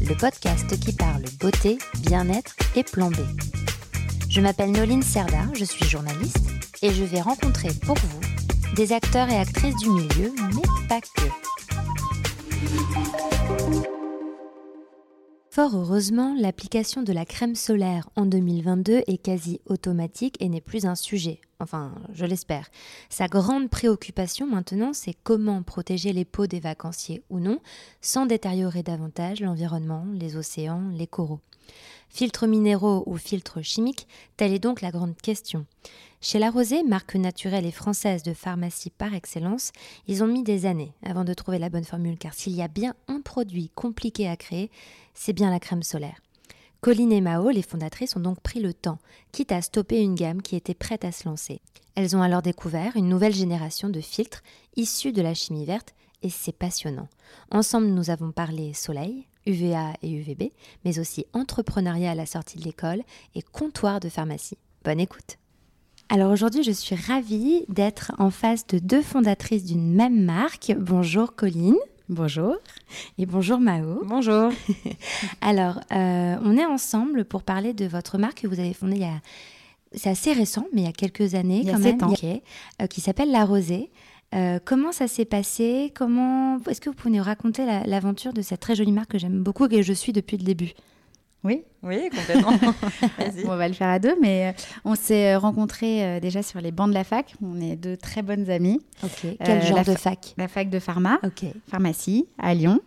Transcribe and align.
le 0.00 0.14
podcast 0.14 0.78
qui 0.80 0.92
parle 0.92 1.22
beauté, 1.40 1.78
bien-être 2.00 2.54
et 2.76 2.82
plan. 2.82 3.10
Je 4.28 4.40
m'appelle 4.40 4.72
Noline 4.72 5.02
Serda, 5.02 5.46
je 5.54 5.64
suis 5.64 5.84
journaliste 5.86 6.50
et 6.82 6.92
je 6.92 7.04
vais 7.04 7.20
rencontrer 7.20 7.68
pour 7.84 7.96
vous 7.96 8.20
des 8.74 8.92
acteurs 8.92 9.28
et 9.28 9.38
actrices 9.38 9.76
du 9.76 9.90
milieu, 9.90 10.32
mais 10.54 10.88
pas 10.88 11.00
que. 11.00 11.28
Fort 15.54 15.76
heureusement, 15.76 16.34
l'application 16.36 17.04
de 17.04 17.12
la 17.12 17.24
crème 17.24 17.54
solaire 17.54 18.10
en 18.16 18.26
2022 18.26 19.02
est 19.06 19.22
quasi 19.22 19.60
automatique 19.66 20.34
et 20.40 20.48
n'est 20.48 20.60
plus 20.60 20.84
un 20.84 20.96
sujet. 20.96 21.40
Enfin, 21.60 21.94
je 22.12 22.26
l'espère. 22.26 22.70
Sa 23.08 23.28
grande 23.28 23.70
préoccupation 23.70 24.48
maintenant, 24.48 24.92
c'est 24.92 25.14
comment 25.22 25.62
protéger 25.62 26.12
les 26.12 26.24
peaux 26.24 26.48
des 26.48 26.58
vacanciers 26.58 27.22
ou 27.30 27.38
non, 27.38 27.60
sans 28.00 28.26
détériorer 28.26 28.82
davantage 28.82 29.42
l'environnement, 29.42 30.04
les 30.12 30.36
océans, 30.36 30.88
les 30.92 31.06
coraux. 31.06 31.38
Filtres 32.08 32.46
minéraux 32.46 33.02
ou 33.06 33.16
filtres 33.16 33.62
chimiques, 33.62 34.06
telle 34.36 34.52
est 34.52 34.58
donc 34.58 34.80
la 34.80 34.90
grande 34.90 35.16
question. 35.16 35.66
Chez 36.20 36.38
La 36.38 36.50
Rosée, 36.50 36.84
marque 36.84 37.16
naturelle 37.16 37.66
et 37.66 37.72
française 37.72 38.22
de 38.22 38.32
pharmacie 38.32 38.90
par 38.90 39.14
excellence, 39.14 39.72
ils 40.06 40.22
ont 40.22 40.26
mis 40.26 40.42
des 40.42 40.64
années 40.64 40.92
avant 41.04 41.24
de 41.24 41.34
trouver 41.34 41.58
la 41.58 41.68
bonne 41.68 41.84
formule 41.84 42.16
car 42.16 42.32
s'il 42.32 42.54
y 42.54 42.62
a 42.62 42.68
bien 42.68 42.94
un 43.08 43.20
produit 43.20 43.70
compliqué 43.74 44.28
à 44.28 44.36
créer, 44.36 44.70
c'est 45.12 45.32
bien 45.32 45.50
la 45.50 45.60
crème 45.60 45.82
solaire. 45.82 46.20
Colline 46.80 47.12
et 47.12 47.20
Mao, 47.20 47.50
les 47.50 47.62
fondatrices, 47.62 48.14
ont 48.14 48.20
donc 48.20 48.40
pris 48.40 48.60
le 48.60 48.74
temps, 48.74 48.98
quitte 49.32 49.52
à 49.52 49.62
stopper 49.62 50.00
une 50.00 50.14
gamme 50.14 50.42
qui 50.42 50.54
était 50.54 50.74
prête 50.74 51.04
à 51.04 51.12
se 51.12 51.28
lancer. 51.28 51.60
Elles 51.94 52.14
ont 52.14 52.22
alors 52.22 52.42
découvert 52.42 52.96
une 52.96 53.08
nouvelle 53.08 53.34
génération 53.34 53.88
de 53.88 54.00
filtres 54.00 54.42
issus 54.76 55.12
de 55.12 55.22
la 55.22 55.34
chimie 55.34 55.64
verte 55.64 55.94
et 56.22 56.30
c'est 56.30 56.52
passionnant. 56.52 57.08
Ensemble, 57.50 57.86
nous 57.86 58.10
avons 58.10 58.32
parlé 58.32 58.74
soleil, 58.74 59.26
UVA 59.46 59.92
et 60.02 60.10
UVB, 60.10 60.50
mais 60.84 60.98
aussi 60.98 61.26
entrepreneuriat 61.32 62.12
à 62.12 62.14
la 62.14 62.26
sortie 62.26 62.58
de 62.58 62.64
l'école 62.64 63.02
et 63.34 63.42
comptoir 63.42 64.00
de 64.00 64.08
pharmacie. 64.08 64.58
Bonne 64.84 65.00
écoute. 65.00 65.38
Alors 66.10 66.30
aujourd'hui, 66.30 66.62
je 66.62 66.70
suis 66.70 66.94
ravie 66.94 67.64
d'être 67.68 68.12
en 68.18 68.30
face 68.30 68.66
de 68.66 68.78
deux 68.78 69.02
fondatrices 69.02 69.64
d'une 69.64 69.94
même 69.94 70.22
marque. 70.22 70.72
Bonjour 70.78 71.34
Colline. 71.34 71.76
Bonjour. 72.10 72.56
Et 73.16 73.24
bonjour 73.24 73.58
Mao. 73.58 74.02
Bonjour. 74.04 74.52
Alors, 75.40 75.80
euh, 75.92 76.36
on 76.44 76.56
est 76.58 76.66
ensemble 76.66 77.24
pour 77.24 77.42
parler 77.42 77.72
de 77.72 77.86
votre 77.86 78.18
marque 78.18 78.42
que 78.42 78.46
vous 78.46 78.60
avez 78.60 78.74
fondée 78.74 78.96
il 78.96 79.02
y 79.02 79.06
a... 79.06 79.20
C'est 79.96 80.10
assez 80.10 80.32
récent, 80.32 80.66
mais 80.74 80.82
il 80.82 80.84
y 80.84 80.88
a 80.88 80.92
quelques 80.92 81.34
années 81.34 81.60
Il 81.60 81.66
y 81.66 81.70
a 81.70 81.74
quand 81.74 81.82
sept 81.82 82.00
même, 82.00 82.10
ans. 82.10 82.14
euh, 82.82 82.86
qui 82.88 83.00
s'appelle 83.00 83.30
La 83.30 83.44
Rosée. 83.44 83.90
Euh, 84.34 84.58
comment 84.64 84.90
ça 84.92 85.06
s'est 85.06 85.24
passé? 85.24 85.92
Comment 85.94 86.58
Est-ce 86.68 86.80
que 86.80 86.90
vous 86.90 86.96
pouvez 86.96 87.16
nous 87.16 87.22
raconter 87.22 87.64
la- 87.64 87.84
l'aventure 87.84 88.32
de 88.32 88.42
cette 88.42 88.60
très 88.60 88.74
jolie 88.74 88.90
marque 88.92 89.10
que 89.12 89.18
j'aime 89.18 89.42
beaucoup 89.42 89.66
et 89.66 89.68
que 89.68 89.82
je 89.82 89.92
suis 89.92 90.12
depuis 90.12 90.36
le 90.36 90.44
début? 90.44 90.72
Oui, 91.44 91.62
Oui, 91.82 92.08
complètement. 92.08 92.52
On 93.44 93.56
va 93.56 93.68
le 93.68 93.74
faire 93.74 93.90
à 93.90 93.98
deux, 93.98 94.16
mais 94.20 94.48
euh, 94.48 94.62
on 94.86 94.94
s'est 94.94 95.36
rencontrés 95.36 96.02
euh, 96.02 96.18
déjà 96.20 96.42
sur 96.42 96.58
les 96.62 96.72
bancs 96.72 96.88
de 96.88 96.94
la 96.94 97.04
fac. 97.04 97.34
On 97.42 97.60
est 97.60 97.76
deux 97.76 97.98
très 97.98 98.22
bonnes 98.22 98.48
amies. 98.50 98.80
Quel 99.20 99.58
Euh, 99.58 99.60
genre 99.60 99.80
de 99.80 99.92
fa- 99.92 99.96
fac? 99.96 100.34
La 100.38 100.48
fac 100.48 100.70
de 100.70 100.78
pharma, 100.78 101.20
pharmacie, 101.68 102.26
à 102.38 102.54
Lyon. 102.54 102.80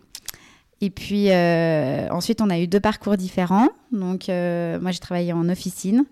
Et 0.80 0.90
puis 0.90 1.30
euh, 1.30 2.08
ensuite, 2.10 2.40
on 2.40 2.50
a 2.50 2.58
eu 2.58 2.66
deux 2.66 2.80
parcours 2.80 3.16
différents. 3.16 3.68
Donc, 3.92 4.28
euh, 4.28 4.80
moi, 4.80 4.90
j'ai 4.90 4.98
travaillé 4.98 5.32
en 5.32 5.48
officine, 5.48 6.04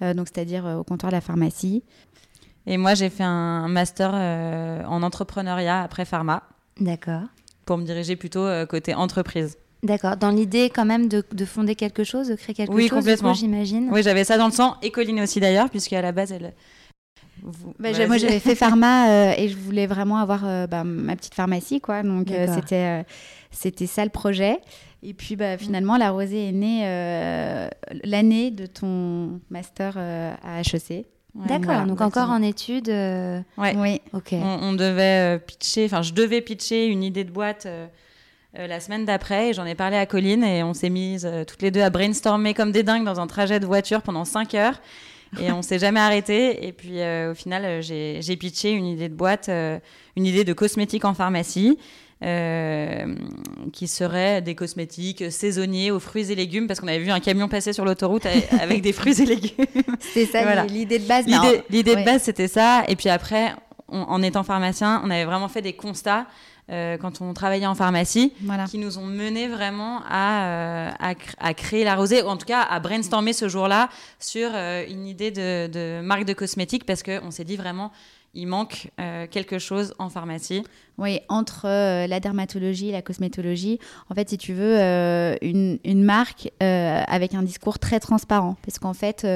donc 0.00 0.26
c'est-à-dire 0.32 0.64
au 0.80 0.84
comptoir 0.84 1.12
de 1.12 1.16
la 1.16 1.20
pharmacie. 1.20 1.82
Et 2.66 2.76
moi, 2.76 2.94
j'ai 2.94 3.10
fait 3.10 3.22
un 3.24 3.68
master 3.68 4.10
euh, 4.14 4.84
en 4.84 5.02
entrepreneuriat 5.02 5.82
après 5.82 6.04
pharma 6.04 6.42
D'accord. 6.78 7.22
pour 7.64 7.78
me 7.78 7.84
diriger 7.84 8.16
plutôt 8.16 8.44
euh, 8.44 8.66
côté 8.66 8.94
entreprise. 8.94 9.56
D'accord. 9.82 10.16
Dans 10.18 10.30
l'idée 10.30 10.68
quand 10.68 10.84
même 10.84 11.08
de, 11.08 11.24
de 11.32 11.44
fonder 11.46 11.74
quelque 11.74 12.04
chose, 12.04 12.28
de 12.28 12.34
créer 12.34 12.54
quelque 12.54 12.72
Oui, 12.72 12.88
chose, 12.88 12.98
complètement. 12.98 13.32
j'imagine. 13.32 13.88
Oui, 13.90 14.02
j'avais 14.02 14.24
ça 14.24 14.36
dans 14.36 14.46
le 14.46 14.52
sang 14.52 14.76
et 14.82 14.90
Colline 14.90 15.20
aussi 15.20 15.40
d'ailleurs, 15.40 15.70
puisqu'à 15.70 16.02
la 16.02 16.12
base, 16.12 16.32
elle. 16.32 16.52
Vous- 17.42 17.72
Bah, 17.78 17.88
moi, 18.06 18.18
j'avais 18.18 18.40
fait 18.40 18.54
pharma 18.54 19.08
euh, 19.08 19.34
et 19.38 19.48
je 19.48 19.56
voulais 19.56 19.86
vraiment 19.86 20.18
avoir 20.18 20.44
euh, 20.44 20.66
bah, 20.66 20.84
ma 20.84 21.16
petite 21.16 21.34
pharmacie, 21.34 21.80
quoi. 21.80 22.02
Donc, 22.02 22.30
euh, 22.30 22.46
c'était 22.54 23.00
euh, 23.00 23.02
c'était 23.50 23.86
ça 23.86 24.04
le 24.04 24.10
projet. 24.10 24.58
Et 25.02 25.14
puis, 25.14 25.34
bah, 25.36 25.56
finalement, 25.56 25.96
la 25.96 26.10
rosée 26.10 26.48
est 26.48 26.52
née 26.52 26.82
euh, 26.84 27.68
l'année 28.04 28.50
de 28.50 28.66
ton 28.66 29.40
master 29.48 29.94
euh, 29.96 30.34
à 30.44 30.60
HEC. 30.60 31.06
D'accord. 31.34 31.64
voilà, 31.64 31.80
donc 31.84 32.00
encore 32.00 32.06
exactement. 32.24 32.34
en 32.34 32.42
études. 32.42 32.88
euh, 32.88 33.40
Ouais. 33.56 33.74
Oui. 33.76 34.00
Ok. 34.12 34.30
On, 34.32 34.58
on 34.62 34.72
devait 34.72 35.36
euh, 35.36 35.38
pitcher, 35.38 35.84
enfin, 35.86 36.02
je 36.02 36.12
devais 36.12 36.40
pitcher 36.40 36.86
une 36.86 37.02
idée 37.02 37.24
de 37.24 37.30
boîte. 37.30 37.66
euh, 37.66 37.86
euh, 38.58 38.66
la 38.66 38.80
semaine 38.80 39.04
d'après, 39.04 39.50
et 39.50 39.52
j'en 39.52 39.64
ai 39.64 39.76
parlé 39.76 39.96
à 39.96 40.06
Colline 40.06 40.42
et 40.42 40.64
on 40.64 40.74
s'est 40.74 40.90
mises 40.90 41.24
euh, 41.24 41.44
toutes 41.44 41.62
les 41.62 41.70
deux 41.70 41.82
à 41.82 41.90
brainstormer 41.90 42.52
comme 42.52 42.72
des 42.72 42.82
dingues 42.82 43.04
dans 43.04 43.20
un 43.20 43.28
trajet 43.28 43.60
de 43.60 43.66
voiture 43.66 44.02
pendant 44.02 44.24
5 44.24 44.54
heures 44.54 44.80
et 45.40 45.52
on 45.52 45.62
s'est 45.62 45.78
jamais 45.78 46.00
arrêté. 46.00 46.66
Et 46.66 46.72
puis 46.72 47.00
euh, 47.00 47.30
au 47.30 47.34
final, 47.36 47.80
j'ai 47.80 48.18
j'ai 48.20 48.36
pitché 48.36 48.72
une 48.72 48.86
idée 48.86 49.08
de 49.08 49.14
boîte, 49.14 49.48
euh, 49.48 49.78
une 50.16 50.26
idée 50.26 50.42
de 50.42 50.52
cosmétiques 50.52 51.04
en 51.04 51.14
pharmacie. 51.14 51.78
Euh, 52.22 53.14
qui 53.72 53.88
serait 53.88 54.42
des 54.42 54.54
cosmétiques 54.54 55.30
saisonniers 55.30 55.90
aux 55.90 56.00
fruits 56.00 56.30
et 56.30 56.34
légumes 56.34 56.66
parce 56.66 56.80
qu'on 56.80 56.88
avait 56.88 56.98
vu 56.98 57.10
un 57.10 57.20
camion 57.20 57.48
passer 57.48 57.72
sur 57.72 57.84
l'autoroute 57.84 58.26
avec- 58.60 58.82
des 58.82 58.92
fruits 58.92 59.20
et 59.22 59.26
légumes. 59.26 59.66
C'était 60.00 60.26
ça 60.26 60.42
Voilà. 60.42 60.64
l'idée 60.64 60.98
de 60.98 61.06
base. 61.06 61.24
L'idée 61.26 61.38
en- 61.38 61.62
l'idée 61.70 61.94
ouais. 61.94 62.00
de 62.00 62.04
base, 62.04 62.22
c'était 62.22 62.48
ça. 62.48 62.84
Et 62.88 62.96
puis 62.96 63.08
après, 63.08 63.54
on- 63.88 64.02
en 64.02 64.22
étant 64.22 64.42
pharmacien, 64.42 65.00
on 65.04 65.10
avait 65.10 65.24
vraiment 65.24 65.48
fait 65.48 65.62
des 65.62 65.72
constats 65.72 66.26
euh, 66.70 66.96
quand 66.98 67.20
on 67.20 67.34
travaillait 67.34 67.66
en 67.66 67.74
pharmacie 67.74 68.32
Voilà. 68.42 68.64
qui 68.66 68.78
nous 68.78 68.96
ont 68.98 69.04
mené 69.06 69.48
vraiment 69.48 70.02
à, 70.08 70.44
euh, 70.44 70.90
à, 71.00 71.14
cr- 71.14 71.34
à 71.40 71.52
créer 71.52 71.82
la 71.82 71.96
rosée, 71.96 72.22
ou 72.22 72.26
en 72.28 72.36
tout 72.36 72.46
cas 72.46 72.60
à 72.60 72.78
brainstormer 72.78 73.32
ce 73.32 73.48
jour-là 73.48 73.88
sur 74.20 74.50
euh, 74.54 74.84
une 74.88 75.04
idée 75.08 75.32
de, 75.32 75.66
de 75.66 76.00
marque 76.00 76.24
de 76.26 76.32
cosmétiques 76.32 76.84
parce 76.86 77.02
qu'on 77.02 77.32
s'est 77.32 77.42
dit 77.42 77.56
vraiment, 77.56 77.90
il 78.34 78.46
manque 78.46 78.90
euh, 79.00 79.26
quelque 79.26 79.58
chose 79.58 79.94
en 79.98 80.08
pharmacie. 80.08 80.62
Oui, 80.98 81.20
entre 81.28 81.66
euh, 81.66 82.06
la 82.06 82.20
dermatologie 82.20 82.90
et 82.90 82.92
la 82.92 83.02
cosmétologie, 83.02 83.78
en 84.08 84.14
fait, 84.14 84.28
si 84.28 84.38
tu 84.38 84.52
veux, 84.52 84.78
euh, 84.78 85.34
une, 85.42 85.78
une 85.84 86.04
marque 86.04 86.52
avec 86.60 87.34
un 87.34 87.42
discours 87.42 87.78
très 87.78 88.00
transparent. 88.00 88.56
Parce 88.64 88.78
qu'en 88.78 88.92
fait, 88.94 89.26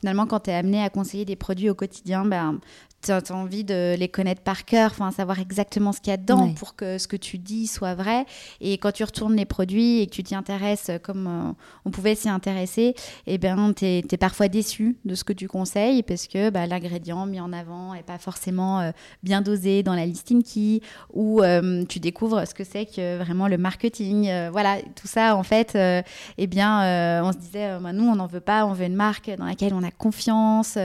finalement, 0.00 0.26
quand 0.26 0.40
tu 0.40 0.50
es 0.50 0.54
amené 0.54 0.82
à 0.82 0.90
conseiller 0.90 1.24
des 1.24 1.36
produits 1.36 1.70
au 1.70 1.74
quotidien, 1.74 2.24
ben, 2.24 2.58
tu 3.02 3.12
as 3.12 3.22
envie 3.32 3.64
de 3.64 3.94
les 3.98 4.08
connaître 4.08 4.42
par 4.42 4.64
cœur, 4.64 4.90
enfin, 4.90 5.10
savoir 5.10 5.38
exactement 5.38 5.92
ce 5.92 6.00
qu'il 6.00 6.10
y 6.10 6.14
a 6.14 6.16
dedans 6.16 6.46
Ouais. 6.46 6.54
pour 6.54 6.76
que 6.76 6.98
ce 6.98 7.08
que 7.08 7.16
tu 7.16 7.38
dis 7.38 7.66
soit 7.66 7.94
vrai. 7.94 8.24
Et 8.60 8.78
quand 8.78 8.92
tu 8.92 9.04
retournes 9.04 9.36
les 9.36 9.44
produits 9.44 10.00
et 10.00 10.06
que 10.06 10.12
tu 10.12 10.22
t'y 10.22 10.34
intéresses 10.34 10.90
comme 11.02 11.26
euh, 11.26 11.52
on 11.84 11.90
pouvait 11.90 12.14
s'y 12.14 12.28
intéresser, 12.28 12.94
eh 13.26 13.38
ben, 13.38 13.72
tu 13.74 13.84
es, 13.84 14.02
parfois 14.18 14.48
déçu 14.48 14.96
de 15.04 15.14
ce 15.14 15.24
que 15.24 15.32
tu 15.32 15.48
conseilles 15.48 16.02
parce 16.02 16.26
que 16.26 16.50
bah, 16.50 16.66
l'ingrédient 16.66 17.26
mis 17.26 17.40
en 17.40 17.52
avant 17.52 17.94
n'est 17.94 18.02
pas 18.02 18.18
forcément 18.18 18.80
euh, 18.80 18.90
bien 19.22 19.40
dosé 19.40 19.82
dans 19.82 19.94
la 19.94 20.04
listing 20.04 20.42
key 20.42 20.80
où 21.12 21.42
euh, 21.42 21.84
tu 21.88 22.00
découvres 22.00 22.46
ce 22.46 22.54
que 22.54 22.64
c'est 22.64 22.86
que 22.86 23.18
vraiment 23.18 23.48
le 23.48 23.58
marketing. 23.58 24.30
Voilà, 24.52 24.76
tout 24.94 25.06
ça, 25.06 25.36
en 25.36 25.42
fait, 25.42 25.76
eh 25.76 26.46
bien, 26.46 27.22
on 27.24 27.32
se 27.32 27.38
disait, 27.38 27.78
bah, 27.80 27.92
nous, 27.92 28.04
on 28.04 28.16
n'en 28.16 28.26
veut 28.26 28.40
pas, 28.40 28.66
on 28.66 28.72
veut 28.72 28.86
une 28.86 28.94
marque 28.94 29.30
dans 29.36 29.44
laquelle 29.46 29.74
on 29.74 29.82
a 29.82 29.90
confiance. 29.90 30.78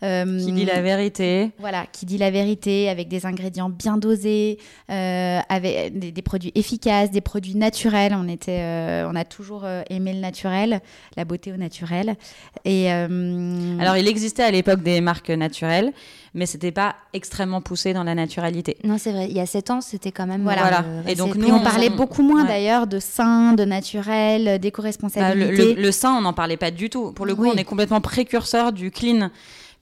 Qui 0.00 0.52
dit 0.52 0.64
la 0.64 0.82
vérité. 0.82 1.50
Voilà, 1.62 1.86
qui 1.92 2.04
dit 2.06 2.18
la 2.18 2.30
vérité, 2.30 2.88
avec 2.90 3.08
des 3.08 3.24
ingrédients 3.24 3.70
bien 3.70 3.96
dosés, 3.96 4.58
euh, 4.90 5.38
avec 5.48 5.98
des, 5.98 6.10
des 6.12 6.22
produits 6.22 6.52
efficaces, 6.54 7.10
des 7.10 7.20
produits 7.20 7.54
naturels. 7.54 8.14
On, 8.14 8.28
était, 8.28 8.60
euh, 8.60 9.08
on 9.10 9.14
a 9.14 9.24
toujours 9.24 9.62
euh, 9.64 9.82
aimé 9.88 10.12
le 10.12 10.18
naturel, 10.18 10.80
la 11.16 11.24
beauté 11.24 11.52
au 11.52 11.56
naturel. 11.56 12.16
Et, 12.64 12.92
euh, 12.92 13.78
Alors, 13.80 13.96
il 13.96 14.08
existait 14.08 14.42
à 14.42 14.50
l'époque 14.50 14.82
des 14.82 15.00
marques 15.00 15.30
naturelles, 15.30 15.92
mais 16.34 16.46
c'était 16.46 16.72
pas 16.72 16.96
extrêmement 17.12 17.60
poussé 17.60 17.92
dans 17.92 18.04
la 18.04 18.14
naturalité. 18.16 18.76
Non, 18.84 18.98
c'est 18.98 19.12
vrai. 19.12 19.28
Il 19.30 19.36
y 19.36 19.40
a 19.40 19.46
7 19.46 19.70
ans, 19.70 19.80
c'était 19.80 20.10
quand 20.12 20.26
même. 20.26 20.42
Voilà. 20.42 20.62
Voilà. 20.62 20.84
euh, 20.84 21.02
Et 21.06 21.14
donc, 21.14 21.36
nous, 21.36 21.48
on 21.48 21.60
on- 21.60 21.62
parlait 21.62 21.90
on- 21.92 21.96
beaucoup 21.96 22.22
moins 22.22 22.42
ouais. 22.42 22.48
d'ailleurs 22.48 22.86
de 22.88 22.98
sain, 22.98 23.52
de 23.52 23.64
naturel, 23.64 24.44
Bah, 24.46 24.52
le, 24.54 24.58
d'éco-responsabilité. 24.58 25.74
le, 25.76 25.80
le 25.80 25.92
sein, 25.92 26.12
on 26.16 26.22
n'en 26.22 26.32
parlait 26.32 26.56
pas 26.56 26.72
du 26.72 26.90
tout. 26.90 27.12
Pour 27.12 27.24
le 27.26 27.34
coup, 27.36 27.42
Oui. 27.44 27.50
on 27.54 27.56
est 27.56 27.64
complètement 27.64 28.00
précurseur 28.00 28.72
du 28.72 28.90
clean. 28.90 29.30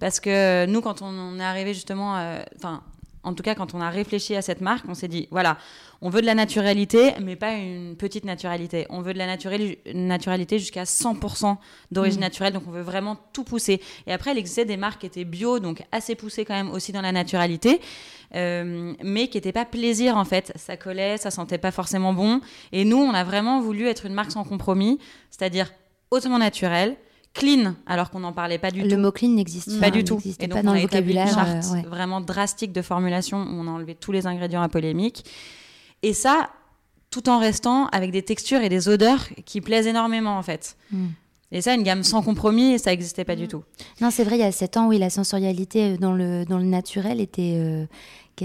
Parce 0.00 0.18
que 0.18 0.66
nous, 0.66 0.80
quand 0.80 1.02
on, 1.02 1.38
est 1.38 1.44
arrivé 1.44 1.74
justement, 1.74 2.16
euh, 2.16 2.42
enfin, 2.56 2.82
en 3.22 3.34
tout 3.34 3.42
cas, 3.42 3.54
quand 3.54 3.74
on 3.74 3.80
a 3.80 3.90
réfléchi 3.90 4.34
à 4.34 4.42
cette 4.42 4.62
marque, 4.62 4.86
on 4.88 4.94
s'est 4.94 5.08
dit, 5.08 5.28
voilà, 5.30 5.58
On 6.00 6.08
veut 6.08 6.22
de 6.22 6.26
la 6.26 6.34
naturalité, 6.34 7.12
mais 7.20 7.36
pas 7.36 7.52
une 7.52 7.94
petite 7.94 8.24
naturalité. 8.24 8.86
On 8.88 9.02
veut 9.02 9.12
de 9.12 9.18
la 9.18 9.26
naturalité 9.26 10.58
jusqu'à 10.58 10.84
100% 10.84 11.58
d'origine 11.90 12.22
naturelle, 12.22 12.54
donc 12.54 12.62
on 12.66 12.70
veut 12.70 12.80
vraiment 12.80 13.18
tout 13.34 13.44
pousser. 13.44 13.82
Et 14.06 14.12
après, 14.12 14.32
il 14.32 14.38
existait 14.38 14.64
des 14.64 14.78
marques 14.78 15.02
qui 15.02 15.06
étaient 15.06 15.26
bio, 15.26 15.58
donc 15.58 15.82
assez 15.92 16.14
poussées 16.14 16.46
quand 16.46 16.54
même 16.54 16.70
aussi 16.70 16.92
dans 16.92 17.02
la 17.02 17.12
naturalité, 17.12 17.82
euh, 18.34 18.94
mais 19.04 19.28
qui 19.28 19.36
n'étaient 19.36 19.52
pas 19.52 19.66
plaisir 19.66 20.16
en 20.16 20.24
fait. 20.24 20.54
Ça 20.56 20.78
collait, 20.78 21.18
ça 21.18 21.30
sentait 21.30 21.58
pas 21.58 21.70
forcément 21.70 22.14
bon. 22.14 22.40
Et 22.72 22.86
nous, 22.86 22.96
on 22.96 23.12
a 23.12 23.22
vraiment 23.22 23.60
voulu 23.60 23.86
être 23.86 24.06
une 24.06 24.14
marque 24.14 24.30
sans 24.30 24.44
compromis, 24.44 24.98
c'est-à-dire 25.30 25.70
hautement 26.10 26.38
naturelle, 26.38 26.96
clean, 27.34 27.74
alors 27.86 28.10
qu'on 28.10 28.20
n'en 28.20 28.32
parlait 28.32 28.58
pas 28.58 28.70
du 28.70 28.82
tout. 28.82 28.88
Le 28.88 28.96
mot 28.96 29.12
clean 29.12 29.30
n'existe 29.30 29.78
pas, 29.80 29.90
du 29.90 30.04
tout. 30.04 30.20
Et 30.40 30.46
donc, 30.46 30.58
pas 30.58 30.62
dans 30.62 30.74
le 30.74 30.80
vocabulaire. 30.80 31.28
Une 31.28 31.34
charte 31.34 31.66
euh, 31.74 31.88
vraiment 31.88 32.20
drastique 32.20 32.72
de 32.72 32.82
formulation 32.82 33.38
où 33.38 33.60
on 33.60 33.66
a 33.66 33.70
enlevé 33.70 33.94
tous 33.94 34.12
les 34.12 34.26
ingrédients 34.26 34.62
à 34.62 34.68
polémique. 34.68 35.24
Et 36.02 36.12
ça, 36.12 36.50
tout 37.10 37.28
en 37.28 37.38
restant 37.38 37.86
avec 37.88 38.10
des 38.10 38.22
textures 38.22 38.60
et 38.60 38.68
des 38.68 38.88
odeurs 38.88 39.28
qui 39.44 39.60
plaisent 39.60 39.86
énormément 39.86 40.38
en 40.38 40.42
fait. 40.42 40.76
Hmm. 40.92 41.08
Et 41.52 41.62
ça, 41.62 41.74
une 41.74 41.82
gamme 41.82 42.04
sans 42.04 42.22
compromis, 42.22 42.78
ça 42.78 42.90
n'existait 42.90 43.24
pas 43.24 43.34
du 43.34 43.44
hmm. 43.44 43.48
tout. 43.48 43.64
Non, 44.00 44.10
c'est 44.10 44.22
vrai, 44.22 44.36
il 44.36 44.40
y 44.40 44.44
a 44.44 44.52
7 44.52 44.76
ans, 44.76 44.88
oui, 44.88 44.98
la 44.98 45.10
sensorialité 45.10 45.92
euh, 45.92 45.96
dans 45.96 46.12
le, 46.12 46.44
dans 46.44 46.58
le 46.58 46.64
naturel 46.64 47.20
était, 47.20 47.54
euh, 47.56 47.86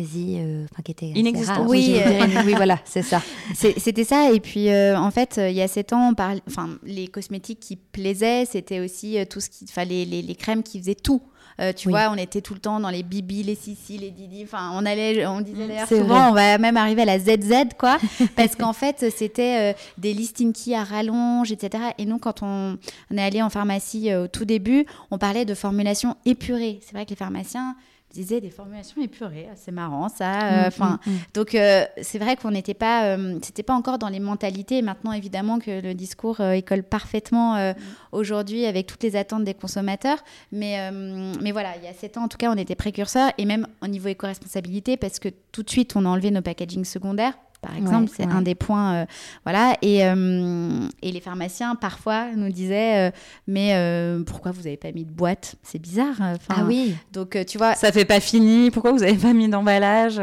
quasi, 0.02 0.38
euh, 0.40 0.66
enfin 0.72 0.84
qui 0.84 0.92
était 0.92 1.08
inexistant. 1.08 1.66
Oui, 1.68 2.00
oui, 2.46 2.54
voilà, 2.56 2.80
c'est 2.86 3.02
ça. 3.02 3.22
C'était 3.56 4.04
ça. 4.04 4.32
Et 4.32 4.40
puis 4.40 4.70
en 4.72 5.12
fait, 5.12 5.40
il 5.40 5.56
y 5.56 5.62
a 5.62 5.68
7 5.68 5.94
ans, 5.94 6.14
enfin 6.48 6.70
les 6.84 7.08
cosmétiques 7.08 7.60
qui 7.60 7.76
plaisaient, 7.76 8.46
c'était 8.46 8.80
aussi 8.80 9.18
tout 9.30 9.40
ce 9.40 9.50
qui, 9.50 9.66
enfin 9.70 9.86
les, 9.86 10.06
les, 10.06 10.22
les, 10.22 10.36
crèmes 10.36 10.64
qui 10.64 10.80
faisaient 10.80 10.96
tout. 10.96 11.22
Euh, 11.62 11.72
tu 11.72 11.90
vois, 11.90 12.10
on 12.12 12.16
était 12.16 12.42
tout 12.42 12.54
le 12.54 12.60
temps 12.60 12.80
dans 12.82 12.90
les 12.90 13.04
Bibi, 13.04 13.44
les 13.44 13.56
Sissi, 13.56 13.98
les 13.98 14.12
Didi. 14.12 14.44
Enfin, 14.44 14.72
on 14.74 14.86
allait, 14.86 15.26
on 15.26 15.40
disait 15.40 15.64
mm, 15.64 15.68
d'ailleurs 15.68 15.88
souvent, 15.88 16.30
on 16.30 16.34
va 16.34 16.58
même 16.58 16.76
arriver 16.76 17.04
à 17.04 17.06
la 17.06 17.20
ZZ, 17.20 17.76
quoi. 17.80 17.98
parce 18.36 18.56
qu'en 18.56 18.74
fait, 18.74 19.06
c'était 19.16 19.72
euh, 19.72 19.78
des 19.98 20.14
listings 20.14 20.52
qui 20.52 20.76
à 20.76 20.84
rallonge, 20.84 21.52
etc. 21.52 21.84
Et 21.98 22.06
nous, 22.06 22.18
quand 22.18 22.44
on, 22.44 22.78
on 23.10 23.18
est 23.18 23.22
allé 23.22 23.42
en 23.42 23.50
pharmacie 23.50 24.12
euh, 24.12 24.26
au 24.26 24.28
tout 24.28 24.44
début, 24.44 24.86
on 25.12 25.18
parlait 25.18 25.46
de 25.46 25.54
formulation 25.54 26.18
épurée. 26.26 26.80
C'est 26.86 26.94
vrai 26.94 27.06
que 27.06 27.12
les 27.12 27.16
pharmaciens, 27.16 27.76
disait 28.16 28.42
des 28.42 28.50
formulations 28.50 29.02
épurées, 29.02 29.48
c'est 29.56 29.72
marrant 29.72 30.10
ça. 30.10 30.32
Euh, 30.32 30.64
mm, 30.64 30.68
enfin, 30.68 31.00
mm, 31.06 31.12
mm. 31.12 31.18
donc 31.34 31.56
euh, 31.56 31.86
c'est 32.02 32.18
vrai 32.18 32.36
qu'on 32.36 32.52
n'était 32.52 32.74
pas, 32.74 33.16
euh, 33.16 33.38
c'était 33.42 33.64
pas 33.64 33.74
encore 33.74 34.00
dans 34.00 34.10
les 34.10 34.20
mentalités. 34.20 34.82
Maintenant, 34.82 35.12
évidemment 35.12 35.60
que 35.60 35.82
le 35.82 35.94
discours 35.94 36.42
école 36.42 36.84
parfaitement 36.84 37.74
aujourd'hui 38.12 38.66
avec 38.66 38.88
toutes 38.88 39.04
les 39.04 39.16
attentes 39.16 39.44
des 39.44 39.54
consommateurs. 39.54 40.18
Mais 40.52 40.92
mais 41.42 41.52
voilà, 41.52 41.76
il 41.78 41.84
y 41.84 41.88
a 41.88 41.94
sept 41.94 42.18
ans 42.18 42.24
en 42.24 42.28
tout 42.28 42.38
cas, 42.38 42.52
on 42.52 42.58
était 42.58 42.76
précurseurs 42.76 43.32
et 43.38 43.46
même 43.46 43.68
au 43.82 43.88
niveau 43.88 44.08
éco-responsabilité 44.08 44.98
parce 44.98 45.20
que 45.20 45.30
tout 45.52 45.64
de 45.64 45.70
suite 45.70 45.96
on 45.96 46.06
a 46.06 46.10
enlevé 46.10 46.32
nos 46.32 46.42
packaging 46.42 46.86
secondaires 46.86 47.34
par 47.66 47.76
exemple. 47.76 48.12
c'est 48.16 48.26
un 48.26 48.42
des 48.42 48.56
points. 48.56 48.94
Euh, 48.94 49.06
voilà. 49.44 49.76
Et, 49.82 50.06
euh, 50.06 50.88
et, 51.02 51.12
les 51.12 51.20
pharmaciens, 51.20 51.76
parfois, 51.76 52.28
nous 52.36 52.50
disaient 52.52 53.10
euh, 53.10 53.12
Mais 53.48 54.24
pourquoi 54.26 54.52
vous 54.52 54.64
n'avez 54.64 54.78
pas 54.78 54.92
mis 54.92 55.06
de 55.06 55.12
boîte? 55.12 55.56
C'est 55.64 55.80
bizarre. 55.80 56.16
ah 56.50 56.64
oui. 56.66 56.96
Donc, 57.12 57.38
tu 57.48 57.58
vois. 57.58 57.76
Ça 57.76 57.92
fait 57.92 58.06
pas 58.06 58.20
fini. 58.20 58.72
Pourquoi 58.72 58.92
vous 58.92 59.00
n'avez 59.00 59.18
pas 59.18 59.34
mis 59.34 59.48
d'emballage? 59.48 60.20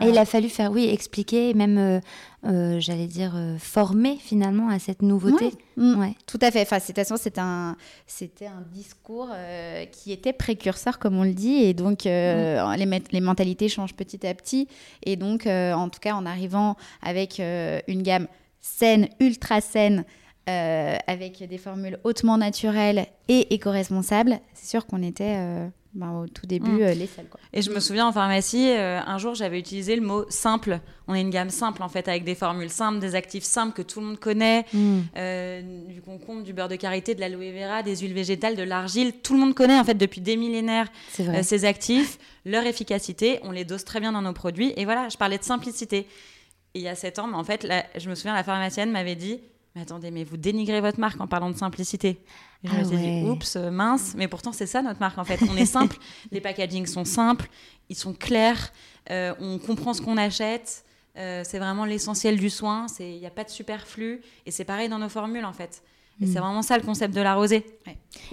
Et 0.00 0.08
il 0.08 0.18
a 0.18 0.24
fallu 0.24 0.48
faire, 0.48 0.70
oui, 0.70 0.88
expliquer, 0.90 1.54
même 1.54 2.00
euh, 2.46 2.78
j'allais 2.78 3.06
dire, 3.06 3.32
euh, 3.36 3.56
formé 3.58 4.16
finalement 4.16 4.68
à 4.68 4.78
cette 4.78 5.02
nouveauté. 5.02 5.52
Mm. 5.76 5.98
Ouais. 5.98 6.14
Tout 6.26 6.38
à 6.42 6.50
fait. 6.50 6.62
Enfin, 6.62 6.78
c'était 6.78 7.02
un, 7.40 7.76
c'était 8.06 8.46
un 8.46 8.62
discours 8.72 9.28
euh, 9.32 9.86
qui 9.86 10.12
était 10.12 10.32
précurseur, 10.32 10.98
comme 10.98 11.16
on 11.16 11.24
le 11.24 11.32
dit, 11.32 11.64
et 11.64 11.72
donc 11.72 12.04
mm. 12.04 12.74
les, 12.76 13.02
les, 13.12 13.20
mentalités 13.20 13.68
changent 13.68 13.94
petit 13.94 14.26
à 14.26 14.34
petit. 14.34 14.68
Et 15.04 15.16
donc, 15.16 15.46
en 15.46 15.88
tout 15.88 16.00
cas, 16.00 16.14
en 16.14 16.26
arrivant 16.26 16.76
avec 17.02 17.38
une 17.38 18.02
gamme 18.02 18.26
saine, 18.60 19.08
ultra 19.20 19.60
saine, 19.60 20.04
avec 20.46 21.42
des 21.48 21.58
formules 21.58 21.98
hautement 22.04 22.36
naturelles 22.36 23.06
et 23.28 23.54
éco-responsables, 23.54 24.38
c'est 24.52 24.68
sûr 24.68 24.86
qu'on 24.86 25.02
était 25.02 25.70
bah, 25.94 26.10
au 26.10 26.26
tout 26.26 26.46
début, 26.46 26.72
mm. 26.72 26.82
euh, 26.82 26.94
les 26.94 27.06
sels. 27.06 27.28
Quoi. 27.28 27.40
Et 27.52 27.62
je 27.62 27.70
me 27.70 27.78
souviens 27.78 28.08
en 28.08 28.12
pharmacie, 28.12 28.68
euh, 28.70 29.00
un 29.06 29.18
jour, 29.18 29.34
j'avais 29.34 29.60
utilisé 29.60 29.94
le 29.94 30.02
mot 30.02 30.24
simple. 30.28 30.80
On 31.06 31.14
est 31.14 31.20
une 31.20 31.30
gamme 31.30 31.50
simple, 31.50 31.84
en 31.84 31.88
fait, 31.88 32.08
avec 32.08 32.24
des 32.24 32.34
formules 32.34 32.70
simples, 32.70 32.98
des 32.98 33.14
actifs 33.14 33.44
simples 33.44 33.74
que 33.74 33.82
tout 33.82 34.00
le 34.00 34.06
monde 34.06 34.18
connaît, 34.18 34.66
mm. 34.72 35.00
euh, 35.16 35.86
du 35.86 36.02
concombre, 36.02 36.42
du 36.42 36.52
beurre 36.52 36.68
de 36.68 36.74
karité, 36.74 37.14
de 37.14 37.20
l'aloe 37.20 37.52
vera, 37.52 37.84
des 37.84 37.96
huiles 37.96 38.12
végétales, 38.12 38.56
de 38.56 38.64
l'argile. 38.64 39.12
Tout 39.22 39.34
le 39.34 39.40
monde 39.40 39.54
connaît, 39.54 39.78
en 39.78 39.84
fait, 39.84 39.94
depuis 39.94 40.20
des 40.20 40.36
millénaires, 40.36 40.88
ces 41.42 41.64
actifs, 41.64 42.18
leur 42.44 42.66
efficacité. 42.66 43.38
On 43.42 43.52
les 43.52 43.64
dose 43.64 43.84
très 43.84 44.00
bien 44.00 44.10
dans 44.10 44.22
nos 44.22 44.32
produits. 44.32 44.72
Et 44.76 44.84
voilà, 44.84 45.08
je 45.08 45.16
parlais 45.16 45.38
de 45.38 45.44
simplicité. 45.44 46.08
Et 46.74 46.80
il 46.80 46.82
y 46.82 46.88
a 46.88 46.96
sept 46.96 47.20
ans, 47.20 47.28
mais 47.28 47.36
en 47.36 47.44
fait, 47.44 47.68
je 47.96 48.10
me 48.10 48.16
souviens, 48.16 48.34
la 48.34 48.42
pharmacienne 48.42 48.90
m'avait 48.90 49.14
dit 49.14 49.38
mais 49.74 49.82
attendez, 49.82 50.10
mais 50.10 50.24
vous 50.24 50.36
dénigrez 50.36 50.80
votre 50.80 51.00
marque 51.00 51.20
en 51.20 51.26
parlant 51.26 51.50
de 51.50 51.56
simplicité. 51.56 52.20
je 52.62 52.70
me 52.70 52.80
ah 52.80 52.84
suis 52.84 52.96
dit, 52.96 53.24
oups, 53.24 53.56
mince, 53.56 54.14
mais 54.16 54.28
pourtant 54.28 54.52
c'est 54.52 54.66
ça 54.66 54.82
notre 54.82 55.00
marque 55.00 55.18
en 55.18 55.24
fait. 55.24 55.40
On 55.48 55.56
est 55.56 55.66
simple, 55.66 55.96
les 56.30 56.40
packagings 56.40 56.86
sont 56.86 57.04
simples, 57.04 57.48
ils 57.88 57.96
sont 57.96 58.12
clairs, 58.12 58.72
euh, 59.10 59.34
on 59.40 59.58
comprend 59.58 59.92
ce 59.92 60.00
qu'on 60.00 60.16
achète, 60.16 60.84
euh, 61.16 61.42
c'est 61.44 61.58
vraiment 61.58 61.84
l'essentiel 61.84 62.38
du 62.38 62.50
soin, 62.50 62.86
il 63.00 63.18
n'y 63.18 63.26
a 63.26 63.30
pas 63.30 63.44
de 63.44 63.50
superflu, 63.50 64.20
et 64.46 64.50
c'est 64.50 64.64
pareil 64.64 64.88
dans 64.88 64.98
nos 64.98 65.08
formules 65.08 65.44
en 65.44 65.52
fait. 65.52 65.82
Et 66.20 66.26
c'est 66.26 66.38
mm. 66.38 66.42
vraiment 66.42 66.62
ça 66.62 66.76
le 66.76 66.84
concept 66.84 67.14
de 67.14 67.20
la 67.20 67.34
rosée. 67.34 67.64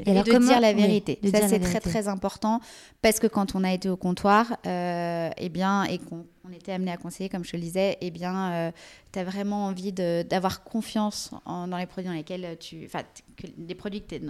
Et, 0.05 0.13
de 0.13 0.21
dire 0.21 0.59
la 0.59 0.73
vérité. 0.73 1.19
ça, 1.23 1.47
c'est 1.47 1.59
très, 1.59 1.79
très 1.79 2.07
important 2.07 2.61
parce 3.01 3.19
que 3.19 3.27
quand 3.27 3.55
on 3.55 3.63
a 3.63 3.73
été 3.73 3.89
au 3.89 3.97
comptoir, 3.97 4.55
euh, 4.65 5.29
eh 5.35 5.49
bien, 5.49 5.83
et 5.85 5.97
qu'on 5.97 6.25
était 6.53 6.71
amené 6.71 6.91
à 6.91 6.97
conseiller, 6.97 7.29
comme 7.29 7.43
je 7.43 7.55
le 7.55 7.61
disais, 7.61 7.97
eh 8.01 8.11
bien, 8.11 8.51
euh, 8.51 8.71
tu 9.11 9.19
as 9.19 9.23
vraiment 9.23 9.65
envie 9.65 9.91
d'avoir 9.91 10.63
confiance 10.63 11.31
dans 11.45 11.77
les 11.77 11.87
produits 11.87 12.09
dans 12.09 12.15
lesquels 12.15 12.57
tu. 12.59 12.85
Enfin, 12.85 13.03
les 13.57 13.75
produits 13.75 14.01
que 14.01 14.15
tu 14.15 14.21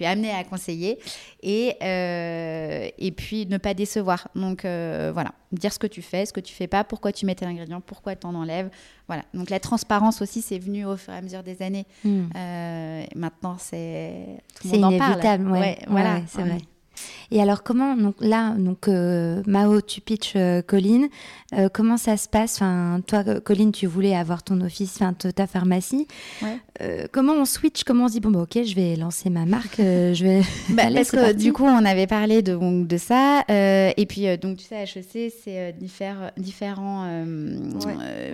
es 0.00 0.06
amené 0.06 0.30
à 0.30 0.44
conseiller 0.44 0.98
et, 1.42 1.74
euh, 1.82 2.88
et 2.98 3.12
puis 3.12 3.46
ne 3.46 3.58
pas 3.58 3.74
décevoir. 3.74 4.28
Donc 4.34 4.64
euh, 4.64 5.10
voilà, 5.12 5.32
dire 5.52 5.72
ce 5.72 5.78
que 5.78 5.86
tu 5.86 6.02
fais, 6.02 6.26
ce 6.26 6.32
que 6.32 6.40
tu 6.40 6.54
fais 6.54 6.66
pas, 6.66 6.84
pourquoi 6.84 7.12
tu 7.12 7.26
mets 7.26 7.34
tes 7.34 7.46
ingrédients, 7.46 7.80
pourquoi 7.80 8.16
tu 8.16 8.26
en 8.26 8.34
enlèves. 8.34 8.70
Voilà. 9.06 9.22
Donc 9.34 9.50
la 9.50 9.60
transparence 9.60 10.20
aussi, 10.22 10.42
c'est 10.42 10.58
venu 10.58 10.84
au 10.84 10.96
fur 10.96 11.12
et 11.12 11.16
à 11.16 11.22
mesure 11.22 11.42
des 11.42 11.62
années. 11.62 11.86
Hmm. 12.04 12.26
Euh, 12.36 13.04
maintenant, 13.14 13.56
c'est 13.58 14.38
tout 14.60 14.68
le 14.68 14.78
monde 14.78 14.94
en 14.94 14.98
parle. 14.98 15.48
Ouais, 15.50 15.78
voilà, 15.88 16.20
c'est 16.26 16.42
vrai. 16.42 16.58
Et 17.30 17.42
alors 17.42 17.62
comment 17.62 17.94
donc 17.94 18.14
là 18.20 18.54
donc 18.56 18.88
euh, 18.88 19.42
Mao 19.46 19.80
tu 19.82 20.00
pitches 20.00 20.32
euh, 20.36 20.62
Colline. 20.62 21.08
Euh, 21.54 21.68
comment 21.72 21.98
ça 21.98 22.16
se 22.16 22.26
passe? 22.28 22.56
Enfin 22.56 23.00
toi 23.06 23.22
Colline 23.40 23.70
tu 23.70 23.86
voulais 23.86 24.16
avoir 24.16 24.42
ton 24.42 24.60
office 24.62 24.96
enfin 25.00 25.12
ta 25.12 25.46
pharmacie. 25.46 26.06
Comment 27.12 27.32
on 27.32 27.44
switch? 27.44 27.84
Comment 27.84 28.04
on 28.04 28.08
se 28.08 28.12
dit 28.14 28.20
bon 28.20 28.30
bah 28.30 28.40
ok 28.40 28.64
je 28.64 28.74
vais 28.74 28.96
lancer 28.96 29.30
ma 29.30 29.44
marque 29.44 29.78
je 29.78 30.22
vais 30.22 30.40
bah, 30.70 30.84
parce 30.94 31.10
que 31.10 31.32
du 31.32 31.52
coup 31.52 31.64
on 31.64 31.84
avait 31.84 32.06
parlé 32.06 32.40
de 32.40 32.56
de 32.84 32.96
ça 32.96 33.44
et 33.48 34.06
puis 34.08 34.38
donc 34.38 34.58
tu 34.58 34.64
sais 34.64 34.84
HEC 34.84 35.32
c'est 35.42 35.74
différents 35.78 36.30
différents 36.36 37.24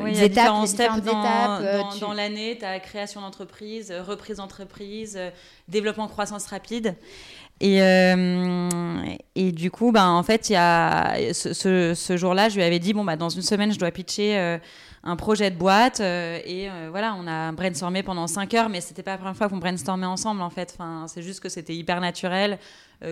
oui, 0.02 0.11
étapes, 0.11 0.28
différents 0.28 0.66
steps 0.66 1.02
dans, 1.04 1.99
dans 2.00 2.12
l'année. 2.12 2.59
Tu 2.59 2.64
as 2.64 2.78
création 2.78 3.23
d'entreprise 3.23 3.92
reprise 4.07 4.37
d'entreprise 4.37 5.18
développement 5.68 6.07
croissance 6.07 6.47
rapide. 6.47 6.95
Et, 7.61 7.80
euh, 7.80 8.68
et 9.35 9.53
du 9.53 9.71
coup, 9.71 9.93
ben, 9.93 10.09
en 10.09 10.23
fait, 10.23 10.49
y 10.50 10.57
a, 10.57 11.17
ce, 11.33 12.17
jour-là, 12.17 12.49
je 12.49 12.57
lui 12.57 12.62
avais 12.62 12.79
dit 12.79 12.93
bon, 12.93 13.05
bah, 13.05 13.17
dans 13.17 13.29
une 13.29 13.43
semaine, 13.43 13.73
je 13.73 13.79
dois 13.79 13.91
pitcher 13.91 14.38
euh, 14.38 14.59
un 15.03 15.17
projet 15.17 15.50
de 15.50 15.57
boîte. 15.57 16.00
Euh, 16.00 16.38
et 16.45 16.69
voilà, 16.91 17.17
on 17.19 17.26
a 17.26 17.53
brainstormé 17.53 18.03
pendant 18.03 18.26
5 18.26 18.55
heures, 18.55 18.69
mais 18.69 18.81
c'était 18.81 19.03
pas 19.03 19.12
la 19.12 19.19
première 19.19 19.37
fois 19.37 19.49
qu'on 19.49 19.59
brainstormait 19.59 20.07
ensemble, 20.07 20.43
en 20.43 20.50
fait. 20.50 20.76
C'est 21.07 21.23
juste 21.23 21.41
que 21.41 21.49
c'était 21.49 21.75
hyper 21.75 22.00
naturel, 22.00 22.59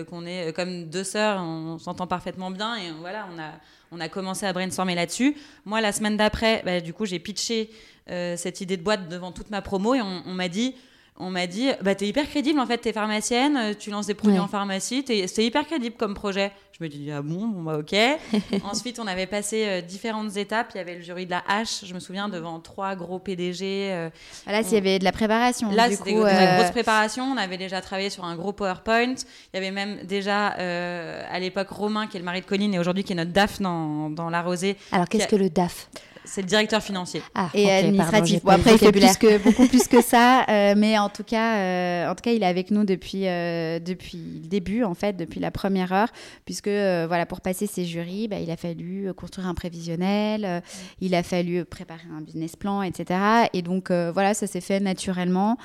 qu'on 0.09 0.25
est 0.25 0.53
comme 0.53 0.85
deux 0.85 1.03
sœurs, 1.03 1.41
on 1.41 1.77
s'entend 1.77 2.07
parfaitement 2.07 2.51
bien. 2.51 2.75
Et 2.75 2.91
voilà, 2.99 3.27
on 3.33 3.39
a, 3.39 3.51
on 3.91 3.99
a 3.99 4.09
commencé 4.09 4.45
à 4.45 4.53
brainstormer 4.53 4.95
là-dessus. 4.95 5.35
Moi, 5.65 5.81
la 5.81 5.91
semaine 5.91 6.17
d'après, 6.17 6.61
bah, 6.65 6.79
du 6.81 6.93
coup, 6.93 7.05
j'ai 7.05 7.19
pitché 7.19 7.69
cette 8.07 8.61
idée 8.61 8.77
de 8.77 8.83
boîte 8.83 9.07
devant 9.07 9.31
toute 9.31 9.49
ma 9.49 9.61
promo 9.61 9.95
et 9.95 10.01
on 10.01 10.33
m'a 10.33 10.49
dit 10.49 10.75
on 11.17 11.29
m'a 11.29 11.45
dit 11.47 11.69
bah 11.81 11.93
t'es 11.95 12.07
hyper 12.07 12.27
crédible 12.27 12.59
en 12.59 12.65
fait 12.65 12.79
t'es 12.79 12.93
pharmacienne 12.93 13.55
euh, 13.55 13.73
tu 13.77 13.91
lances 13.91 14.07
des 14.07 14.15
produits 14.15 14.39
en 14.39 14.47
pharmacie 14.47 15.05
c'est 15.07 15.45
hyper 15.45 15.65
crédible 15.65 15.95
comme 15.95 16.13
projet. 16.13 16.51
Je 16.77 16.83
me 16.83 16.89
dis 16.89 17.11
ah 17.11 17.21
bon 17.21 17.47
bon 17.47 17.61
bah 17.61 17.77
ok. 17.77 17.95
Ensuite 18.63 18.99
on 18.99 19.05
avait 19.05 19.27
passé 19.27 19.65
euh, 19.67 19.81
différentes 19.81 20.35
étapes. 20.37 20.71
Il 20.73 20.77
y 20.79 20.81
avait 20.81 20.95
le 20.95 21.01
jury 21.01 21.25
de 21.25 21.31
la 21.31 21.43
H 21.47 21.85
je 21.85 21.93
me 21.93 21.99
souviens 21.99 22.29
devant 22.29 22.59
trois 22.59 22.95
gros 22.95 23.19
PDG 23.19 23.91
euh, 23.91 24.09
là 24.47 24.61
il 24.61 24.73
y 24.73 24.77
avait 24.77 24.97
de 24.97 25.03
la 25.03 25.11
préparation 25.11 25.69
là 25.71 25.89
c'était 25.91 26.11
une 26.11 26.19
grosse 26.21 26.71
préparation 26.71 27.25
on 27.25 27.37
avait 27.37 27.57
déjà 27.57 27.79
travaillé 27.81 28.09
sur 28.09 28.25
un 28.25 28.35
gros 28.35 28.53
PowerPoint. 28.53 29.13
Il 29.13 29.55
y 29.55 29.57
avait 29.57 29.71
même 29.71 30.03
déjà 30.05 30.47
à 30.47 31.39
l'époque 31.39 31.69
Romain 31.69 32.07
qui 32.07 32.17
est 32.17 32.19
le 32.19 32.25
mari 32.25 32.41
de 32.41 32.45
Colline 32.45 32.73
et 32.73 32.79
aujourd'hui 32.79 33.03
qui 33.03 33.13
est 33.13 33.15
notre 33.15 33.31
DAF 33.31 33.61
dans, 33.61 34.09
dans 34.09 34.29
la 34.29 34.41
rosée 34.41 34.77
alors 34.91 35.07
qu'est-ce 35.07 35.27
que 35.27 35.35
le 35.35 35.49
DAF? 35.49 35.89
C'est 36.33 36.41
le 36.41 36.47
directeur 36.47 36.81
financier. 36.81 37.21
Ah, 37.35 37.49
et 37.53 37.71
administratif. 37.71 38.43
bon, 38.43 38.53
après, 38.53 38.73
il 38.73 38.79
fait 38.79 38.91
plus 38.91 39.17
que, 39.17 39.37
beaucoup 39.37 39.67
plus 39.67 39.87
que 39.87 40.01
ça, 40.01 40.45
euh, 40.49 40.73
mais 40.75 40.97
en 40.97 41.09
tout 41.09 41.23
cas, 41.23 41.57
euh, 41.57 42.09
en 42.09 42.15
tout 42.15 42.23
cas, 42.23 42.31
il 42.31 42.41
est 42.41 42.47
avec 42.47 42.71
nous 42.71 42.85
depuis 42.85 43.27
euh, 43.27 43.77
depuis 43.77 44.17
le 44.41 44.47
début, 44.47 44.83
en 44.83 44.95
fait, 44.95 45.13
depuis 45.15 45.39
la 45.39 45.51
première 45.51 45.93
heure, 45.93 46.07
puisque 46.45 46.69
voilà, 46.69 47.27
pour 47.27 47.41
passer 47.41 47.67
ses 47.67 47.85
jurys, 47.85 48.27
bah, 48.27 48.39
il 48.39 48.49
a 48.49 48.57
fallu 48.57 49.13
construire 49.13 49.47
un 49.47 49.53
prévisionnel, 49.53 50.63
il 51.01 51.13
a 51.13 51.21
fallu 51.21 51.65
préparer 51.65 52.07
un 52.17 52.21
business 52.21 52.55
plan, 52.55 52.81
etc. 52.81 53.19
Et 53.53 53.61
donc 53.61 53.91
voilà, 53.91 54.33
ça 54.33 54.47
s'est 54.47 54.61
fait 54.61 54.79
naturellement, 54.79 55.57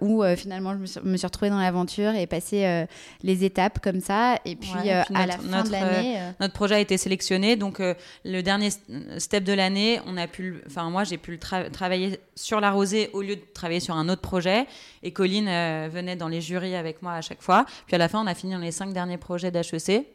où 0.00 0.22
finalement, 0.36 0.74
je 0.74 0.78
me 0.78 0.86
suis, 0.86 1.00
me 1.02 1.16
suis 1.16 1.26
retrouvée 1.26 1.50
dans 1.50 1.58
l'aventure 1.58 2.14
et 2.14 2.28
passé 2.28 2.86
les 3.24 3.44
étapes 3.44 3.80
comme 3.82 4.00
ça, 4.00 4.36
et 4.44 4.54
puis, 4.54 4.70
à 4.90 5.26
la 5.26 5.38
fin 5.38 5.64
de 5.64 5.72
l'année, 5.72 6.20
notre 6.38 6.54
projet 6.54 6.76
a 6.76 6.80
été 6.80 6.98
sélectionné, 6.98 7.56
donc 7.56 7.82
le 8.24 8.42
dernier 8.42 8.70
step 9.18 9.42
de 9.42 9.52
l'année, 9.52 10.00
on 10.06 10.16
a 10.16 10.26
pu, 10.26 10.62
enfin 10.66 10.90
moi 10.90 11.04
j'ai 11.04 11.18
pu 11.18 11.32
le 11.32 11.70
travailler 11.70 12.20
sur 12.34 12.60
la 12.60 12.70
rosée 12.70 13.10
au 13.12 13.22
lieu 13.22 13.36
de 13.36 13.42
travailler 13.54 13.80
sur 13.80 13.94
un 13.94 14.08
autre 14.08 14.22
projet. 14.22 14.66
Et 15.02 15.12
Colline 15.12 15.48
euh, 15.48 15.88
venait 15.92 16.16
dans 16.16 16.28
les 16.28 16.40
jurys 16.40 16.76
avec 16.76 17.02
moi 17.02 17.12
à 17.12 17.20
chaque 17.20 17.42
fois. 17.42 17.66
Puis 17.86 17.94
à 17.94 17.98
la 17.98 18.08
fin, 18.08 18.22
on 18.22 18.26
a 18.26 18.34
fini 18.34 18.52
dans 18.52 18.60
les 18.60 18.72
cinq 18.72 18.92
derniers 18.92 19.18
projets 19.18 19.50
d'HEC. 19.50 20.06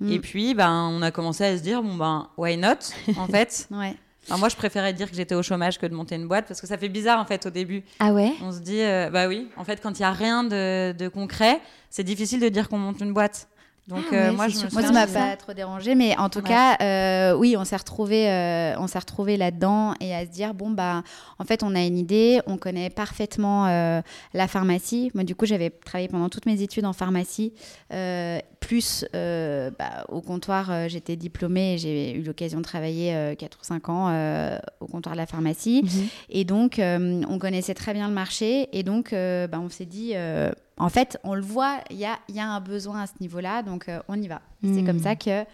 Mm. 0.00 0.12
Et 0.12 0.18
puis, 0.18 0.54
ben, 0.54 0.90
on 0.92 1.02
a 1.02 1.10
commencé 1.10 1.44
à 1.44 1.56
se 1.56 1.62
dire, 1.62 1.82
bon, 1.82 1.94
ben, 1.94 2.28
why 2.36 2.56
not, 2.56 2.78
en 3.16 3.26
fait? 3.30 3.68
Ouais. 3.70 3.94
moi, 4.38 4.48
je 4.48 4.56
préférais 4.56 4.92
dire 4.92 5.10
que 5.10 5.16
j'étais 5.16 5.34
au 5.34 5.42
chômage 5.42 5.78
que 5.78 5.86
de 5.86 5.94
monter 5.94 6.14
une 6.14 6.26
boîte 6.26 6.46
parce 6.48 6.60
que 6.60 6.66
ça 6.66 6.78
fait 6.78 6.88
bizarre, 6.88 7.20
en 7.20 7.26
fait, 7.26 7.46
au 7.46 7.50
début. 7.50 7.84
Ah 7.98 8.12
ouais? 8.12 8.32
On 8.42 8.50
se 8.50 8.60
dit, 8.60 8.80
euh, 8.80 9.10
bah 9.10 9.28
oui, 9.28 9.48
en 9.56 9.64
fait, 9.64 9.80
quand 9.82 9.98
il 9.98 10.02
n'y 10.02 10.06
a 10.06 10.12
rien 10.12 10.42
de, 10.44 10.92
de 10.92 11.08
concret, 11.08 11.60
c'est 11.90 12.04
difficile 12.04 12.40
de 12.40 12.48
dire 12.48 12.68
qu'on 12.68 12.78
monte 12.78 13.00
une 13.00 13.12
boîte. 13.12 13.48
Donc 13.90 14.04
ah 14.12 14.14
euh, 14.14 14.32
moi, 14.32 14.48
je 14.48 14.56
moi, 14.72 14.82
ça 14.82 14.92
m'a 14.92 15.06
pas 15.06 15.36
trop 15.36 15.52
dérangé, 15.52 15.94
mais 15.94 16.16
en 16.16 16.28
tout 16.28 16.42
cas, 16.42 16.76
euh, 16.80 17.36
oui, 17.36 17.56
on 17.58 17.64
s'est 17.64 17.76
retrouvé, 17.76 18.30
euh, 18.30 18.74
on 18.78 18.86
s'est 18.86 18.98
retrouvé 18.98 19.36
là-dedans 19.36 19.94
et 20.00 20.14
à 20.14 20.24
se 20.24 20.30
dire 20.30 20.54
bon 20.54 20.70
bah, 20.70 21.02
en 21.38 21.44
fait, 21.44 21.62
on 21.64 21.74
a 21.74 21.82
une 21.82 21.98
idée, 21.98 22.40
on 22.46 22.56
connaît 22.56 22.88
parfaitement 22.88 23.66
la 23.66 24.48
pharmacie. 24.48 25.10
Moi, 25.14 25.24
du 25.24 25.34
coup, 25.34 25.44
j'avais 25.44 25.70
travaillé 25.70 26.08
pendant 26.08 26.28
toutes 26.28 26.46
mes 26.46 26.62
études 26.62 26.86
en 26.86 26.92
pharmacie, 26.92 27.52
plus 28.60 29.04
bah, 29.12 30.04
au 30.08 30.20
comptoir, 30.20 30.88
j'étais 30.88 31.16
diplômée 31.16 31.74
et 31.74 31.78
j'ai 31.78 32.16
eu 32.16 32.22
l'occasion 32.22 32.58
de 32.58 32.64
travailler 32.64 33.34
4 33.36 33.58
ou 33.60 33.64
5 33.64 33.88
ans 33.88 34.58
au 34.80 34.86
comptoir 34.86 35.14
de 35.14 35.20
la 35.20 35.26
pharmacie, 35.26 35.82
mhm. 35.82 36.08
et 36.28 36.44
donc 36.44 36.80
on 36.80 37.38
connaissait 37.38 37.74
très 37.74 37.92
bien 37.92 38.06
le 38.06 38.14
marché 38.14 38.68
et 38.72 38.84
donc 38.84 39.10
bah, 39.12 39.60
on 39.60 39.68
s'est 39.68 39.86
dit 39.86 40.14
en 40.80 40.88
fait, 40.88 41.18
on 41.24 41.34
le 41.34 41.42
voit, 41.42 41.78
il 41.90 41.98
y 41.98 42.06
a, 42.06 42.18
un 42.36 42.60
besoin 42.60 43.02
à 43.02 43.06
ce 43.06 43.12
niveau-là, 43.20 43.62
donc 43.62 43.88
euh, 43.88 44.00
on 44.08 44.20
y 44.20 44.28
va. 44.28 44.40
C'est 44.62 44.82
comme 44.82 44.96
hmm. 44.96 45.02
ça 45.02 45.14
que 45.14 45.44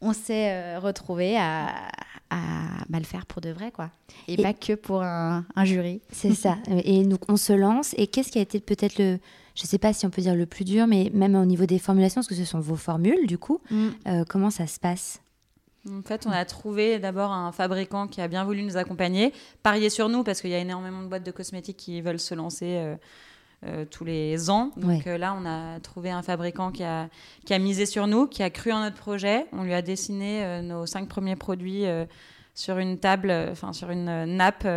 on 0.00 0.12
s'est 0.12 0.52
euh, 0.52 0.78
retrouvé 0.78 1.36
à, 1.36 1.72
mal 2.88 3.00
le 3.00 3.06
faire 3.06 3.26
pour 3.26 3.40
de 3.40 3.50
vrai, 3.50 3.72
quoi. 3.72 3.90
Et, 4.28 4.36
pas 4.36 4.52
que 4.52 4.74
pour 4.74 5.02
un, 5.02 5.44
jury. 5.64 6.00
C'est 6.12 6.34
ça. 6.34 6.56
Et 6.84 7.04
donc, 7.04 7.20
on 7.28 7.36
se 7.36 7.52
lance. 7.52 7.94
Et 7.96 8.06
qu'est-ce 8.06 8.30
qui 8.30 8.38
a 8.38 8.42
été 8.42 8.60
peut-être 8.60 8.98
le, 8.98 9.18
je 9.56 9.62
ne 9.62 9.66
sais 9.66 9.78
pas 9.78 9.92
si 9.92 10.06
on 10.06 10.10
peut 10.10 10.22
dire 10.22 10.36
le 10.36 10.46
plus 10.46 10.64
dur, 10.64 10.86
mais 10.86 11.10
même 11.12 11.34
au 11.34 11.44
niveau 11.44 11.66
des 11.66 11.78
formulations, 11.78 12.20
parce 12.20 12.28
que 12.28 12.34
ce 12.34 12.44
sont 12.44 12.60
vos 12.60 12.76
formules, 12.76 13.26
du 13.26 13.38
coup, 13.38 13.60
hmm. 13.70 13.88
euh, 14.06 14.24
comment 14.28 14.50
ça 14.50 14.68
se 14.68 14.78
passe? 14.78 15.20
En 15.90 16.02
fait, 16.02 16.26
on 16.26 16.30
a 16.30 16.44
trouvé 16.44 17.00
d'abord 17.00 17.32
un 17.32 17.50
fabricant 17.50 18.06
qui 18.06 18.20
a 18.20 18.28
bien 18.28 18.44
voulu 18.44 18.62
nous 18.62 18.76
accompagner, 18.76 19.32
parier 19.62 19.90
sur 19.90 20.08
nous 20.08 20.22
parce 20.22 20.40
qu'il 20.40 20.50
y 20.50 20.54
a 20.54 20.58
énormément 20.58 21.02
de 21.02 21.08
boîtes 21.08 21.24
de 21.24 21.30
cosmétiques 21.30 21.76
qui 21.76 22.00
veulent 22.00 22.20
se 22.20 22.34
lancer 22.34 22.96
euh, 23.64 23.86
tous 23.90 24.04
les 24.04 24.50
ans. 24.50 24.70
Donc 24.76 25.06
euh, 25.06 25.16
là, 25.16 25.34
on 25.34 25.46
a 25.46 25.80
trouvé 25.80 26.10
un 26.10 26.20
fabricant 26.20 26.70
qui 26.70 26.84
a, 26.84 27.08
qui 27.46 27.54
a 27.54 27.58
misé 27.58 27.86
sur 27.86 28.06
nous, 28.06 28.26
qui 28.26 28.42
a 28.42 28.50
cru 28.50 28.70
en 28.70 28.80
notre 28.80 28.96
projet. 28.96 29.46
On 29.52 29.62
lui 29.62 29.72
a 29.72 29.80
dessiné 29.80 30.44
euh, 30.44 30.60
nos 30.60 30.84
cinq 30.84 31.08
premiers 31.08 31.36
produits 31.36 31.84
sur 32.54 32.76
une 32.76 32.98
table, 32.98 33.34
enfin 33.50 33.72
sur 33.72 33.90
une 33.90 34.36
nappe 34.36 34.68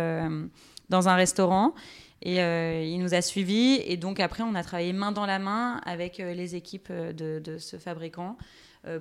dans 0.88 1.08
un 1.08 1.14
restaurant. 1.14 1.74
Et 2.22 2.36
il 2.36 2.98
nous 2.98 3.12
a 3.12 3.20
suivis. 3.20 3.82
Et 3.84 3.98
donc 3.98 4.18
après, 4.18 4.42
on 4.42 4.54
a 4.54 4.62
travaillé 4.62 4.94
main 4.94 5.12
dans 5.12 5.26
la 5.26 5.38
main 5.38 5.82
avec 5.84 6.16
les 6.16 6.56
équipes 6.56 6.90
de, 6.90 7.38
de 7.38 7.58
ce 7.58 7.76
fabricant 7.76 8.38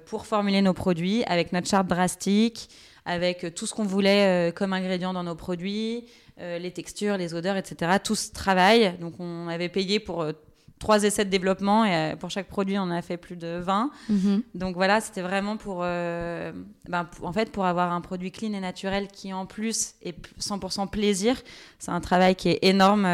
pour 0.06 0.26
formuler 0.26 0.62
nos 0.62 0.74
produits 0.74 1.24
avec 1.24 1.54
notre 1.54 1.70
charte 1.70 1.88
drastique, 1.88 2.70
avec 3.06 3.54
tout 3.56 3.66
ce 3.66 3.74
qu'on 3.74 3.86
voulait 3.86 4.52
comme 4.56 4.74
ingrédients 4.74 5.14
dans 5.14 5.24
nos 5.24 5.36
produits, 5.36 6.06
les 6.40 6.72
textures, 6.72 7.18
les 7.18 7.34
odeurs, 7.34 7.58
etc. 7.58 7.98
Tout 8.04 8.16
ce 8.16 8.32
travail. 8.32 8.98
Donc 9.00 9.14
on 9.20 9.48
avait 9.48 9.70
payé 9.70 10.00
pour 10.00 10.22
euh, 10.22 10.32
trois 10.80 11.04
essais 11.04 11.26
de 11.26 11.30
développement 11.30 11.84
et 11.86 11.94
euh, 11.94 12.16
pour 12.16 12.30
chaque 12.30 12.48
produit 12.48 12.80
on 12.80 12.90
a 12.90 13.02
fait 13.02 13.18
plus 13.18 13.36
de 13.36 13.60
20 13.60 13.92
mhm. 14.08 14.44
donc 14.56 14.76
voilà 14.78 15.02
c'était 15.02 15.22
vraiment 15.22 15.58
pour, 15.58 15.80
ben, 15.80 17.10
en 17.22 17.34
fait 17.34 17.52
pour 17.52 17.66
avoir 17.66 17.92
un 17.92 18.00
produit 18.00 18.32
clean 18.32 18.54
et 18.54 18.62
naturel 18.62 19.10
qui 19.10 19.34
en 19.34 19.46
plus 19.46 19.96
est 20.02 20.16
100% 20.40 20.90
plaisir 20.90 21.36
c'est 21.80 21.92
un 21.92 22.00
travail 22.00 22.36
qui 22.36 22.48
est 22.48 22.60
énorme 22.62 23.06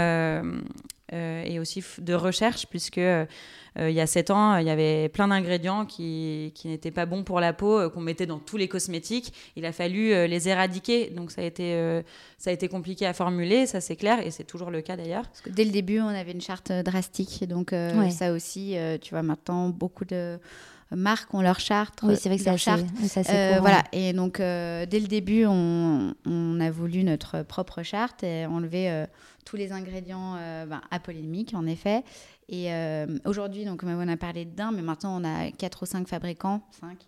et 1.11 1.59
aussi 1.59 1.83
de 1.99 2.13
recherche 2.13 2.65
puisque 2.67 2.99
euh, 3.79 3.89
il 3.89 3.95
y 3.95 4.01
a 4.01 4.07
7 4.07 4.31
ans, 4.31 4.57
il 4.57 4.65
y 4.65 4.69
avait 4.69 5.09
plein 5.09 5.27
d'ingrédients 5.27 5.85
qui, 5.85 6.53
qui 6.55 6.69
n'étaient 6.69 6.91
pas 6.91 7.05
bons 7.05 7.23
pour 7.23 7.39
la 7.39 7.51
peau, 7.51 7.77
euh, 7.77 7.89
qu'on 7.89 7.99
mettait 7.99 8.25
dans 8.25 8.39
tous 8.39 8.57
les 8.57 8.67
cosmétiques. 8.67 9.33
Il 9.55 9.65
a 9.65 9.71
fallu 9.71 10.13
euh, 10.13 10.27
les 10.27 10.47
éradiquer. 10.47 11.09
Donc 11.09 11.31
ça 11.31 11.41
a, 11.41 11.43
été, 11.43 12.01
ça 12.37 12.51
a 12.51 12.53
été 12.53 12.67
compliqué 12.67 13.05
à 13.05 13.13
formuler, 13.13 13.65
ça 13.65 13.81
c'est 13.81 13.95
clair, 13.95 14.25
et 14.25 14.31
c'est 14.31 14.43
toujours 14.43 14.71
le 14.71 14.81
cas 14.81 14.95
d'ailleurs. 14.95 15.27
Parce 15.27 15.41
que 15.41 15.49
dès 15.49 15.65
le 15.65 15.71
début, 15.71 15.99
on 15.99 16.07
avait 16.07 16.31
une 16.31 16.41
charte 16.41 16.71
drastique. 16.71 17.45
Donc 17.47 17.73
ça 18.11 18.31
aussi, 18.31 18.75
tu 19.01 19.11
vois, 19.11 19.23
maintenant, 19.23 19.69
beaucoup 19.69 20.05
de 20.05 20.39
marques 20.91 21.33
ont 21.33 21.41
leur 21.41 21.59
charte. 21.59 21.99
Oui, 22.03 22.15
c'est 22.17 22.29
vrai 22.29 22.37
que 22.37 22.43
c'est 22.43 22.57
charte. 22.57 22.85
Euh, 23.29 23.57
voilà. 23.59 23.83
Et 23.91 24.13
donc, 24.13 24.37
dès 24.37 24.99
le 24.99 25.07
début, 25.07 25.45
on, 25.45 26.13
on, 26.25 26.59
a 26.59 26.71
voulu 26.71 27.03
notre 27.03 27.43
propre 27.43 27.83
charte 27.83 28.23
et 28.23 28.45
enlever 28.45 29.05
tous 29.45 29.55
les 29.55 29.71
ingrédients 29.71 30.35
ben, 30.67 30.81
apolémiques, 30.91 31.53
en 31.53 31.65
effet. 31.65 32.03
Et 32.47 32.71
euh, 32.71 33.07
aujourd'hui, 33.25 33.65
donc, 33.65 33.81
on 33.83 34.07
a 34.07 34.17
parlé 34.17 34.45
d'un, 34.45 34.71
mais 34.71 34.81
maintenant, 34.81 35.19
on 35.19 35.23
a 35.23 35.51
quatre 35.51 35.83
ou 35.83 35.85
cinq 35.85 36.07
fabricants, 36.07 36.61
cinq 36.79 36.99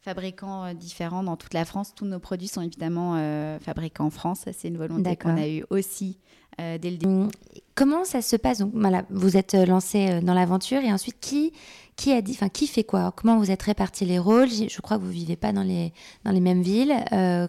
fabricants 0.00 0.64
euh, 0.64 0.74
différents 0.74 1.22
dans 1.22 1.36
toute 1.36 1.52
la 1.52 1.64
France. 1.64 1.94
Tous 1.94 2.06
nos 2.06 2.18
produits 2.18 2.48
sont 2.48 2.62
évidemment 2.62 3.16
euh, 3.16 3.58
fabriqués 3.58 4.02
en 4.02 4.10
France. 4.10 4.44
C'est 4.52 4.68
une 4.68 4.78
volonté 4.78 5.16
qu'on 5.16 5.36
a 5.36 5.48
eue 5.48 5.64
aussi 5.70 6.18
dès 6.58 6.78
le 6.90 6.96
début. 6.96 7.06
Hum, 7.06 7.30
comment 7.74 8.06
ça 8.06 8.22
se 8.22 8.36
passe? 8.36 8.60
Donc, 8.60 8.70
voilà, 8.72 9.04
vous 9.10 9.36
êtes 9.36 9.52
lancé 9.52 10.20
dans 10.22 10.32
l'aventure 10.32 10.80
et 10.80 10.90
ensuite, 10.90 11.20
qui, 11.20 11.52
qui 11.96 12.12
a 12.12 12.20
dit, 12.20 12.32
enfin, 12.32 12.48
qui 12.48 12.66
fait 12.66 12.84
quoi? 12.84 13.12
Comment 13.16 13.38
vous 13.38 13.50
êtes 13.50 13.62
répartis 13.62 14.04
les 14.04 14.18
rôles? 14.18 14.48
Je 14.48 14.80
crois 14.80 14.98
que 14.98 15.02
vous 15.02 15.10
vivez 15.10 15.36
pas 15.36 15.52
dans 15.52 15.62
les, 15.62 15.92
dans 16.24 16.30
les 16.30 16.40
mêmes 16.40 16.62
villes. 16.62 16.94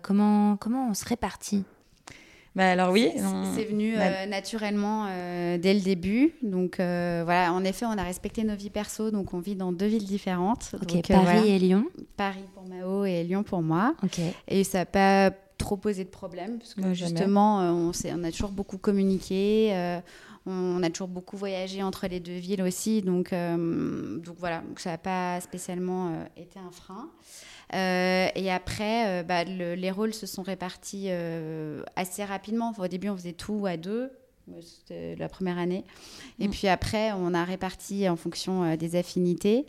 comment, 0.04 0.58
comment 0.58 0.90
on 0.90 0.94
se 0.94 1.06
répartit? 1.06 1.64
Bah, 2.58 2.72
alors 2.72 2.92
oui. 2.92 3.12
C'est 3.54 3.66
venu 3.66 3.96
bah 3.96 4.02
euh, 4.02 4.26
naturellement 4.26 5.06
euh, 5.08 5.60
dès 5.60 5.76
le 5.76 5.80
début. 5.80 6.34
Donc 6.42 6.80
euh, 6.80 7.22
voilà, 7.24 7.54
en 7.54 7.64
effet, 7.64 7.86
on 7.86 7.92
a 7.92 8.04
respecté 8.04 8.44
nos 8.44 8.56
vies 8.56 8.72
perso. 8.72 9.12
Donc 9.12 9.36
on 9.36 9.40
vit 9.40 9.56
dans 9.56 9.72
deux 9.72 9.86
villes 9.86 10.06
différentes. 10.06 10.72
donc, 10.74 11.08
Paris 11.08 11.50
et 11.50 11.60
Lyon. 11.60 11.86
Paris 12.18 12.46
pour 12.56 12.64
Mao 12.68 13.06
et 13.06 13.24
Lyon 13.24 13.44
pour 13.44 13.62
moi. 13.62 13.94
Et 14.48 14.64
ça 14.64 14.80
n'a 14.80 14.86
pas 14.88 15.32
trop 15.60 15.78
posé 15.78 16.04
de 16.04 16.10
problème 16.10 16.58
parce 16.58 16.74
que 16.74 16.96
justement, 16.96 17.60
on, 17.60 17.92
on, 17.92 18.24
a 18.24 18.32
toujours 18.32 18.52
beaucoup 18.52 18.80
communiqué. 18.80 20.00
On 20.48 20.82
a 20.82 20.90
toujours 20.90 21.08
beaucoup 21.08 21.38
voyagé 21.38 21.84
entre 21.84 22.08
les 22.08 22.20
deux 22.20 22.38
villes 22.38 22.62
aussi. 22.62 23.02
Donc, 23.02 23.32
donc 23.32 24.36
voilà, 24.40 24.64
ça 24.78 24.92
n'a 24.92 24.98
pas 24.98 25.40
spécialement 25.42 26.26
été 26.36 26.60
un 26.60 26.72
frein. 26.72 27.10
Euh, 27.74 28.28
et 28.36 28.52
après, 28.52 29.08
euh, 29.08 29.24
bah, 29.24 29.44
les 29.44 29.92
rôles 29.92 30.14
se 30.14 30.26
sont 30.26 30.44
répartis 30.44 31.08
euh, 31.10 31.84
assez 31.96 32.24
rapidement. 32.24 32.74
au 32.78 32.88
début, 32.88 33.10
on 33.10 33.18
faisait 33.18 33.34
tout 33.34 33.66
à 33.66 33.78
deux. 33.78 34.12
C'était 34.62 35.16
la 35.18 35.28
première 35.28 35.58
année. 35.58 35.84
Et 36.40 36.48
mm. 36.48 36.52
puis 36.52 36.68
après, 36.70 37.12
on 37.12 37.34
a 37.34 37.44
réparti 37.44 38.08
en 38.08 38.16
fonction 38.16 38.76
des 38.78 38.96
affinités. 38.96 39.66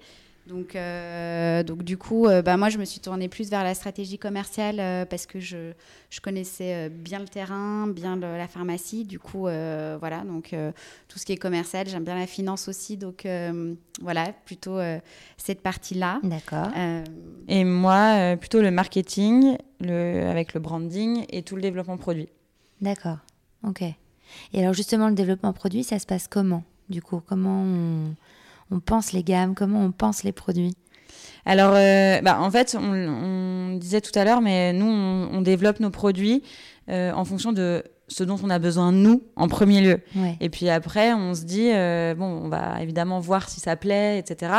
Donc, 0.49 0.77
euh, 0.77 1.63
donc 1.63 1.83
du 1.83 1.99
coup, 1.99 2.27
euh, 2.27 2.41
bah, 2.41 2.57
moi, 2.57 2.71
je 2.71 2.79
me 2.79 2.87
suis 2.87 3.01
tournée 3.01 3.29
plus 3.29 3.51
vers 3.51 3.63
la 3.63 3.75
stratégie 3.75 4.19
commerciale 4.19 4.81
euh, 4.81 5.05
parce 5.05 5.27
que 5.27 5.41
je, 5.41 5.73
je 6.09 6.21
connaissais 6.21 6.89
bien 6.89 7.19
le 7.19 7.29
terrain, 7.29 7.87
bien 7.87 8.17
la 8.17 8.49
pharmacie. 8.49 9.05
Du 9.05 9.19
coup, 9.19 9.43
voilà, 9.43 10.25
donc 10.27 10.55
tout 11.09 11.19
ce 11.19 11.27
qui 11.27 11.33
est 11.33 11.37
commercial, 11.37 11.87
j'aime 11.87 12.05
bien 12.05 12.19
la 12.19 12.27
finance 12.27 12.69
aussi. 12.69 12.97
Donc 12.97 13.27
voilà, 14.01 14.33
plutôt 14.47 14.79
cette 15.37 15.61
partie-là. 15.61 16.21
D'accord. 16.23 16.69
Et 17.49 17.65
moi, 17.65 18.37
plutôt 18.37 18.63
le 18.63 18.71
marketing, 18.71 19.59
le, 19.81 20.27
avec 20.29 20.55
le 20.55 20.61
branding 20.61 21.27
et 21.29 21.43
tout 21.43 21.57
le 21.57 21.63
développement 21.63 21.99
produit. 21.99 22.29
D'accord, 22.81 23.19
ok. 23.67 23.83
Et 23.83 24.61
alors 24.61 24.73
justement, 24.73 25.09
le 25.09 25.15
développement 25.15 25.53
produit, 25.53 25.85
ça 25.85 25.99
se 25.99 26.07
passe 26.07 26.27
comment 26.27 26.65
Du 26.89 27.03
coup, 27.03 27.21
comment 27.27 27.63
on 27.63 28.15
on 28.71 28.81
pense 28.81 29.13
les 29.13 29.23
gammes, 29.23 29.55
comment 29.55 29.83
on 29.85 29.93
pense 29.93 30.25
les 30.25 30.33
produits 30.33 30.77
alors, 31.49 31.73
euh, 31.75 32.21
bah, 32.21 32.41
en 32.43 32.51
fait, 32.51 32.77
on, 32.79 33.77
disait 33.79 34.03
tout 34.03 34.17
à 34.19 34.25
l'heure, 34.25 34.43
mais 34.43 34.75
nous, 34.75 34.87
on, 34.87 35.41
développe 35.41 35.81
nos 35.81 35.89
produits 35.89 36.43
euh, 36.91 37.11
en 37.13 37.25
fonction 37.25 37.53
de 37.53 37.85
ce 38.07 38.23
dont 38.23 38.37
on 38.43 38.51
a 38.51 38.59
besoin 38.59 38.93
nous 38.93 39.23
en 39.35 39.49
premier 39.49 39.81
lieu. 39.81 40.01
Et 40.41 40.51
puis 40.51 40.69
après, 40.69 41.15
on 41.15 41.35
se 41.35 41.45
dit, 41.45 41.71
euh, 41.73 42.15
bon, 42.15 42.27
on 42.27 42.49
va 42.49 42.83
évidemment 42.83 43.19
voir 43.21 43.49
si 43.49 43.61
ça 43.61 43.77
plaît, 43.77 44.19
etc. 44.19 44.53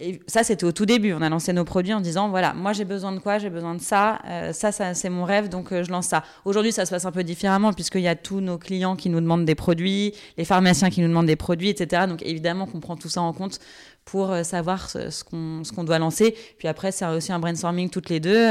Et 0.00 0.20
ça, 0.26 0.42
c'était 0.42 0.64
au 0.64 0.72
tout 0.72 0.86
début. 0.86 1.12
On 1.12 1.22
a 1.22 1.28
lancé 1.28 1.52
nos 1.52 1.64
produits 1.64 1.94
en 1.94 2.00
disant 2.00 2.28
voilà, 2.28 2.52
moi 2.52 2.72
j'ai 2.72 2.84
besoin 2.84 3.12
de 3.12 3.20
quoi? 3.20 3.38
J'ai 3.38 3.50
besoin 3.50 3.74
de 3.74 3.80
ça. 3.80 4.18
Euh, 4.26 4.52
ça, 4.52 4.72
ça 4.72 4.92
c'est 4.94 5.08
mon 5.08 5.24
rêve, 5.24 5.48
donc 5.48 5.72
euh, 5.72 5.84
je 5.84 5.90
lance 5.90 6.06
ça. 6.06 6.24
Aujourd'hui, 6.44 6.72
ça 6.72 6.84
se 6.84 6.90
passe 6.90 7.04
un 7.04 7.12
peu 7.12 7.22
différemment 7.22 7.72
puisqu'il 7.72 8.00
y 8.02 8.08
a 8.08 8.16
tous 8.16 8.40
nos 8.40 8.58
clients 8.58 8.96
qui 8.96 9.08
nous 9.08 9.20
demandent 9.20 9.44
des 9.44 9.54
produits, 9.54 10.12
les 10.36 10.44
pharmaciens 10.44 10.90
qui 10.90 11.00
nous 11.00 11.08
demandent 11.08 11.26
des 11.26 11.36
produits, 11.36 11.68
etc. 11.68 12.04
Donc 12.08 12.22
évidemment 12.22 12.66
qu'on 12.66 12.80
prend 12.80 12.96
tout 12.96 13.08
ça 13.08 13.22
en 13.22 13.32
compte 13.32 13.60
pour 14.04 14.32
euh, 14.32 14.42
savoir 14.42 14.90
ce, 14.90 15.10
ce 15.10 15.22
qu'on 15.22 15.84
doit 15.84 15.98
lancer. 16.00 16.34
Puis 16.58 16.66
après, 16.66 16.90
c'est 16.90 17.06
aussi 17.06 17.32
un 17.32 17.38
brainstorming 17.38 17.88
toutes 17.88 18.10
les 18.10 18.20
deux 18.20 18.48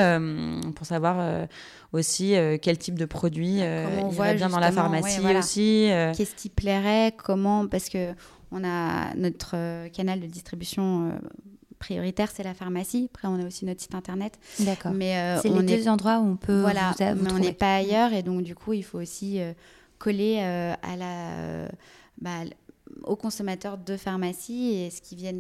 pour 0.76 0.86
savoir 0.86 1.46
aussi 1.92 2.36
quel 2.62 2.78
type 2.78 2.98
de 2.98 3.06
produit 3.06 3.60
on 3.62 4.12
irait 4.12 4.36
bien 4.36 4.50
dans 4.50 4.60
la 4.60 4.72
pharmacie 4.72 5.20
aussi. 5.38 5.90
Qu'est-ce 6.16 6.36
qui 6.36 6.50
plairait? 6.50 7.14
Comment? 7.18 7.68
Parce 7.68 7.90
que 7.90 8.14
on 8.54 8.64
a 8.64 9.14
notre 9.16 9.52
euh, 9.56 9.90
canal 9.90 10.20
de 10.20 10.28
distribution 10.28 11.10
euh, 11.10 11.12
prioritaire, 11.80 12.30
c'est 12.32 12.44
la 12.44 12.54
pharmacie. 12.54 13.10
Après, 13.14 13.28
on 13.28 13.42
a 13.42 13.46
aussi 13.46 13.66
notre 13.66 13.82
site 13.82 13.96
internet. 13.96 14.40
D'accord. 14.60 14.94
Mais 14.94 15.18
euh, 15.18 15.40
c'est 15.42 15.50
les 15.50 15.78
deux 15.78 15.88
endroits 15.88 16.20
où 16.20 16.26
on 16.26 16.36
peut. 16.36 16.62
Voilà, 16.62 16.94
mais 17.00 17.32
on 17.32 17.40
n'est 17.40 17.52
pas 17.54 17.76
ailleurs 17.76 18.14
et 18.14 18.24
donc 18.24 18.44
du 18.44 18.56
coup, 18.56 18.74
il 18.74 18.84
faut 18.84 19.00
aussi 19.00 19.40
coller 20.00 20.40
à 20.40 20.96
la. 20.96 21.68
Bah, 22.22 22.46
aux 23.04 23.16
consommateurs 23.16 23.78
de 23.78 23.98
pharmacie 23.98 24.74
et 24.74 24.90
ce 24.90 25.02
qu'ils 25.02 25.18
viennent 25.18 25.40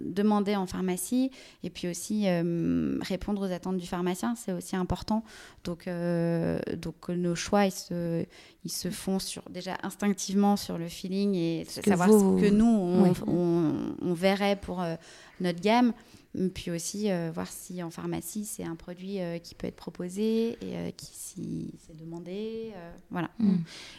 demander 0.00 0.56
en 0.56 0.66
pharmacie 0.66 1.30
et 1.62 1.70
puis 1.70 1.88
aussi 1.88 2.24
euh, 2.26 2.98
répondre 3.02 3.46
aux 3.46 3.52
attentes 3.52 3.78
du 3.78 3.86
pharmacien, 3.86 4.34
c'est 4.36 4.52
aussi 4.52 4.76
important. 4.76 5.24
Donc, 5.64 5.86
euh, 5.86 6.58
donc 6.76 7.08
nos 7.08 7.34
choix, 7.34 7.66
ils 7.66 7.72
se, 7.72 8.24
ils 8.64 8.72
se 8.72 8.90
font 8.90 9.18
sur, 9.18 9.42
déjà 9.50 9.76
instinctivement 9.82 10.56
sur 10.56 10.78
le 10.78 10.88
feeling 10.88 11.34
et 11.34 11.64
savoir 11.64 12.08
ce 12.08 12.40
que 12.40 12.50
nous, 12.50 12.66
on, 12.66 13.12
on, 14.02 14.14
verrait 14.14 14.56
pour 14.56 14.82
euh, 14.82 14.94
notre 15.40 15.60
gamme. 15.60 15.92
Puis 16.52 16.72
aussi 16.72 17.12
euh, 17.12 17.30
voir 17.32 17.46
si 17.46 17.80
en 17.82 17.90
pharmacie 17.90 18.44
c'est 18.44 18.64
un 18.64 18.74
produit 18.74 19.20
euh, 19.20 19.38
qui 19.38 19.54
peut 19.54 19.68
être 19.68 19.76
proposé 19.76 20.58
et 20.60 20.76
euh, 20.76 20.90
qui 20.90 21.06
si 21.12 21.72
c'est 21.86 21.96
demandé. 21.96 22.72
voilà. 23.10 23.30
Mm. 23.38 23.56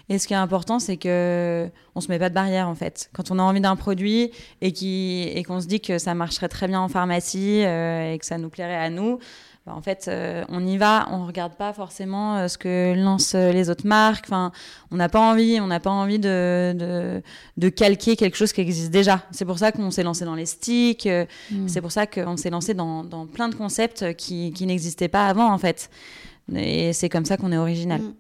Et 0.10 0.20
ce 0.20 0.28
qui 0.28 0.34
est 0.34 0.38
important, 0.38 0.80
c'est 0.80 0.98
que 0.98 1.70
on 1.96 2.02
se 2.02 2.10
met 2.10 2.20
pas 2.20 2.30
de 2.30 2.36
barrière 2.36 2.68
en 2.68 2.76
fait. 2.76 3.10
Quand 3.14 3.32
on 3.32 3.40
a 3.40 3.42
envie 3.42 3.62
d'un 3.62 3.78
produit 3.78 4.32
et 4.62 4.74
qui 4.74 5.22
et 5.34 5.44
qu'on 5.44 5.62
se 5.62 5.68
dit 5.68 5.80
que 5.80 5.98
ça 5.98 6.14
marcherait 6.14 6.50
très 6.50 6.68
bien 6.68 6.82
en 6.82 6.90
pharmacie 6.90 7.60
et 7.60 8.18
que 8.20 8.26
ça 8.26 8.38
nous 8.38 8.50
plairait 8.50 8.76
à 8.76 8.90
nous, 8.90 9.20
bah, 9.66 9.74
en 9.76 9.82
fait, 9.82 10.06
euh, 10.08 10.44
on 10.50 10.64
y 10.64 10.78
va, 10.78 11.08
on 11.12 11.26
regarde 11.26 11.56
pas 11.56 11.74
forcément 11.74 12.38
euh, 12.38 12.48
ce 12.48 12.58
que 12.60 12.94
lancent 12.96 13.34
euh, 13.34 13.52
les 13.52 13.72
autres 13.72 13.88
marques. 13.88 14.26
Enfin, 14.28 14.52
on 14.92 14.96
n'a 14.96 15.10
pas 15.10 15.20
envie, 15.20 15.60
on 15.60 15.66
n'a 15.66 15.80
pas 15.80 15.90
envie 15.90 16.20
de, 16.20 17.22
de, 17.58 17.70
calquer 17.70 18.16
quelque 18.16 18.38
chose 18.38 18.54
qui 18.54 18.62
existe 18.62 18.92
déjà. 18.92 19.24
C'est 19.32 19.46
pour 19.46 19.58
ça 19.58 19.72
qu'on 19.72 19.90
s'est 19.90 20.04
lancé 20.04 20.24
dans 20.24 20.36
les 20.36 20.46
sticks. 20.46 21.10
Mm. 21.50 21.68
C'est 21.68 21.82
pour 21.82 21.92
ça 21.92 22.06
qu'on 22.06 22.38
s'est 22.38 22.52
lancé 22.52 22.76
dans, 22.76 23.04
dans, 23.04 23.26
plein 23.26 23.50
de 23.50 23.56
concepts 23.56 24.16
qui, 24.16 24.54
qui 24.54 24.68
n'existaient 24.68 25.08
pas 25.08 25.28
avant, 25.28 25.52
en 25.52 25.58
fait. 25.58 25.90
Et 26.54 26.94
c'est 26.94 27.10
comme 27.10 27.26
ça 27.26 27.36
qu'on 27.36 27.52
est 27.52 27.58
original. 27.58 28.02
Mm. 28.02 28.14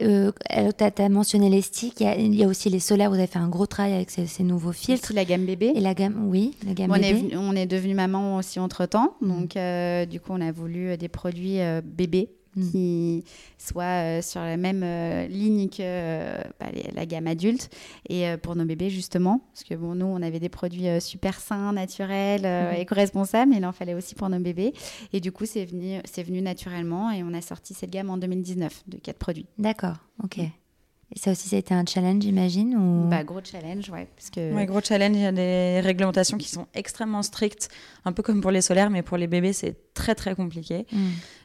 Euh, 0.00 0.30
tu 0.50 1.02
as, 1.02 1.08
mentionné 1.08 1.48
les 1.48 1.62
sticks, 1.62 2.00
il 2.00 2.34
y, 2.34 2.44
a 2.44 2.46
aussi 2.46 2.68
les 2.68 2.80
solaires, 2.80 3.10
vous 3.10 3.16
avez 3.16 3.26
fait 3.26 3.38
un 3.38 3.48
gros 3.48 3.66
travail 3.66 3.94
avec 3.94 4.10
ces, 4.10 4.42
nouveaux 4.42 4.72
filtres. 4.72 5.12
la 5.14 5.24
gamme 5.24 5.46
bébé. 5.46 5.72
Et 5.74 5.80
la 5.80 5.94
gamme, 5.94 6.28
oui, 6.28 6.54
la 6.66 6.74
gamme 6.74 6.90
on 6.90 6.94
bébé. 6.94 7.32
Est, 7.32 7.36
on 7.36 7.52
est 7.52 7.66
devenu 7.66 7.94
maman 7.94 8.36
aussi 8.36 8.60
entre-temps, 8.60 9.16
mm. 9.20 9.28
donc 9.28 9.56
euh, 9.56 10.06
du 10.06 10.20
coup 10.20 10.32
on 10.32 10.40
a 10.40 10.52
voulu 10.52 10.90
euh, 10.90 10.96
des 10.96 11.08
produits 11.08 11.58
bébés 11.84 12.30
Mm. 12.56 12.70
qui 12.70 13.24
soit 13.58 13.84
euh, 13.84 14.22
sur 14.22 14.40
la 14.40 14.56
même 14.56 14.82
euh, 14.82 15.26
ligne 15.26 15.68
que 15.68 16.38
bah, 16.58 16.66
la 16.94 17.04
gamme 17.04 17.26
adulte 17.26 17.68
et 18.08 18.26
euh, 18.26 18.38
pour 18.38 18.56
nos 18.56 18.64
bébés 18.64 18.88
justement 18.88 19.42
parce 19.52 19.62
que 19.62 19.74
bon 19.74 19.94
nous 19.94 20.06
on 20.06 20.22
avait 20.22 20.40
des 20.40 20.48
produits 20.48 21.00
super 21.00 21.38
sains 21.38 21.74
naturels 21.74 22.42
mm. 22.42 22.80
éco-responsables 22.80 23.50
mais 23.50 23.58
il 23.58 23.66
en 23.66 23.72
fallait 23.72 23.92
aussi 23.92 24.14
pour 24.14 24.30
nos 24.30 24.38
bébés 24.38 24.72
et 25.12 25.20
du 25.20 25.32
coup 25.32 25.44
c'est 25.44 25.66
venu 25.66 26.00
c'est 26.06 26.22
venu 26.22 26.40
naturellement 26.40 27.10
et 27.10 27.22
on 27.22 27.34
a 27.34 27.42
sorti 27.42 27.74
cette 27.74 27.90
gamme 27.90 28.08
en 28.08 28.16
2019 28.16 28.84
de 28.86 28.96
quatre 28.96 29.18
produits 29.18 29.46
d'accord 29.58 29.96
ok 30.24 30.38
mm. 30.38 30.65
Et 31.14 31.18
ça 31.20 31.30
aussi, 31.30 31.48
ça 31.48 31.56
a 31.56 31.58
été 31.60 31.72
un 31.72 31.84
challenge, 31.86 32.22
j'imagine 32.22 32.74
ou... 32.76 33.08
bah, 33.08 33.22
Gros 33.22 33.40
challenge, 33.42 33.88
ouais. 33.90 34.08
Parce 34.16 34.28
que... 34.30 34.52
ouais, 34.52 34.66
gros 34.66 34.80
challenge, 34.80 35.16
il 35.16 35.22
y 35.22 35.26
a 35.26 35.32
des 35.32 35.80
réglementations 35.80 36.36
qui 36.36 36.48
sont 36.48 36.66
extrêmement 36.74 37.22
strictes, 37.22 37.68
un 38.04 38.12
peu 38.12 38.24
comme 38.24 38.40
pour 38.40 38.50
les 38.50 38.60
solaires, 38.60 38.90
mais 38.90 39.02
pour 39.02 39.16
les 39.16 39.28
bébés, 39.28 39.52
c'est 39.52 39.76
très, 39.94 40.16
très 40.16 40.34
compliqué. 40.34 40.84
Mm. 40.90 40.98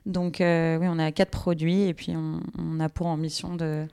Donc, 0.07 0.41
euh, 0.41 0.79
oui, 0.79 0.87
on 0.89 0.97
a 0.97 1.11
quatre 1.11 1.29
produits 1.29 1.83
et 1.83 1.93
puis 1.93 2.13
on, 2.15 2.39
on, 2.57 2.79
a 2.79 2.89
pour 2.89 3.05
ambition 3.05 3.55
de 3.55 3.85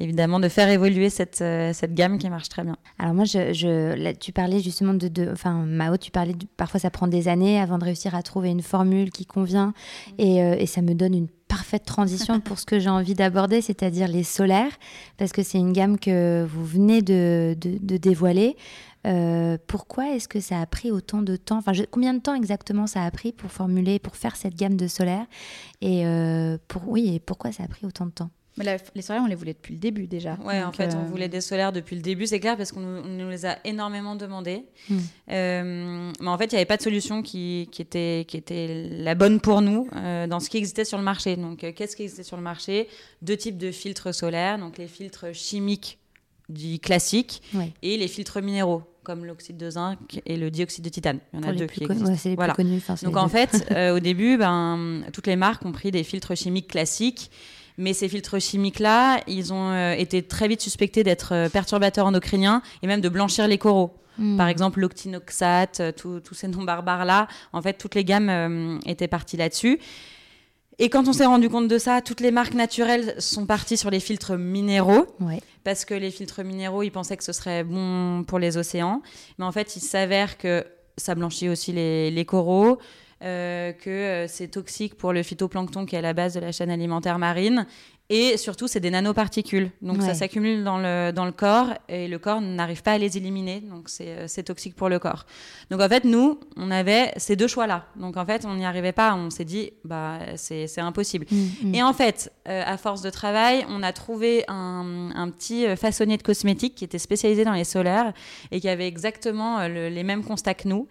évidemment 0.00 0.38
de 0.38 0.48
faire 0.48 0.68
évoluer 0.68 1.10
cette, 1.10 1.42
euh, 1.42 1.72
cette 1.72 1.92
gamme 1.94 2.18
qui 2.18 2.30
marche 2.30 2.48
très 2.48 2.62
bien. 2.62 2.76
Alors 2.98 3.14
moi, 3.14 3.24
je, 3.24 3.52
je 3.52 4.12
tu 4.12 4.32
parlais 4.32 4.60
justement 4.60 4.94
de, 4.94 5.08
de, 5.08 5.30
enfin 5.32 5.64
Mao, 5.64 5.96
tu 5.96 6.12
parlais 6.12 6.34
de, 6.34 6.46
parfois 6.56 6.78
ça 6.78 6.90
prend 6.90 7.08
des 7.08 7.26
années 7.26 7.60
avant 7.60 7.78
de 7.78 7.84
réussir 7.84 8.14
à 8.14 8.22
trouver 8.22 8.50
une 8.50 8.62
formule 8.62 9.10
qui 9.10 9.26
convient 9.26 9.68
mm. 9.68 10.12
et, 10.18 10.42
euh, 10.42 10.56
et 10.56 10.66
ça 10.66 10.82
me 10.82 10.94
donne 10.94 11.14
une 11.14 11.28
parfaite 11.48 11.84
transition 11.84 12.40
pour 12.40 12.58
ce 12.58 12.66
que 12.66 12.78
j'ai 12.78 12.90
envie 12.90 13.14
d'aborder, 13.14 13.60
c'est-à-dire 13.60 14.08
les 14.08 14.22
solaires, 14.22 14.72
parce 15.16 15.32
que 15.32 15.42
c'est 15.42 15.58
une 15.58 15.72
gamme 15.72 15.98
que 15.98 16.46
vous 16.48 16.64
venez 16.64 17.02
de, 17.02 17.56
dévoiler. 17.58 18.56
Euh, 19.06 19.56
pourquoi 19.66 20.14
est-ce 20.14 20.28
que 20.28 20.40
ça 20.40 20.60
a 20.60 20.66
pris 20.66 20.90
autant 20.90 21.22
de 21.22 21.36
temps 21.36 21.58
Enfin, 21.58 21.72
combien 21.90 22.14
de 22.14 22.18
temps 22.18 22.34
exactement 22.34 22.86
ça 22.86 23.04
a 23.04 23.10
pris 23.10 23.32
pour 23.32 23.50
formuler, 23.50 23.98
pour 23.98 24.16
faire 24.16 24.36
cette 24.36 24.56
gamme 24.56 24.76
de 24.76 24.88
solaires 24.88 25.26
Et 25.80 26.04
euh, 26.04 26.58
pour 26.68 26.88
oui, 26.88 27.14
et 27.14 27.20
pourquoi 27.20 27.52
ça 27.52 27.62
a 27.62 27.68
pris 27.68 27.86
autant 27.86 28.06
de 28.06 28.10
temps? 28.10 28.30
Les 28.94 29.02
solaires, 29.02 29.22
on 29.24 29.28
les 29.28 29.34
voulait 29.34 29.54
depuis 29.54 29.74
le 29.74 29.80
début 29.80 30.06
déjà. 30.06 30.38
Ouais, 30.44 30.62
en 30.62 30.72
fait, 30.72 30.94
on 30.94 31.00
euh, 31.00 31.08
voulait 31.08 31.28
des 31.28 31.40
solaires 31.40 31.72
depuis 31.72 31.96
le 31.96 32.02
début, 32.02 32.26
c'est 32.26 32.40
clair, 32.40 32.56
parce 32.56 32.72
qu'on 32.72 32.80
nous, 32.80 33.28
les 33.28 33.46
a 33.46 33.58
énormément 33.64 34.16
demandés. 34.16 34.64
Hmm. 34.88 34.98
Euh, 35.30 36.12
mais 36.20 36.28
en 36.28 36.38
fait, 36.38 36.46
il 36.46 36.54
n'y 36.54 36.56
avait 36.56 36.64
pas 36.64 36.76
de 36.76 36.82
solution 36.82 37.22
qui, 37.22 37.68
qui, 37.72 37.82
était, 37.82 38.24
qui 38.28 38.36
était 38.36 38.88
la 38.90 39.14
bonne 39.14 39.40
pour 39.40 39.60
nous 39.60 39.88
euh, 39.96 40.26
dans 40.26 40.40
ce 40.40 40.50
qui 40.50 40.56
existait 40.56 40.84
sur 40.84 40.98
le 40.98 41.04
marché. 41.04 41.36
Donc, 41.36 41.58
qu'est-ce 41.58 41.96
qui 41.96 42.02
existait 42.02 42.22
sur 42.22 42.36
le 42.36 42.42
marché? 42.42 42.88
Deux 43.22 43.36
types 43.36 43.58
de 43.58 43.70
filtres 43.70 44.14
solaires, 44.14 44.58
donc 44.58 44.78
les 44.78 44.88
filtres 44.88 45.34
chimiques 45.34 45.98
du 46.48 46.78
classique 46.78 47.42
et 47.82 47.98
les 47.98 48.08
filtres 48.08 48.40
minéraux 48.40 48.82
comme 49.04 49.24
l'oxyde 49.24 49.56
de 49.56 49.70
zinc 49.70 50.20
et 50.26 50.36
le 50.36 50.50
dioxyde 50.50 50.84
de 50.84 50.90
titane. 50.90 51.18
Il 51.32 51.40
y 51.40 51.42
en 51.42 51.48
a 51.48 51.52
deux 51.52 51.66
qui 51.66 51.84
existent. 51.84 52.34
voilà. 52.36 52.54
Donc 53.02 53.16
en 53.16 53.28
fait, 53.28 53.66
au 53.94 54.00
début, 54.00 54.36
ben, 54.36 55.02
toutes 55.12 55.26
les 55.26 55.36
marques 55.36 55.64
ont 55.64 55.72
pris 55.72 55.90
des 55.90 56.04
filtres 56.04 56.36
chimiques 56.36 56.68
classiques 56.68 57.30
mais 57.78 57.94
ces 57.94 58.08
filtres 58.08 58.40
chimiques-là, 58.40 59.22
ils 59.28 59.52
ont 59.52 59.70
euh, 59.70 59.92
été 59.92 60.22
très 60.22 60.48
vite 60.48 60.60
suspectés 60.60 61.04
d'être 61.04 61.32
euh, 61.32 61.48
perturbateurs 61.48 62.06
endocriniens 62.06 62.60
et 62.82 62.86
même 62.88 63.00
de 63.00 63.08
blanchir 63.08 63.46
les 63.46 63.56
coraux. 63.56 63.94
Hmm. 64.18 64.36
Par 64.36 64.48
exemple, 64.48 64.80
l'octinoxate, 64.80 65.80
euh, 65.80 65.92
tous 65.92 66.34
ces 66.34 66.48
noms 66.48 66.64
barbares-là. 66.64 67.28
En 67.52 67.62
fait, 67.62 67.74
toutes 67.74 67.94
les 67.94 68.04
gammes 68.04 68.80
étaient 68.84 69.08
parties 69.08 69.36
là-dessus. 69.36 69.78
Et 70.80 70.90
quand 70.90 71.08
on 71.08 71.12
s'est 71.12 71.26
rendu 71.26 71.48
compte 71.48 71.68
de 71.68 71.78
ça, 71.78 72.02
toutes 72.02 72.20
les 72.20 72.30
marques 72.32 72.54
naturelles 72.54 73.14
sont 73.18 73.46
parties 73.46 73.76
sur 73.76 73.90
les 73.90 74.00
filtres 74.00 74.36
minéraux. 74.36 75.06
Parce 75.64 75.84
que 75.84 75.94
les 75.94 76.10
filtres 76.10 76.42
minéraux, 76.44 76.82
ils 76.82 76.90
pensaient 76.90 77.16
que 77.16 77.24
ce 77.24 77.32
serait 77.32 77.62
bon 77.62 78.24
pour 78.24 78.38
les 78.40 78.56
océans. 78.56 79.02
Mais 79.38 79.44
en 79.44 79.52
fait, 79.52 79.76
il 79.76 79.80
s'avère 79.80 80.36
que 80.38 80.64
ça 80.96 81.14
blanchit 81.14 81.48
aussi 81.48 81.72
les, 81.72 82.10
les 82.10 82.24
coraux. 82.24 82.78
Euh, 83.24 83.72
que 83.72 83.90
euh, 83.90 84.28
c'est 84.28 84.46
toxique 84.46 84.94
pour 84.94 85.12
le 85.12 85.24
phytoplancton 85.24 85.86
qui 85.86 85.96
est 85.96 85.98
à 85.98 86.02
la 86.02 86.12
base 86.12 86.34
de 86.34 86.40
la 86.40 86.52
chaîne 86.52 86.70
alimentaire 86.70 87.18
marine. 87.18 87.66
Et 88.10 88.36
surtout, 88.36 88.68
c'est 88.68 88.78
des 88.78 88.90
nanoparticules. 88.90 89.70
Donc, 89.82 90.00
ça 90.00 90.14
s'accumule 90.14 90.64
dans 90.64 90.78
le, 90.78 91.10
dans 91.10 91.26
le 91.26 91.32
corps 91.32 91.74
et 91.90 92.08
le 92.08 92.18
corps 92.18 92.40
n'arrive 92.40 92.82
pas 92.82 92.92
à 92.92 92.98
les 92.98 93.18
éliminer. 93.18 93.60
Donc, 93.60 93.90
c'est 93.90 94.38
euh, 94.38 94.42
toxique 94.42 94.74
pour 94.76 94.88
le 94.88 94.98
corps. 94.98 95.26
Donc, 95.70 95.82
en 95.82 95.88
fait, 95.90 96.04
nous, 96.04 96.40
on 96.56 96.70
avait 96.70 97.12
ces 97.18 97.36
deux 97.36 97.48
choix-là. 97.48 97.84
Donc, 97.96 98.16
en 98.16 98.24
fait, 98.24 98.46
on 98.46 98.54
n'y 98.54 98.64
arrivait 98.64 98.92
pas. 98.92 99.14
On 99.14 99.28
s'est 99.28 99.44
dit, 99.44 99.72
bah, 99.84 100.20
c'est 100.36 100.78
impossible. 100.78 101.26
Mm, 101.30 101.46
mm. 101.64 101.74
Et 101.74 101.82
en 101.82 101.92
fait, 101.92 102.32
à 102.46 102.78
force 102.78 103.02
de 103.02 103.10
travail, 103.10 103.66
on 103.68 103.82
a 103.82 103.92
trouvé 103.92 104.44
un, 104.48 105.10
un, 105.14 105.28
petit 105.28 105.66
façonnier 105.76 106.16
de 106.16 106.22
cosmétiques 106.22 106.76
qui 106.76 106.84
était 106.84 106.98
spécialisé 106.98 107.44
dans 107.44 107.52
les 107.52 107.64
solaires 107.64 108.14
et 108.52 108.60
qui 108.60 108.70
avait 108.70 108.88
exactement 108.88 109.66
les 109.68 110.02
mêmes 110.02 110.24
constats 110.24 110.54
que 110.54 110.66
nous. 110.66 110.88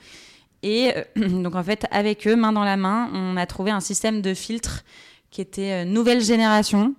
Et 0.64 0.92
euh, 0.96 1.04
donc 1.44 1.56
en 1.56 1.64
fait, 1.64 1.86
avec 1.92 2.28
eux, 2.28 2.36
main 2.36 2.52
dans 2.52 2.64
la 2.64 2.78
main, 2.78 3.10
on 3.14 3.38
a 3.38 3.46
trouvé 3.46 3.72
un 3.72 3.80
système 3.80 4.22
de 4.22 4.34
filtre 4.34 4.84
qui 5.30 5.42
était 5.42 5.84
euh, 5.84 5.86
nouvelle 5.86 6.22
génération, 6.22 6.96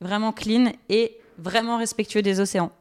vraiment 0.00 0.32
clean 0.32 0.72
et 0.88 1.16
vraiment 1.38 1.78
respectueux 1.78 2.22
des 2.22 2.40
océans 2.40 2.72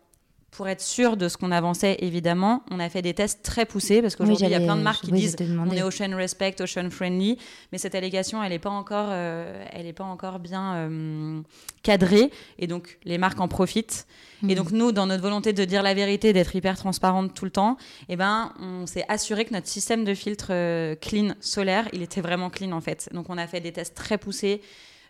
pour 0.52 0.68
être 0.68 0.82
sûr 0.82 1.18
de 1.18 1.28
ce 1.28 1.38
qu'on 1.38 1.52
avançait, 1.52 1.98
évidemment, 2.00 2.64
on 2.72 2.80
a 2.80 2.90
fait 2.90 3.02
des 3.02 3.14
tests 3.14 3.44
très 3.44 3.66
poussés 3.66 4.02
parce 4.02 4.16
qu'aujourd'hui, 4.16 4.48
il 4.48 4.52
y 4.52 4.56
a 4.56 4.60
plein 4.60 4.76
de 4.76 4.82
marques 4.82 5.06
qui 5.06 5.12
disent 5.12 5.36
on 5.40 5.72
est 5.72 5.84
ocean 5.84 6.16
respect, 6.16 6.56
ocean 6.60 6.90
friendly, 6.90 7.38
mais 7.72 7.78
cette 7.78 7.96
allégation, 7.96 8.42
elle 8.44 8.52
n'est 8.52 8.60
pas 8.60 8.70
encore, 8.70 9.10
euh, 9.12 9.64
elle 9.72 9.86
est 9.86 9.94
pas 9.94 10.04
encore 10.04 10.40
bien 10.40 10.76
euh, 10.76 11.42
cadrée, 11.84 12.32
et 12.58 12.68
donc 12.68 12.98
les 13.04 13.18
marques 13.18 13.40
en 13.40 13.48
profitent. 13.48 14.08
Et 14.48 14.56
donc 14.56 14.72
nous, 14.72 14.92
dans 14.92 15.06
notre 15.06 15.22
volonté 15.22 15.52
de 15.52 15.66
dire 15.66 15.84
la 15.84 15.94
vérité, 15.94 16.32
d'être 16.32 16.56
hyper 16.56 16.78
transparente 16.78 17.34
tout 17.34 17.46
le 17.46 17.52
temps, 17.52 17.78
eh 18.08 18.16
ben, 18.16 18.54
on 18.60 18.86
s'est 18.86 19.06
assuré 19.10 19.44
que 19.44 19.54
notre 19.54 19.68
système 19.68 20.06
de 20.06 20.14
filtre 20.14 20.48
euh, 20.52 20.96
clean 20.96 21.34
solaire, 21.42 21.90
il 21.94 22.02
était 22.02 22.22
vraiment 22.22 22.50
clean 22.50 22.72
en 22.72 22.82
fait. 22.82 23.10
Donc 23.14 23.30
on 23.30 23.38
a 23.38 23.48
fait 23.48 23.60
des 23.60 23.74
tests 23.74 23.96
très 23.96 24.18
poussés. 24.18 24.62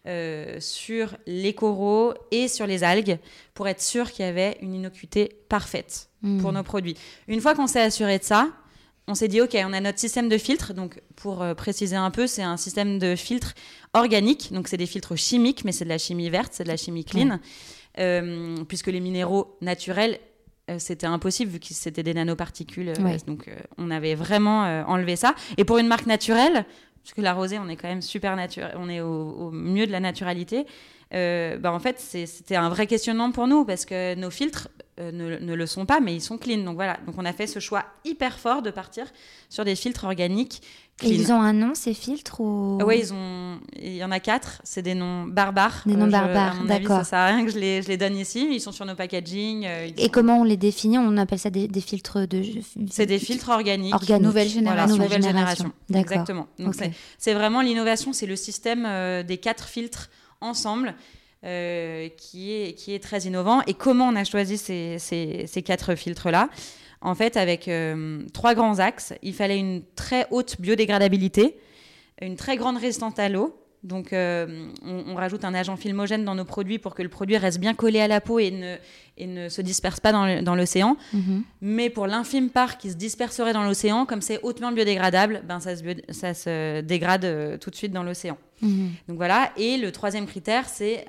Euh, 0.08 0.62
sur 0.62 1.18
les 1.28 1.54
coraux 1.54 2.14
et 2.32 2.48
sur 2.48 2.66
les 2.66 2.86
algues 2.86 3.20
pour 3.54 3.68
être 3.68 3.82
sûr 3.82 4.10
qu'il 4.12 4.24
y 4.24 4.28
avait 4.30 4.58
une 4.62 4.74
innocuité 4.74 5.36
parfaite 5.50 6.10
pour 6.22 6.52
hmm. 6.52 6.56
nos 6.56 6.64
produits. 6.64 6.96
Une 7.28 7.42
fois 7.42 7.54
qu'on 7.54 7.68
s'est 7.68 7.82
assuré 7.82 8.18
de 8.18 8.24
ça, 8.24 8.48
on 9.10 9.16
s'est 9.16 9.28
dit, 9.28 9.42
OK, 9.42 9.58
on 9.66 9.74
a 9.74 9.82
notre 9.82 10.00
système 10.00 10.30
de 10.30 10.38
filtre. 10.38 10.74
Donc, 10.74 11.02
pour 11.16 11.42
euh, 11.42 11.56
préciser 11.56 11.96
un 11.96 12.12
peu, 12.12 12.28
c'est 12.28 12.44
un 12.44 12.58
système 12.58 13.00
de 13.00 13.16
filtre 13.16 13.56
organique. 13.94 14.54
Donc, 14.54 14.68
c'est 14.68 14.78
des 14.78 14.86
filtres 14.86 15.18
chimiques, 15.18 15.66
mais 15.66 15.72
c'est 15.72 15.84
de 15.84 15.90
la 15.90 15.98
chimie 15.98 16.30
verte, 16.30 16.54
c'est 16.54 16.64
de 16.64 16.70
la 16.70 16.78
chimie 16.78 17.04
clean. 17.04 17.40
Euh, 17.98 18.64
puisque 18.68 18.88
les 18.88 19.00
minéraux 19.00 19.58
naturels, 19.62 20.20
euh, 20.70 20.78
c'était 20.78 21.08
impossible 21.08 21.52
vu 21.52 21.60
que 21.60 21.66
c'était 21.72 22.04
des 22.04 22.14
nanoparticules. 22.14 22.94
Ouais. 23.00 23.18
donc, 23.26 23.50
on 23.78 23.90
avait 23.90 24.14
vraiment 24.14 24.62
enlevé 24.88 25.16
ça. 25.16 25.34
Et 25.58 25.66
pour 25.66 25.80
une 25.80 25.88
marque 25.88 26.06
naturelle, 26.06 26.66
puisque 27.04 27.18
la 27.20 27.34
rosée, 27.34 27.60
on 27.60 27.68
est 27.70 27.76
quand 27.76 27.88
même 27.88 28.02
super 28.02 28.36
naturel, 28.36 28.76
on 28.78 28.90
est 28.90 29.02
au, 29.02 29.52
mieux 29.52 29.88
de 29.88 29.92
la 29.92 30.00
naturalité. 30.00 30.66
euh, 31.14 31.58
bah, 31.58 31.74
en 31.74 31.80
fait, 31.80 32.00
c'était 32.00 32.56
un 32.56 32.70
vrai 32.70 32.88
questionnement 32.88 33.32
pour 33.32 33.48
nous 33.48 33.66
parce 33.66 33.86
que 33.86 34.16
nos 34.16 34.30
filtres 34.30 34.70
euh, 35.00 35.12
ne, 35.12 35.38
ne 35.38 35.54
le 35.54 35.66
sont 35.66 35.86
pas, 35.86 36.00
mais 36.00 36.14
ils 36.14 36.22
sont 36.22 36.38
clean. 36.38 36.64
Donc 36.64 36.76
voilà, 36.76 36.98
donc 37.06 37.16
on 37.18 37.26
a 37.26 37.34
fait 37.34 37.48
ce 37.48 37.60
choix 37.60 37.86
hyper 38.06 38.38
fort 38.38 38.62
de 38.62 38.72
partir 38.72 39.06
sur 39.50 39.66
des 39.66 39.76
filtres 39.76 40.04
organiques 40.04 40.62
Et 41.02 41.08
clean. 41.08 41.20
ils 41.20 41.32
ont 41.32 41.42
un 41.42 41.54
nom, 41.54 41.72
ces 41.76 41.94
filtres 41.94 42.42
ou... 42.42 42.78
Ah 42.82 42.86
ouais, 42.86 43.00
ils 43.00 43.14
ont. 43.14 43.60
Il 43.82 43.96
y 43.96 44.04
en 44.04 44.12
a 44.12 44.20
quatre. 44.20 44.62
C'est 44.64 44.82
des 44.82 44.96
noms 44.96 45.26
barbares. 45.26 45.84
Des 45.86 45.96
noms 45.96 46.06
je- 46.08 46.12
barbares, 46.12 46.64
d'accord. 46.66 46.98
ça 47.00 47.04
sert 47.04 47.20
à 47.20 47.26
rien 47.28 47.46
que 47.46 47.52
je 47.52 47.58
les, 47.60 47.82
je 47.82 47.88
les 47.88 47.98
donne 47.98 48.18
ici. 48.18 48.48
Ils 48.52 48.60
sont 48.60 48.72
sur 48.72 48.86
nos 48.86 48.96
packaging. 48.96 49.66
euh, 49.66 49.88
ils 49.88 50.00
Et 50.00 50.06
sont- 50.06 50.10
comment 50.12 50.42
on 50.42 50.44
les 50.44 50.58
définit? 50.58 50.98
On 50.98 51.16
appelle 51.18 51.40
ça 51.40 51.50
des, 51.50 51.68
des 51.68 51.82
filtres 51.82 52.28
de... 52.28 52.44
C'est 52.92 53.06
des 53.06 53.20
filtres 53.20 53.50
organiques. 53.50 53.94
Organiques. 53.94 54.24
Nouvelle 54.26 54.48
Voilà, 54.48 54.60
génération. 54.88 54.96
nouvelle, 54.98 55.08
Nouvelle 55.20 55.24
génération. 55.24 55.64
génération. 55.66 55.74
D'accord. 55.90 56.12
Exactement. 56.12 56.48
C'est- 56.74 56.92
c'est 57.18 57.34
vraiment 57.34 57.62
l'innovation, 57.62 58.14
c'est 58.14 58.26
le 58.26 58.36
système 58.36 58.86
euh, 58.86 59.24
des 59.24 59.38
quatre 59.38 59.68
filtres 59.70 60.10
ensemble 60.42 60.96
euh, 61.46 62.10
qui, 62.18 62.52
est, 62.52 62.74
qui 62.74 62.94
est 62.94 63.00
très 63.02 63.22
innovant. 63.22 63.62
Et 63.68 63.74
comment 63.74 64.08
on 64.08 64.16
a 64.16 64.24
choisi 64.26 64.58
ces, 64.58 64.98
ces- 65.00 65.46
ces 65.48 65.62
quatre 65.62 65.96
filtres-là? 65.96 66.50
En 67.02 67.16
fait, 67.16 67.38
avec 67.38 67.68
euh, 67.68 68.24
trois 68.34 68.56
grands 68.56 68.80
axes, 68.80 69.14
il 69.24 69.34
fallait 69.34 69.58
une 69.60 69.82
très 69.96 70.28
haute 70.32 70.60
biodégradabilité, 70.60 71.58
une 72.22 72.36
très 72.36 72.58
grande 72.58 72.78
résistance 72.78 73.18
à 73.20 73.30
l'eau. 73.30 73.56
Donc, 73.82 74.12
euh, 74.12 74.68
on, 74.84 75.06
on 75.12 75.16
rajoute 75.16 75.46
un 75.46 75.54
agent 75.54 75.78
filmogène 75.78 76.26
dans 76.26 76.36
nos 76.36 76.44
produits 76.44 76.80
pour 76.80 76.94
que 76.96 77.02
le 77.02 77.08
produit 77.08 77.38
reste 77.38 77.60
bien 77.62 77.74
collé 77.74 78.02
à 78.02 78.10
la 78.10 78.20
peau 78.20 78.38
et 78.38 78.52
ne, 78.52 78.76
et 79.18 79.26
ne 79.26 79.48
se 79.48 79.62
disperse 79.62 80.02
pas 80.02 80.12
dans 80.12 80.56
l'océan. 80.56 80.98
Mhm. 81.14 81.44
Mais 81.62 81.90
pour 81.90 82.06
l'infime 82.06 82.50
part 82.50 82.78
qui 82.78 82.90
se 82.90 82.98
disperserait 82.98 83.54
dans 83.54 83.64
l'océan, 83.64 84.06
comme 84.06 84.22
c'est 84.22 84.42
hautement 84.44 84.74
biodégradable, 84.74 85.44
ben 85.48 85.62
ça, 85.62 85.78
se, 85.78 85.84
bio- 85.84 86.04
ça 86.10 86.34
se 86.34 86.82
dégrade 86.82 87.24
euh, 87.24 87.58
tout 87.58 87.70
de 87.70 87.76
suite 87.78 87.94
dans 87.94 88.04
l'océan. 88.04 88.38
Mhm. 88.62 88.90
Donc 89.08 89.16
voilà. 89.16 89.54
Et 89.56 89.78
le 89.78 89.94
troisième 89.94 90.26
critère, 90.26 90.68
c'est 90.68 91.06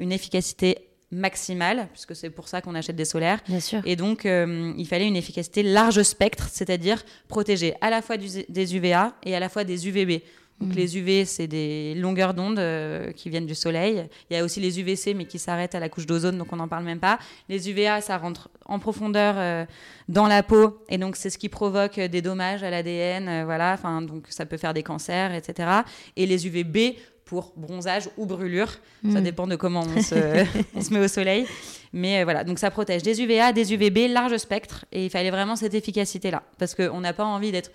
une 0.00 0.10
efficacité 0.12 0.85
maximale, 1.10 1.88
puisque 1.92 2.14
c'est 2.16 2.30
pour 2.30 2.48
ça 2.48 2.60
qu'on 2.60 2.74
achète 2.74 2.96
des 2.96 3.04
solaires. 3.04 3.40
Bien 3.48 3.60
sûr. 3.60 3.80
Et 3.84 3.96
donc, 3.96 4.26
euh, 4.26 4.72
il 4.76 4.86
fallait 4.86 5.06
une 5.06 5.16
efficacité 5.16 5.62
large 5.62 6.02
spectre, 6.02 6.48
c'est-à-dire 6.50 7.02
protéger 7.28 7.74
à 7.80 7.90
la 7.90 8.02
fois 8.02 8.16
du- 8.16 8.44
des 8.48 8.76
UVA 8.76 9.14
et 9.24 9.34
à 9.36 9.40
la 9.40 9.48
fois 9.48 9.64
des 9.64 9.88
UVB. 9.88 10.22
Donc, 10.58 10.74
les 10.74 10.96
UV, 10.96 11.26
c'est 11.26 11.46
des 11.46 11.94
longueurs 11.96 12.32
d'onde 12.32 12.58
euh, 12.58 13.12
qui 13.12 13.28
viennent 13.28 13.44
du 13.44 13.54
soleil. 13.54 14.04
Il 14.30 14.34
y 14.34 14.40
a 14.40 14.42
aussi 14.42 14.58
les 14.58 14.80
UVC, 14.80 15.12
mais 15.14 15.26
qui 15.26 15.38
s'arrêtent 15.38 15.74
à 15.74 15.80
la 15.80 15.90
couche 15.90 16.06
d'ozone, 16.06 16.38
donc 16.38 16.50
on 16.50 16.56
n'en 16.56 16.66
parle 16.66 16.84
même 16.84 16.98
pas. 16.98 17.18
Les 17.50 17.68
UVA, 17.68 18.00
ça 18.00 18.16
rentre 18.16 18.48
en 18.64 18.78
profondeur 18.78 19.34
euh, 19.36 19.66
dans 20.08 20.26
la 20.26 20.42
peau, 20.42 20.78
et 20.88 20.96
donc 20.96 21.16
c'est 21.16 21.28
ce 21.28 21.36
qui 21.36 21.50
provoque 21.50 22.00
des 22.00 22.22
dommages 22.22 22.62
à 22.62 22.70
l'ADN. 22.70 23.44
voilà, 23.44 23.74
enfin, 23.74 24.00
donc 24.00 24.24
ça 24.30 24.46
peut 24.46 24.56
faire 24.56 24.72
des 24.72 24.82
cancers, 24.82 25.34
etc. 25.34 25.68
Et 26.16 26.24
les 26.24 26.46
UVB 26.46 26.96
pour 27.26 27.52
bronzage 27.56 28.08
ou 28.16 28.24
brûlure. 28.24 28.70
Ça 29.12 29.20
Mm. 29.20 29.24
dépend 29.24 29.46
de 29.46 29.56
comment 29.56 29.84
on 29.94 30.00
se, 30.00 30.14
on 30.74 30.80
se 30.80 30.94
met 30.94 31.00
au 31.00 31.08
soleil. 31.08 31.46
Mais 31.92 32.20
euh, 32.20 32.24
voilà, 32.24 32.44
donc 32.44 32.58
ça 32.58 32.70
protège 32.70 33.02
des 33.02 33.20
UVA, 33.20 33.52
des 33.52 33.74
UVB, 33.74 34.10
large 34.10 34.36
spectre. 34.38 34.86
Et 34.92 35.04
il 35.04 35.10
fallait 35.10 35.30
vraiment 35.30 35.56
cette 35.56 35.74
efficacité-là. 35.74 36.44
Parce 36.58 36.74
qu'on 36.74 37.00
n'a 37.00 37.12
pas 37.12 37.24
envie 37.24 37.52
d'être 37.52 37.70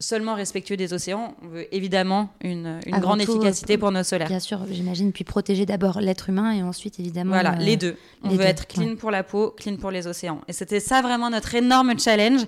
seulement 0.00 0.34
respectueux 0.34 0.76
des 0.76 0.94
océans. 0.94 1.34
On 1.42 1.48
veut 1.48 1.74
évidemment 1.74 2.30
une, 2.40 2.80
grande 2.86 3.20
tout, 3.20 3.32
efficacité 3.32 3.74
euh, 3.74 3.78
pour 3.78 3.90
nos 3.90 4.04
solaires. 4.04 4.28
Bien 4.28 4.40
sûr, 4.40 4.60
j'imagine. 4.70 5.12
Puis 5.12 5.24
protéger 5.24 5.66
d'abord 5.66 6.00
l'être 6.00 6.30
humain 6.30 6.52
et 6.52 6.62
ensuite, 6.62 6.98
évidemment... 6.98 7.32
Voilà, 7.32 7.54
euh, 7.54 7.62
les 7.62 7.76
deux. 7.76 7.96
On 8.22 8.30
les 8.30 8.36
veut 8.36 8.44
deux, 8.44 8.48
être 8.48 8.66
clean 8.66 8.84
ouais. 8.84 8.96
pour 8.96 9.10
la 9.10 9.22
peau, 9.22 9.54
clean 9.56 9.76
pour 9.76 9.90
les 9.90 10.06
océans. 10.06 10.40
Et 10.48 10.52
c'était 10.52 10.80
ça 10.80 11.02
vraiment 11.02 11.30
notre 11.30 11.54
énorme 11.54 11.98
challenge. 11.98 12.42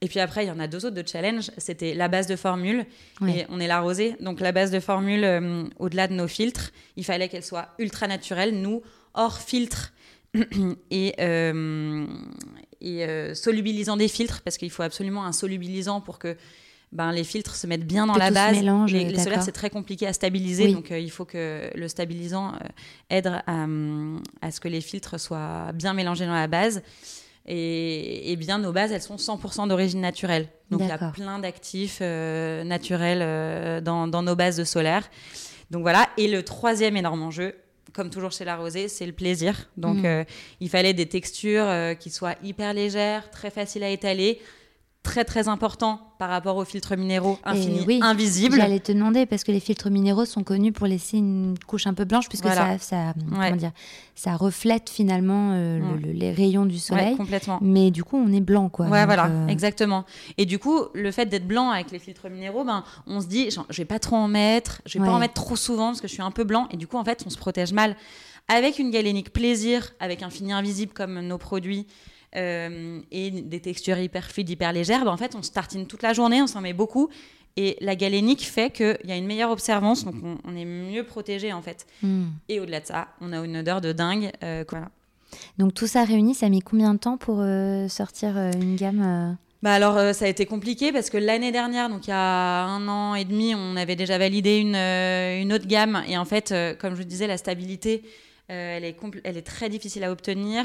Et 0.00 0.08
puis 0.08 0.20
après, 0.20 0.44
il 0.44 0.48
y 0.48 0.50
en 0.50 0.58
a 0.60 0.66
deux 0.66 0.84
autres 0.84 0.94
de 0.94 1.06
challenge. 1.06 1.50
C'était 1.58 1.94
la 1.94 2.08
base 2.08 2.26
de 2.26 2.36
formule. 2.36 2.84
Ouais. 3.20 3.38
Et 3.38 3.46
on 3.48 3.60
est 3.60 3.66
la 3.66 3.80
rosée. 3.80 4.16
Donc 4.20 4.40
la 4.40 4.52
base 4.52 4.70
de 4.70 4.80
formule, 4.80 5.24
euh, 5.24 5.64
au-delà 5.78 6.08
de 6.08 6.14
nos 6.14 6.28
filtres, 6.28 6.72
il 6.96 7.04
fallait 7.04 7.28
qu'elle 7.28 7.44
soit 7.44 7.68
ultra 7.78 8.06
naturelle. 8.06 8.60
Nous, 8.60 8.82
hors 9.14 9.38
filtre 9.38 9.92
et, 10.90 11.14
euh, 11.20 12.06
et 12.80 13.04
euh, 13.06 13.34
solubilisant 13.34 13.96
des 13.96 14.08
filtres, 14.08 14.42
parce 14.42 14.58
qu'il 14.58 14.70
faut 14.70 14.82
absolument 14.82 15.24
un 15.24 15.32
solubilisant 15.32 16.00
pour 16.00 16.18
que 16.18 16.36
ben, 16.92 17.10
les 17.10 17.24
filtres 17.24 17.56
se 17.56 17.66
mettent 17.66 17.86
bien 17.86 18.06
dans 18.06 18.14
Que 18.14 18.18
la 18.20 18.30
base. 18.30 18.56
mélange, 18.56 18.92
les, 18.92 19.04
les 19.04 19.18
solaires, 19.18 19.42
c'est 19.42 19.52
très 19.52 19.70
compliqué 19.70 20.06
à 20.06 20.12
stabiliser. 20.12 20.66
Oui. 20.66 20.74
Donc 20.74 20.90
euh, 20.92 20.98
il 20.98 21.10
faut 21.10 21.24
que 21.24 21.70
le 21.74 21.88
stabilisant 21.88 22.52
euh, 22.54 22.58
aide 23.10 23.26
à, 23.26 23.42
à 24.42 24.50
ce 24.50 24.60
que 24.60 24.68
les 24.68 24.80
filtres 24.80 25.18
soient 25.18 25.72
bien 25.72 25.92
mélangés 25.92 26.26
dans 26.26 26.34
la 26.34 26.46
base. 26.46 26.82
Et, 27.46 28.32
et 28.32 28.36
bien, 28.36 28.58
nos 28.58 28.72
bases, 28.72 28.90
elles 28.92 29.02
sont 29.02 29.16
100% 29.16 29.68
d'origine 29.68 30.00
naturelle. 30.00 30.48
Donc, 30.70 30.80
il 30.82 30.88
y 30.88 30.90
a 30.90 31.10
plein 31.12 31.38
d'actifs 31.38 31.98
euh, 32.00 32.64
naturels 32.64 33.20
euh, 33.22 33.80
dans, 33.80 34.06
dans 34.08 34.22
nos 34.22 34.34
bases 34.34 34.56
de 34.56 34.64
solaire. 34.64 35.10
Donc, 35.70 35.82
voilà. 35.82 36.08
Et 36.16 36.26
le 36.28 36.42
troisième 36.42 36.96
énorme 36.96 37.22
enjeu, 37.22 37.54
comme 37.92 38.08
toujours 38.10 38.32
chez 38.32 38.44
la 38.46 38.56
rosée, 38.56 38.88
c'est 38.88 39.06
le 39.06 39.12
plaisir. 39.12 39.68
Donc, 39.76 39.98
Mhm. 39.98 40.06
euh, 40.06 40.24
il 40.60 40.70
fallait 40.70 40.94
des 40.94 41.06
textures 41.06 41.68
qui 42.00 42.10
soient 42.10 42.34
hyper 42.42 42.72
légères, 42.72 43.30
très 43.30 43.50
faciles 43.50 43.84
à 43.84 43.90
étaler, 43.90 44.40
très, 45.04 45.24
très 45.24 45.46
important 45.46 46.00
par 46.18 46.28
rapport 46.30 46.56
aux 46.56 46.64
filtres 46.64 46.96
minéraux 46.96 47.38
infinis, 47.44 47.84
oui, 47.86 48.00
invisibles. 48.02 48.56
J'allais 48.56 48.80
te 48.80 48.90
demander 48.90 49.26
parce 49.26 49.44
que 49.44 49.52
les 49.52 49.60
filtres 49.60 49.90
minéraux 49.90 50.24
sont 50.24 50.42
connus 50.42 50.72
pour 50.72 50.86
laisser 50.88 51.18
une 51.18 51.54
couche 51.66 51.86
un 51.86 51.94
peu 51.94 52.04
blanche 52.04 52.28
puisque 52.28 52.44
Voilà. 52.46 52.78
ça, 52.78 53.14
ça, 53.30 53.38
Ouais. 53.38 53.52
dire, 53.52 53.70
ça 54.16 54.34
reflète 54.34 54.90
finalement 54.90 55.52
euh, 55.52 55.78
le- 55.78 55.84
Ouais. 55.84 56.00
le- 56.06 56.12
les 56.12 56.32
rayons 56.32 56.64
du 56.66 56.74
Ouais, 56.74 56.80
soleil. 56.80 57.16
complètement. 57.16 57.58
mais 57.62 57.90
du 57.92 58.02
coup, 58.02 58.16
on 58.16 58.32
est 58.32 58.40
blanc, 58.40 58.68
quoi. 58.70 58.86
Ouais, 58.86 59.00
Donc, 59.00 59.06
voilà, 59.06 59.26
euh, 59.26 59.46
exactement. 59.46 60.04
Et 60.38 60.46
du 60.46 60.58
coup, 60.58 60.80
le 60.94 61.10
fait 61.12 61.26
d'être 61.26 61.46
blanc 61.46 61.70
avec 61.70 61.90
les 61.92 61.98
filtres 62.00 62.28
minéraux, 62.30 62.64
ben, 62.64 62.82
on 63.06 63.20
se 63.20 63.26
dit, 63.26 63.50
genre, 63.50 63.66
je 63.70 63.76
vais 63.76 63.84
pas 63.86 63.98
trop 64.00 64.16
en 64.16 64.26
mettre, 64.26 64.80
je 64.86 64.98
vais 64.98 65.04
pas 65.04 65.12
en 65.12 65.18
mettre 65.20 65.34
trop 65.34 65.54
souvent 65.56 65.88
parce 65.88 66.00
que 66.00 66.08
je 66.08 66.12
suis 66.14 66.22
un 66.22 66.30
peu 66.32 66.44
blanc. 66.44 66.66
Et 66.72 66.76
du 66.76 66.86
coup, 66.86 66.96
en 66.96 67.04
fait, 67.04 67.22
on 67.26 67.30
se 67.30 67.36
protège 67.36 67.72
mal. 67.72 67.94
Avec 68.48 68.78
une 68.78 68.90
galénique 68.90 69.32
plaisir, 69.32 69.92
avec 70.00 70.22
un 70.22 70.28
fini 70.30 70.52
invisible 70.52 70.92
comme 70.92 71.20
nos 71.20 71.38
produits, 71.38 71.86
euh, 72.36 73.00
et 73.10 73.30
des 73.30 73.60
textures 73.60 73.98
hyper 73.98 74.24
fluides, 74.30 74.50
hyper 74.50 74.72
légères, 74.72 75.04
ben, 75.04 75.10
en 75.12 75.16
fait, 75.16 75.34
on 75.34 75.42
se 75.42 75.50
tartine 75.50 75.86
toute 75.86 76.02
la 76.02 76.12
journée, 76.12 76.42
on 76.42 76.46
s'en 76.46 76.60
met 76.60 76.72
beaucoup. 76.72 77.08
Et 77.56 77.76
la 77.80 77.94
galénique 77.94 78.42
fait 78.42 78.70
qu'il 78.70 78.98
y 79.04 79.12
a 79.12 79.16
une 79.16 79.26
meilleure 79.26 79.50
observance, 79.52 80.04
donc 80.04 80.16
on, 80.24 80.38
on 80.44 80.56
est 80.56 80.64
mieux 80.64 81.04
protégé 81.04 81.52
en 81.52 81.62
fait. 81.62 81.86
hmm. 82.02 82.24
Et 82.48 82.58
au-delà 82.58 82.80
de 82.80 82.86
ça, 82.86 83.08
on 83.20 83.32
a 83.32 83.38
une 83.44 83.58
odeur 83.58 83.80
de 83.80 83.92
dingue. 83.92 84.32
euh, 84.42 84.64
voilà. 84.68 84.88
Donc 85.58 85.72
tout 85.72 85.86
ça 85.86 86.04
réuni, 86.04 86.34
ça 86.34 86.46
a 86.46 86.48
mis 86.48 86.60
combien 86.60 86.94
de 86.94 86.98
temps 86.98 87.16
pour 87.16 87.38
euh, 87.40 87.86
sortir 87.88 88.36
euh, 88.36 88.50
une 88.60 88.74
gamme 88.76 89.02
euh, 89.04 89.32
Bah 89.62 89.72
alors 89.72 89.96
euh, 89.96 90.12
ça 90.12 90.24
a 90.24 90.28
été 90.28 90.46
compliqué 90.46 90.92
parce 90.92 91.10
que 91.10 91.16
l'année 91.16 91.52
dernière, 91.52 91.88
donc 91.88 92.06
il 92.06 92.10
y 92.10 92.12
a 92.12 92.64
un 92.64 92.88
an 92.88 93.14
et 93.14 93.24
demi, 93.24 93.54
on 93.56 93.76
avait 93.76 93.96
déjà 93.96 94.18
validé 94.18 94.58
une, 94.58 94.74
euh, 94.76 95.40
une 95.40 95.52
autre 95.52 95.66
gamme 95.66 96.02
et 96.08 96.18
en 96.18 96.24
fait, 96.24 96.50
euh, 96.50 96.74
comme 96.74 96.94
je 96.94 97.02
vous 97.02 97.08
disais, 97.08 97.26
la 97.28 97.36
stabilité, 97.36 98.02
euh, 98.50 98.76
elle, 98.76 98.84
est 98.84 98.98
compl- 98.98 99.20
elle 99.24 99.36
est 99.36 99.42
très 99.42 99.68
difficile 99.68 100.04
à 100.04 100.10
obtenir. 100.12 100.64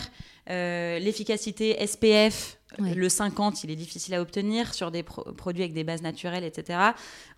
Euh, 0.50 1.00
L'efficacité 1.00 1.78
SPF, 1.86 2.58
Ouais. 2.78 2.94
le 2.94 3.10
50, 3.10 3.63
il 3.63 3.72
est 3.72 3.76
difficile 3.76 4.13
à 4.13 4.22
obtenir 4.22 4.74
sur 4.76 4.92
des 4.92 5.02
pro- 5.04 5.24
produits 5.34 5.63
avec 5.63 5.74
des 5.74 5.84
bases 5.84 6.02
naturelles, 6.04 6.44
etc. 6.44 6.78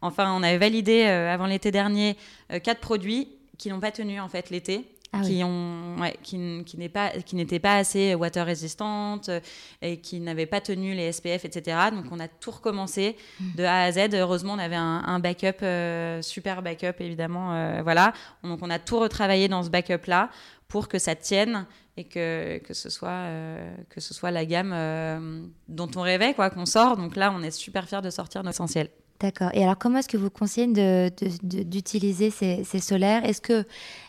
Enfin, 0.02 0.34
on 0.38 0.44
avait 0.44 0.58
validé 0.58 1.04
euh, 1.06 1.34
avant 1.34 1.46
l'été 1.46 1.72
dernier 1.72 2.18
quatre 2.64 2.82
produits 2.82 3.30
qui 3.58 3.70
n'ont 3.70 3.80
pas 3.80 3.92
tenu 3.92 4.20
en 4.20 4.28
fait 4.28 4.50
l'été 4.50 4.86
Ah 5.14 5.20
qui 5.22 5.38
oui. 5.38 5.44
ont 5.44 5.98
ouais, 6.00 6.16
qui, 6.24 6.64
qui 6.66 6.78
n'est 6.78 6.88
pas 6.88 7.10
qui 7.10 7.36
n'étaient 7.36 7.60
pas 7.60 7.76
assez 7.76 8.16
water 8.16 8.46
résistantes 8.46 9.28
euh, 9.28 9.42
et 9.82 9.98
qui 10.00 10.22
n'avaient 10.22 10.46
pas 10.46 10.62
tenu 10.62 10.94
les 10.94 11.12
SPF 11.12 11.44
etc 11.44 11.78
donc 11.92 12.06
on 12.12 12.20
a 12.22 12.30
tout 12.30 12.52
recommencé 12.52 13.18
Hmm. 13.40 13.56
de 13.58 13.64
A 13.66 13.82
à 13.84 13.92
Z. 13.92 14.14
Heureusement 14.14 14.54
on 14.54 14.60
avait 14.60 14.76
un, 14.78 15.04
un 15.06 15.20
backup 15.20 15.64
euh, 15.64 16.22
super 16.22 16.62
backup 16.62 16.96
évidemment 17.02 17.54
euh, 17.54 17.82
voilà. 17.84 18.14
Donc 18.44 18.60
on 18.62 18.70
a 18.70 18.80
tout 18.80 19.00
retravaillé 19.00 19.48
dans 19.50 19.64
ce 19.64 19.70
backup 19.70 20.06
là 20.08 20.30
pour 20.70 20.88
que 20.88 20.98
ça 20.98 21.16
tienne 21.16 21.66
et 21.98 22.06
que, 22.06 22.60
que 22.60 22.74
ce 22.74 22.90
soit 22.90 23.10
euh, 23.10 23.70
que 23.90 24.00
ce 24.00 24.14
soit 24.14 24.32
la 24.32 24.46
gamme 24.46 24.72
euh, 24.74 25.44
dont 25.68 25.90
on 25.98 26.02
rêvait 26.02 26.34
quoi 26.34 26.50
qu'on 26.50 26.66
sort. 26.66 26.96
Donc 26.96 27.18
là 27.18 27.34
on 27.36 27.44
est 27.44 27.52
super 27.52 27.88
fiers 27.90 28.02
de 28.02 28.10
sortir 28.10 28.44
nos 28.44 28.52
essentiels 28.52 28.90
D'accord. 29.22 29.52
Et 29.54 29.64
alors, 29.64 29.78
comment 29.78 30.00
est-ce 30.00 30.08
que 30.08 30.18
vous 30.18 30.30
conseillez 30.32 30.68
de- 30.68 31.10
de- 31.22 31.32
de- 31.58 31.64
d'utiliser 31.64 32.32
ces, 32.32 32.64
ces 32.64 32.80
solaires? 32.80 33.24
Est-ce 33.24 33.40
que 33.42 33.54
euh, 33.54 33.64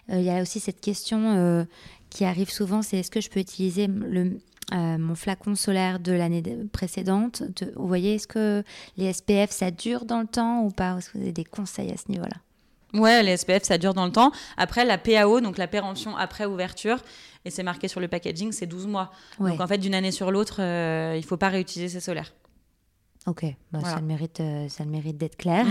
il 0.08 0.22
y 0.22 0.30
a 0.30 0.40
aussi 0.40 0.58
cette 0.58 0.80
question 0.80 1.36
euh, 1.36 1.64
qui 2.10 2.24
arrive 2.24 2.50
souvent, 2.50 2.80
c'est 2.82 2.96
est-ce 2.98 3.10
que 3.10 3.20
je 3.20 3.28
peux 3.28 3.40
utiliser 3.40 3.86
le, 3.88 4.38
euh, 4.72 4.98
mon 4.98 5.14
flacon 5.14 5.54
solaire 5.54 6.00
de 6.00 6.12
l'année 6.12 6.40
de- 6.40 6.66
précédente? 6.66 7.42
De- 7.60 7.72
Vous 7.76 7.86
voyez, 7.86 8.14
est-ce 8.14 8.26
que 8.26 8.64
les 8.96 9.12
SPF 9.12 9.50
ça 9.50 9.70
dure 9.70 10.06
dans 10.06 10.20
le 10.20 10.26
temps 10.26 10.62
ou 10.64 10.70
pas? 10.70 10.96
Est-ce 10.96 11.10
que 11.10 11.18
vous 11.18 11.24
avez 11.24 11.32
des 11.32 11.44
conseils 11.44 11.90
à 11.92 11.96
ce 11.96 12.10
niveau-là? 12.10 12.36
Ouais, 12.94 13.22
les 13.22 13.36
SPF, 13.36 13.62
ça 13.64 13.78
dure 13.78 13.94
dans 13.94 14.04
le 14.06 14.12
temps. 14.12 14.32
Après, 14.56 14.84
la 14.84 14.98
PAO, 14.98 15.40
donc 15.40 15.56
la 15.58 15.66
péremption 15.66 16.14
après 16.16 16.44
ouverture, 16.46 16.98
et 17.44 17.50
c'est 17.50 17.62
marqué 17.62 17.88
sur 17.88 18.00
le 18.00 18.08
packaging, 18.08 18.52
c'est 18.52 18.66
12 18.66 18.86
mois. 18.86 19.10
Ouais. 19.40 19.50
Donc 19.52 19.60
en 19.62 19.66
fait, 19.66 19.78
d'une 19.78 19.94
année 19.94 20.10
sur 20.10 20.30
l'autre, 20.30 20.60
il 20.60 21.24
faut 21.24 21.38
pas 21.38 21.48
réutiliser 21.48 21.88
ces 21.98 22.00
solaires. 22.04 22.32
Ok, 23.26 23.44
bah, 23.70 23.78
Voilà. 23.78 23.88
ça 23.94 24.00
le 24.00 24.06
mérite, 24.06 24.40
euh, 24.40 24.68
ça 24.68 24.82
le 24.84 24.90
mérite 24.90 25.16
d'être 25.16 25.36
clair. 25.36 25.64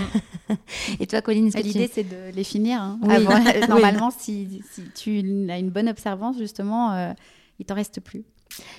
Et 1.01 1.07
toi, 1.07 1.21
Colline, 1.21 1.51
tu- 1.51 1.61
L'idée, 1.61 1.89
c'est 1.93 2.03
de 2.03 2.33
les 2.33 2.43
finir. 2.45 2.81
hein. 2.81 2.97
Oui. 3.03 3.13
Avant- 3.13 3.29
Oui. 3.45 3.67
Normalement, 3.67 4.09
si, 4.09 4.61
si 4.71 4.83
tu 4.95 5.49
as 5.49 5.57
une 5.59 5.69
bonne 5.69 5.89
observance, 5.89 6.37
justement, 6.37 6.93
euh, 6.93 7.11
il 7.59 7.65
t'en 7.65 7.75
reste 7.75 7.99
plus. 7.99 8.23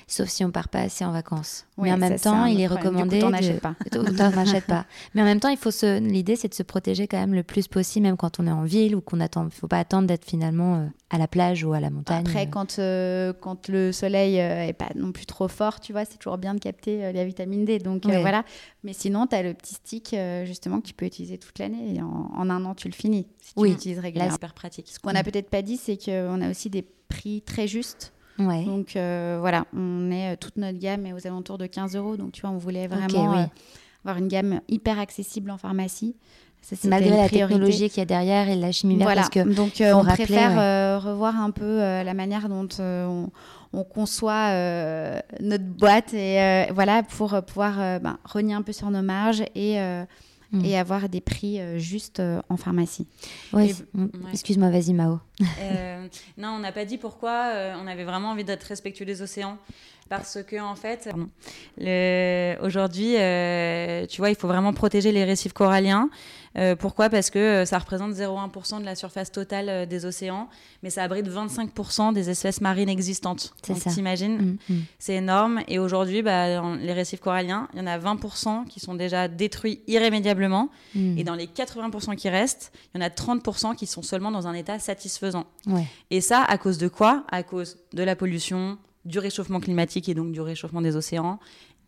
Sauf 0.06 0.28
si 0.28 0.44
on 0.44 0.50
part 0.50 0.68
pas 0.68 0.80
assez 0.80 1.04
en 1.04 1.12
vacances. 1.12 1.66
Ouais, 1.78 1.88
Mais 1.88 1.94
en 1.94 1.98
même 1.98 2.18
ça, 2.18 2.30
temps, 2.30 2.44
il 2.44 2.60
est 2.60 2.68
coup, 2.68 2.74
recommandé. 2.74 3.18
t'en 3.18 3.30
de- 3.30 3.34
achètes 3.36 3.60
pas. 3.60 3.74
T'en 3.90 4.04
t'en 4.04 4.36
achètes 4.36 4.66
pas. 4.66 4.84
Mais 5.14 5.22
en 5.22 5.24
même 5.24 5.40
temps, 5.40 5.48
il 5.48 5.56
faut 5.56 5.70
se. 5.70 5.98
L'idée, 6.00 6.36
c'est 6.36 6.48
de 6.48 6.54
se 6.54 6.62
protéger 6.62 7.06
quand 7.08 7.18
même 7.18 7.34
le 7.34 7.42
plus 7.42 7.66
possible, 7.68 8.04
même 8.06 8.16
quand 8.16 8.38
on 8.40 8.46
est 8.46 8.50
en 8.52 8.64
ville 8.64 8.94
ou 8.94 9.00
qu'on 9.00 9.20
attend. 9.20 9.44
Il 9.46 9.50
faut 9.50 9.68
pas 9.68 9.78
attendre 9.78 10.06
d'être 10.06 10.24
finalement 10.24 10.76
euh, 10.76 10.86
à 11.10 11.18
la 11.18 11.26
plage 11.28 11.64
ou 11.64 11.72
à 11.72 11.80
la 11.80 11.90
montagne. 11.90 12.20
Après, 12.26 12.48
quand, 12.48 12.78
euh, 12.78 13.32
quand 13.40 13.68
le 13.68 13.90
soleil 13.92 14.38
euh, 14.40 14.66
est 14.66 14.72
pas 14.74 14.90
non 14.94 15.12
plus 15.12 15.26
trop 15.26 15.48
fort, 15.48 15.80
tu 15.80 15.92
vois, 15.92 16.04
c'est 16.04 16.18
toujours 16.18 16.38
bien 16.38 16.54
de 16.54 16.60
capter 16.60 17.04
euh, 17.06 17.12
la 17.12 17.24
vitamine 17.24 17.64
D. 17.64 17.78
Donc 17.78 18.04
euh, 18.06 18.10
Ouais. 18.10 18.20
voilà. 18.20 18.44
Mais 18.84 18.92
sinon, 18.92 19.26
tu 19.26 19.34
as 19.34 19.42
le 19.42 19.54
petit 19.54 19.74
stick 19.74 20.12
euh, 20.14 20.44
justement 20.44 20.80
que 20.80 20.86
tu 20.86 20.94
peux 20.94 21.06
utiliser 21.06 21.38
toute 21.38 21.58
l'année. 21.58 21.94
Et 21.96 22.02
en, 22.02 22.30
en 22.36 22.50
un 22.50 22.64
an, 22.66 22.74
tu 22.74 22.88
le 22.88 22.94
finis. 22.94 23.26
Si 23.40 23.54
tu 23.54 23.60
Oui. 23.60 23.70
l'utilises 23.70 23.98
régulièrement. 23.98 24.32
super 24.34 24.52
pratique. 24.54 24.88
Ce 24.92 24.98
qu'on 24.98 25.12
n'a 25.12 25.24
peut-être 25.24 25.48
pas 25.50 25.62
dit, 25.62 25.76
c'est 25.78 25.96
qu'on 25.96 26.40
a 26.42 26.50
aussi 26.50 26.68
des 26.70 26.82
prix 27.08 27.42
très 27.42 27.66
justes. 27.66 28.12
Ouais. 28.38 28.64
Donc 28.64 28.96
euh, 28.96 29.36
voilà, 29.40 29.66
on 29.76 30.10
est 30.10 30.32
euh, 30.32 30.36
toute 30.38 30.56
notre 30.56 30.78
gamme 30.78 31.06
est 31.06 31.12
aux 31.12 31.26
alentours 31.26 31.58
de 31.58 31.66
15 31.66 31.96
euros. 31.96 32.16
Donc 32.16 32.32
tu 32.32 32.40
vois, 32.42 32.50
on 32.50 32.58
voulait 32.58 32.86
vraiment 32.86 33.32
oui. 33.32 33.38
euh, 33.40 33.44
avoir 34.04 34.18
une 34.18 34.28
gamme 34.28 34.60
hyper 34.68 34.98
accessible 34.98 35.50
en 35.50 35.58
pharmacie. 35.58 36.16
Ça, 36.62 36.76
Malgré 36.88 37.10
la 37.10 37.26
priorité. 37.26 37.54
technologie 37.54 37.88
qu'il 37.90 37.98
y 37.98 38.02
a 38.02 38.04
derrière 38.04 38.48
et 38.48 38.54
la 38.54 38.70
chimie 38.70 38.94
verte, 38.94 39.04
Voilà, 39.06 39.22
parce 39.22 39.30
que 39.30 39.52
donc 39.52 39.80
euh, 39.80 39.92
on 39.94 40.02
rappeler, 40.02 40.26
préfère 40.26 40.52
ouais. 40.52 41.10
revoir 41.10 41.36
un 41.40 41.50
peu 41.50 41.78
la 41.78 42.14
manière 42.14 42.48
dont 42.48 42.68
on, 42.78 43.30
on 43.72 43.82
conçoit 43.82 44.52
notre 45.40 45.64
boîte 45.64 46.14
et 46.14 46.68
voilà 46.72 47.02
pour 47.02 47.42
pouvoir 47.42 47.98
ben, 48.00 48.16
renier 48.24 48.54
un 48.54 48.62
peu 48.62 48.72
sur 48.72 48.90
nos 48.90 49.02
marges 49.02 49.42
et, 49.56 49.76
Mm. 50.52 50.64
et 50.66 50.78
avoir 50.78 51.08
des 51.08 51.22
prix 51.22 51.60
euh, 51.60 51.78
justes 51.78 52.20
euh, 52.20 52.42
en 52.50 52.58
pharmacie. 52.58 53.06
Ouais, 53.54 53.74
mm, 53.94 54.02
ouais. 54.02 54.10
excuse-moi, 54.32 54.68
vas-y 54.68 54.92
Mao. 54.92 55.18
Euh, 55.60 56.06
non, 56.36 56.50
on 56.50 56.58
n'a 56.58 56.72
pas 56.72 56.84
dit 56.84 56.98
pourquoi. 56.98 57.52
euh, 57.54 57.74
on 57.82 57.86
avait 57.86 58.04
vraiment 58.04 58.28
envie 58.30 58.44
d'être 58.44 58.64
respectueux 58.64 59.06
des 59.06 59.22
océans. 59.22 59.56
Parce 60.08 60.38
que, 60.46 60.60
en 60.60 60.74
fait, 60.74 61.08
aujourd'hui, 62.62 63.16
euh, 63.16 64.06
tu 64.06 64.20
vois, 64.20 64.30
il 64.30 64.36
faut 64.36 64.48
vraiment 64.48 64.72
protéger 64.72 65.12
les 65.12 65.24
récifs 65.24 65.52
coralliens. 65.52 66.10
Euh, 66.58 66.76
pourquoi? 66.76 67.08
Parce 67.08 67.30
que 67.30 67.38
euh, 67.38 67.64
ça 67.64 67.78
représente 67.78 68.12
0,1% 68.12 68.80
de 68.80 68.84
la 68.84 68.94
surface 68.94 69.32
totale 69.32 69.86
des 69.86 70.04
océans, 70.04 70.48
mais 70.82 70.90
ça 70.90 71.02
abrite 71.02 71.26
25% 71.26 72.12
des 72.12 72.28
espèces 72.28 72.60
marines 72.60 72.90
existantes. 72.90 73.54
C'est 73.62 73.74
ça. 73.74 73.90
t'imagines? 73.90 74.58
Mm, 74.68 74.74
mm. 74.74 74.82
C'est 74.98 75.14
énorme. 75.14 75.62
Et 75.66 75.78
aujourd'hui, 75.78 76.20
bah, 76.20 76.76
les 76.76 76.92
récifs 76.92 77.20
coralliens, 77.20 77.68
il 77.72 77.78
y 77.78 77.82
en 77.82 77.86
a 77.86 77.98
20% 77.98 78.66
qui 78.66 78.80
sont 78.80 78.94
déjà 78.94 79.28
détruits 79.28 79.80
irrémédiablement. 79.86 80.68
Mm. 80.94 81.18
Et 81.18 81.24
dans 81.24 81.34
les 81.34 81.46
80% 81.46 82.16
qui 82.16 82.28
restent, 82.28 82.72
il 82.94 83.00
y 83.00 83.02
en 83.02 83.06
a 83.06 83.08
30% 83.08 83.74
qui 83.74 83.86
sont 83.86 84.02
seulement 84.02 84.30
dans 84.30 84.46
un 84.46 84.54
état 84.54 84.78
satisfaisant. 84.78 85.46
Ouais. 85.66 85.86
Et 86.10 86.20
ça, 86.20 86.42
à 86.42 86.58
cause 86.58 86.76
de 86.76 86.88
quoi? 86.88 87.24
À 87.30 87.42
cause 87.42 87.78
de 87.94 88.02
la 88.02 88.14
pollution, 88.14 88.76
du 89.04 89.18
réchauffement 89.18 89.60
climatique 89.60 90.08
et 90.08 90.14
donc 90.14 90.32
du 90.32 90.40
réchauffement 90.40 90.80
des 90.80 90.96
océans, 90.96 91.38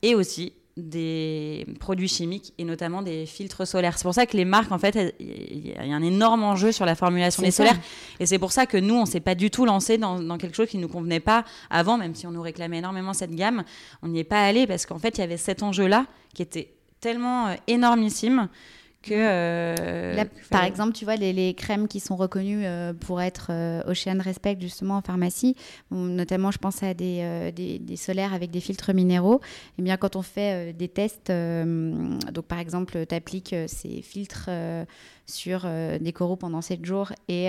et 0.02 0.14
aussi 0.14 0.52
des 0.76 1.66
produits 1.78 2.08
chimiques 2.08 2.52
et 2.58 2.64
notamment 2.64 3.00
des 3.02 3.26
filtres 3.26 3.66
solaires. 3.66 3.96
C'est 3.96 4.02
pour 4.02 4.14
ça 4.14 4.26
que 4.26 4.36
les 4.36 4.44
marques, 4.44 4.72
en 4.72 4.78
fait, 4.78 5.14
il 5.20 5.68
y 5.68 5.92
a 5.92 5.94
un 5.94 6.02
énorme 6.02 6.42
enjeu 6.42 6.72
sur 6.72 6.84
la 6.84 6.96
formulation 6.96 7.42
des 7.42 7.52
ça. 7.52 7.64
solaires. 7.64 7.80
Et 8.18 8.26
c'est 8.26 8.40
pour 8.40 8.50
ça 8.50 8.66
que 8.66 8.76
nous, 8.76 8.94
on 8.94 9.06
s'est 9.06 9.20
pas 9.20 9.36
du 9.36 9.50
tout 9.50 9.64
lancé 9.66 9.98
dans, 9.98 10.20
dans 10.20 10.36
quelque 10.36 10.56
chose 10.56 10.68
qui 10.68 10.78
nous 10.78 10.88
convenait 10.88 11.20
pas 11.20 11.44
avant, 11.70 11.96
même 11.96 12.14
si 12.14 12.26
on 12.26 12.32
nous 12.32 12.42
réclamait 12.42 12.78
énormément 12.78 13.12
cette 13.12 13.34
gamme. 13.34 13.62
On 14.02 14.08
n'y 14.08 14.18
est 14.18 14.24
pas 14.24 14.44
allé 14.44 14.66
parce 14.66 14.84
qu'en 14.84 14.98
fait, 14.98 15.16
il 15.18 15.20
y 15.20 15.24
avait 15.24 15.36
cet 15.36 15.62
enjeu-là 15.62 16.06
qui 16.34 16.42
était 16.42 16.74
tellement 17.00 17.48
euh, 17.48 17.54
énormissime 17.68 18.48
que... 19.04 19.14
euh, 19.14 20.14
Là, 20.14 20.24
par 20.50 20.64
exemple, 20.64 20.92
tu 20.92 21.04
vois, 21.04 21.16
les, 21.16 21.32
les 21.32 21.54
crèmes 21.54 21.88
qui 21.88 22.00
sont 22.00 22.16
reconnues 22.16 22.64
euh, 22.64 22.92
pour 22.92 23.20
être 23.20 23.48
euh, 23.50 23.82
Ocean 23.86 24.18
Respect, 24.20 24.56
justement, 24.60 24.96
en 24.96 25.02
pharmacie, 25.02 25.54
notamment, 25.90 26.50
je 26.50 26.58
pense 26.58 26.82
à 26.82 26.94
des, 26.94 27.52
des, 27.54 27.78
des 27.78 27.96
solaires 27.96 28.34
avec 28.34 28.50
des 28.50 28.60
filtres 28.60 28.92
minéraux. 28.94 29.40
Et 29.78 29.82
bien, 29.82 29.96
quand 29.96 30.16
on 30.16 30.22
fait 30.22 30.72
des 30.72 30.88
tests, 30.88 31.30
donc 31.30 32.46
par 32.46 32.58
exemple, 32.58 33.06
tu 33.06 33.14
appliques 33.14 33.54
ces 33.66 34.02
filtres 34.02 34.50
sur 35.26 35.66
des 36.00 36.12
coraux 36.12 36.36
pendant 36.36 36.60
7 36.60 36.84
jours 36.84 37.12
et 37.28 37.48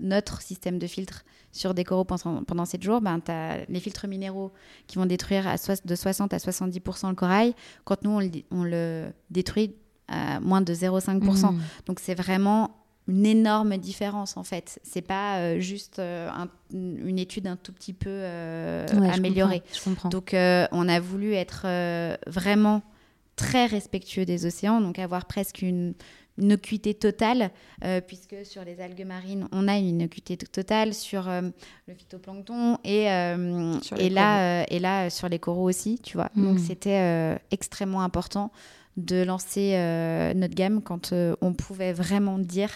notre 0.00 0.42
système 0.42 0.78
de 0.78 0.86
filtre 0.86 1.24
sur 1.52 1.72
des 1.72 1.84
coraux 1.84 2.04
pendant, 2.04 2.42
pendant 2.42 2.64
7 2.64 2.82
jours, 2.82 3.00
ben, 3.00 3.20
tu 3.20 3.30
as 3.30 3.64
les 3.68 3.80
filtres 3.80 4.08
minéraux 4.08 4.52
qui 4.86 4.96
vont 4.98 5.06
détruire 5.06 5.46
à 5.46 5.54
de 5.56 5.94
60 5.94 6.34
à 6.34 6.38
70% 6.38 7.08
le 7.10 7.14
corail. 7.14 7.54
Quand 7.84 8.02
nous, 8.02 8.10
on 8.10 8.20
le, 8.20 8.30
on 8.50 8.64
le 8.64 9.06
détruit 9.30 9.74
à 10.08 10.40
moins 10.40 10.60
de 10.60 10.72
0,5%. 10.74 11.52
Mm. 11.52 11.60
Donc 11.86 12.00
c'est 12.00 12.14
vraiment 12.14 12.76
une 13.06 13.26
énorme 13.26 13.76
différence 13.76 14.36
en 14.36 14.44
fait. 14.44 14.78
C'est 14.82 15.02
pas 15.02 15.36
euh, 15.38 15.60
juste 15.60 15.98
euh, 15.98 16.28
un- 16.30 16.48
une 16.72 17.18
étude 17.18 17.46
un 17.46 17.56
tout 17.56 17.72
petit 17.72 17.92
peu 17.92 18.08
euh, 18.10 18.86
Ouais, 18.98 19.12
je 19.12 19.18
améliorée. 19.18 19.60
comprends, 19.60 19.74
Je 19.78 19.84
comprends. 19.84 20.08
Donc 20.08 20.34
euh, 20.34 20.66
on 20.72 20.88
a 20.88 21.00
voulu 21.00 21.34
être 21.34 21.62
euh, 21.66 22.16
vraiment 22.26 22.82
très 23.36 23.66
respectueux 23.66 24.24
des 24.24 24.46
océans, 24.46 24.80
donc 24.80 24.98
avoir 24.98 25.26
presque 25.26 25.60
une 25.62 25.94
innocuité 26.38 26.94
totale, 26.94 27.50
euh, 27.84 28.00
puisque 28.00 28.34
sur 28.44 28.64
les 28.64 28.80
algues 28.80 29.04
marines, 29.06 29.46
on 29.52 29.68
a 29.68 29.76
une 29.76 29.86
innocuité 29.86 30.36
t- 30.36 30.46
totale 30.46 30.92
sur 30.94 31.28
euh, 31.28 31.42
le 31.86 31.94
phytoplancton 31.94 32.78
et, 32.84 33.10
euh, 33.10 33.74
et, 33.98 34.08
là, 34.08 34.62
euh, 34.62 34.64
et 34.68 34.78
là, 34.80 35.06
euh, 35.06 35.10
sur 35.10 35.28
les 35.28 35.38
coraux 35.38 35.68
aussi, 35.68 36.00
tu 36.02 36.16
vois. 36.16 36.30
Donc 36.36 36.58
c'était 36.58 36.98
euh, 36.98 37.36
extrêmement 37.50 38.02
important 38.02 38.50
de 38.96 39.22
lancer 39.22 39.72
euh, 39.74 40.34
notre 40.34 40.54
gamme 40.54 40.80
quand 40.82 41.12
euh, 41.12 41.34
on 41.40 41.52
pouvait 41.52 41.92
vraiment 41.92 42.38
dire 42.38 42.70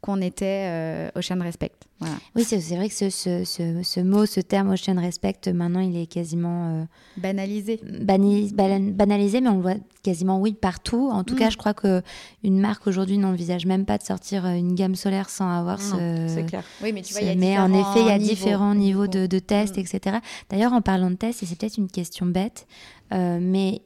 qu'on 0.00 0.20
était 0.20 0.66
euh, 0.68 1.08
Ocean 1.16 1.40
Respect. 1.40 1.72
Voilà. 1.98 2.16
Oui, 2.36 2.44
c'est 2.44 2.58
vrai 2.76 2.90
que 2.90 2.94
ce, 2.94 3.08
ce, 3.08 3.44
ce, 3.44 3.82
ce 3.82 4.00
mot, 4.00 4.26
ce 4.26 4.40
terme 4.40 4.68
Ocean 4.70 5.00
Respect, 5.00 5.50
maintenant, 5.54 5.80
il 5.80 5.96
est 5.96 6.04
quasiment 6.04 6.80
euh, 6.82 6.84
Banalisé. 7.16 7.80
bani- 8.02 8.52
banalisé, 8.52 9.40
mais 9.40 9.48
on 9.48 9.56
le 9.56 9.62
voit 9.62 9.74
quasiment, 10.02 10.38
oui, 10.38 10.52
partout. 10.52 11.08
En 11.10 11.24
tout 11.24 11.34
Mm. 11.34 11.38
cas, 11.38 11.48
je 11.48 11.56
crois 11.56 11.72
que 11.72 12.02
une 12.42 12.60
marque 12.60 12.86
aujourd'hui 12.86 13.16
n'envisage 13.16 13.64
même 13.64 13.86
pas 13.86 13.96
de 13.96 14.02
sortir 14.02 14.44
une 14.44 14.74
gamme 14.74 14.94
solaire 14.96 15.30
sans 15.30 15.48
avoir 15.50 15.78
Non, 15.80 15.96
ce... 15.96 16.34
c'est 16.34 16.44
clair. 16.44 16.64
Oui, 16.82 16.92
mais 16.92 17.00
tu 17.00 17.14
vois, 17.14 17.22
il 17.22 17.28
y 17.28 17.30
a 17.30 17.34
mais 17.34 17.58
en 17.58 17.68
différents 17.70 17.92
effet, 17.92 18.00
il 18.02 18.06
y 18.06 18.10
a 18.10 18.18
niveaux. 18.18 18.28
différents 18.34 18.74
niveaux 18.74 19.06
de, 19.06 19.24
de 19.26 19.38
tests, 19.38 19.78
Mm. 19.78 19.80
etc. 19.80 20.16
D'ailleurs, 20.50 20.74
en 20.74 20.82
parlant 20.82 21.10
de 21.10 21.16
tests, 21.16 21.42
et 21.42 21.46
c'est 21.46 21.56
peut-être 21.56 21.78
une 21.78 21.88
question 21.88 22.26
bête, 22.26 22.66
euh, 23.14 23.38
mais 23.40 23.80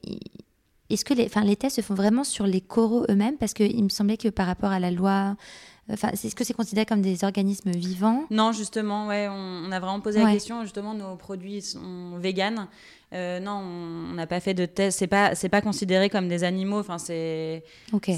est-ce 0.89 1.05
que 1.05 1.13
les, 1.13 1.25
enfin, 1.25 1.43
les 1.43 1.55
tests 1.55 1.77
se 1.77 1.81
font 1.81 1.93
vraiment 1.95 2.23
sur 2.23 2.45
les 2.47 2.61
coraux 2.61 3.05
eux-mêmes? 3.09 3.37
Parce 3.37 3.53
qu'il 3.53 3.83
me 3.83 3.89
semblait 3.89 4.17
que 4.17 4.29
par 4.29 4.47
rapport 4.47 4.71
à 4.71 4.79
la 4.79 4.91
loi, 4.91 5.35
enfin, 5.91 6.09
est-ce 6.09 6.35
que 6.35 6.43
c'est 6.43 6.53
considéré 6.53 6.85
comme 6.85 7.01
des 7.01 7.23
organismes 7.23 7.71
vivants? 7.71 8.25
Non, 8.31 8.51
justement, 8.51 9.07
ouais, 9.07 9.27
on, 9.29 9.65
on 9.67 9.71
a 9.71 9.79
vraiment 9.79 9.99
posé 10.01 10.19
Ouais. 10.19 10.25
la 10.25 10.31
question. 10.33 10.63
Justement, 10.63 10.93
nos 10.93 11.15
produits 11.15 11.61
sont 11.61 12.17
véganes. 12.17 12.67
Euh, 13.13 13.39
non, 13.39 13.53
on 13.53 14.13
n'a 14.13 14.27
pas 14.27 14.39
fait 14.39 14.53
de 14.53 14.65
test. 14.67 14.99
C'est 14.99 15.07
pas, 15.07 15.33
c'est 15.35 15.49
pas 15.49 15.61
considéré 15.61 16.09
comme 16.09 16.27
des 16.27 16.43
animaux. 16.43 16.79
Enfin, 16.79 16.97
c'est, 16.99 17.63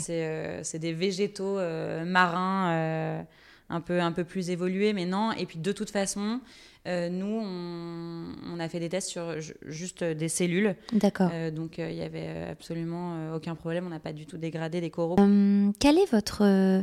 euh, 0.09 0.61
des 0.73 0.93
végétaux 0.93 1.57
euh, 1.59 2.03
marins 2.05 2.71
euh, 2.71 3.21
un 3.69 3.79
peu, 3.79 4.01
un 4.01 4.11
peu 4.11 4.25
plus 4.25 4.49
évolués, 4.49 4.91
mais 4.91 5.05
non. 5.05 5.31
Et 5.31 5.45
puis 5.45 5.59
de 5.59 5.71
toute 5.71 5.91
façon, 5.91 6.19
euh, 6.19 6.37
nous, 6.85 7.39
on, 7.43 8.25
on 8.55 8.59
a 8.59 8.67
fait 8.69 8.79
des 8.79 8.89
tests 8.89 9.09
sur 9.09 9.39
ju- 9.39 9.53
juste 9.67 10.03
des 10.03 10.29
cellules. 10.29 10.75
D'accord. 10.93 11.29
Euh, 11.33 11.51
donc 11.51 11.77
euh, 11.79 11.89
il 11.91 11.97
y 11.97 12.01
avait 12.01 12.25
euh, 12.27 12.51
absolument 12.51 13.15
euh, 13.15 13.35
aucun 13.35 13.55
problème. 13.55 13.85
On 13.85 13.89
n'a 13.89 13.99
pas 13.99 14.13
du 14.13 14.25
tout 14.25 14.37
dégradé 14.37 14.81
des 14.81 14.89
coraux. 14.89 15.19
Hum, 15.19 15.73
quelle 15.79 15.97
est 15.99 16.09
votre, 16.11 16.43
euh, 16.43 16.81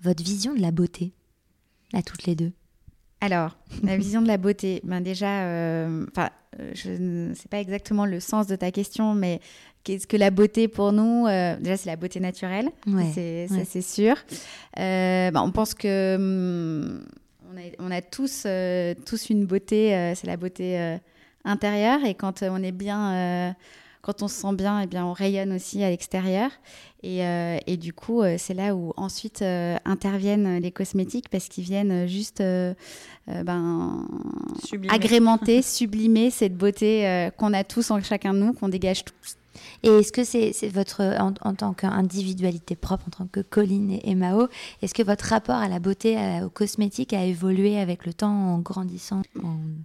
votre 0.00 0.22
vision 0.22 0.54
de 0.54 0.60
la 0.60 0.70
beauté 0.70 1.12
à 1.92 2.02
toutes 2.02 2.24
les 2.24 2.34
deux? 2.36 2.52
Alors, 3.20 3.56
la 3.84 3.96
vision 3.96 4.20
de 4.20 4.26
la 4.26 4.36
beauté, 4.36 4.80
ben 4.82 5.00
déjà, 5.00 5.44
euh, 5.44 6.04
enfin, 6.10 6.30
euh, 6.58 6.72
je 6.74 6.90
ne 6.90 7.34
sais 7.34 7.48
pas 7.48 7.60
exactement 7.60 8.04
le 8.04 8.18
sens 8.18 8.48
de 8.48 8.56
ta 8.56 8.72
question, 8.72 9.14
mais 9.14 9.40
qu'est-ce 9.84 10.08
que 10.08 10.16
la 10.16 10.32
beauté 10.32 10.66
pour 10.66 10.90
nous 10.92 11.26
Euh, 11.28 11.56
Déjà, 11.58 11.76
c'est 11.76 11.88
la 11.88 11.94
beauté 11.94 12.18
naturelle, 12.18 12.68
Ouais, 12.88 13.10
c'est, 13.14 13.46
ouais. 13.48 13.58
ça 13.58 13.64
c'est 13.64 13.80
sûr. 13.82 14.16
Euh, 14.78 15.30
ben, 15.30 15.40
on 15.40 15.52
pense 15.52 15.72
que 15.74 16.16
hum, 16.16 17.04
on, 17.52 17.58
a, 17.58 17.88
on 17.88 17.90
a 17.90 18.00
tous, 18.00 18.44
euh, 18.46 18.94
tous 19.06 19.30
une 19.30 19.46
beauté, 19.46 19.94
euh, 19.94 20.14
c'est 20.14 20.26
la 20.26 20.36
beauté 20.36 20.78
euh, 20.78 20.96
intérieure, 21.44 22.04
et 22.04 22.14
quand 22.14 22.42
on 22.42 22.62
est 22.62 22.72
bien, 22.72 23.54
quand 24.00 24.22
on 24.22 24.28
se 24.28 24.40
sent 24.40 24.54
bien, 24.54 24.80
eh 24.80 24.86
bien, 24.86 25.04
on 25.04 25.12
rayonne 25.12 25.52
aussi 25.52 25.82
à 25.82 25.90
l'extérieur. 25.90 26.50
Et, 27.02 27.22
et 27.66 27.76
du 27.76 27.92
coup, 27.92 28.22
c'est 28.38 28.54
là 28.54 28.76
où 28.76 28.92
ensuite 28.96 29.42
interviennent 29.42 30.58
les 30.58 30.70
cosmétiques 30.70 31.28
parce 31.28 31.48
qu'ils 31.48 31.64
viennent 31.64 32.06
juste 32.06 32.40
ben, 33.26 34.06
agrémenter, 34.88 35.62
sublimer 35.62 36.30
cette 36.30 36.56
beauté 36.56 37.28
qu'on 37.38 37.52
a 37.52 37.64
tous 37.64 37.90
en 37.90 38.00
chacun 38.00 38.34
de 38.34 38.38
nous, 38.38 38.52
qu'on 38.52 38.68
dégage 38.68 39.04
tous. 39.04 39.36
Et 39.82 39.88
est-ce 39.88 40.12
que 40.12 40.24
c'est 40.24 40.52
votre, 40.68 41.02
en, 41.20 41.54
tant 41.54 41.72
qu'individualité 41.74 42.76
propre, 42.76 43.04
en 43.08 43.10
tant 43.10 43.26
que 43.26 43.40
Colline 43.40 43.98
et, 44.02 44.14
Mao, 44.14 44.48
est-ce 44.82 44.94
que 44.94 45.02
votre 45.02 45.24
rapport 45.26 45.56
à 45.56 45.68
la 45.68 45.78
beauté, 45.78 46.16
à- 46.16 46.44
aux 46.46 46.50
cosmétiques 46.50 47.12
a 47.12 47.24
évolué 47.24 47.78
avec 47.78 48.06
le 48.06 48.12
temps 48.14 48.54
en 48.54 48.58
grandissant 48.58 49.22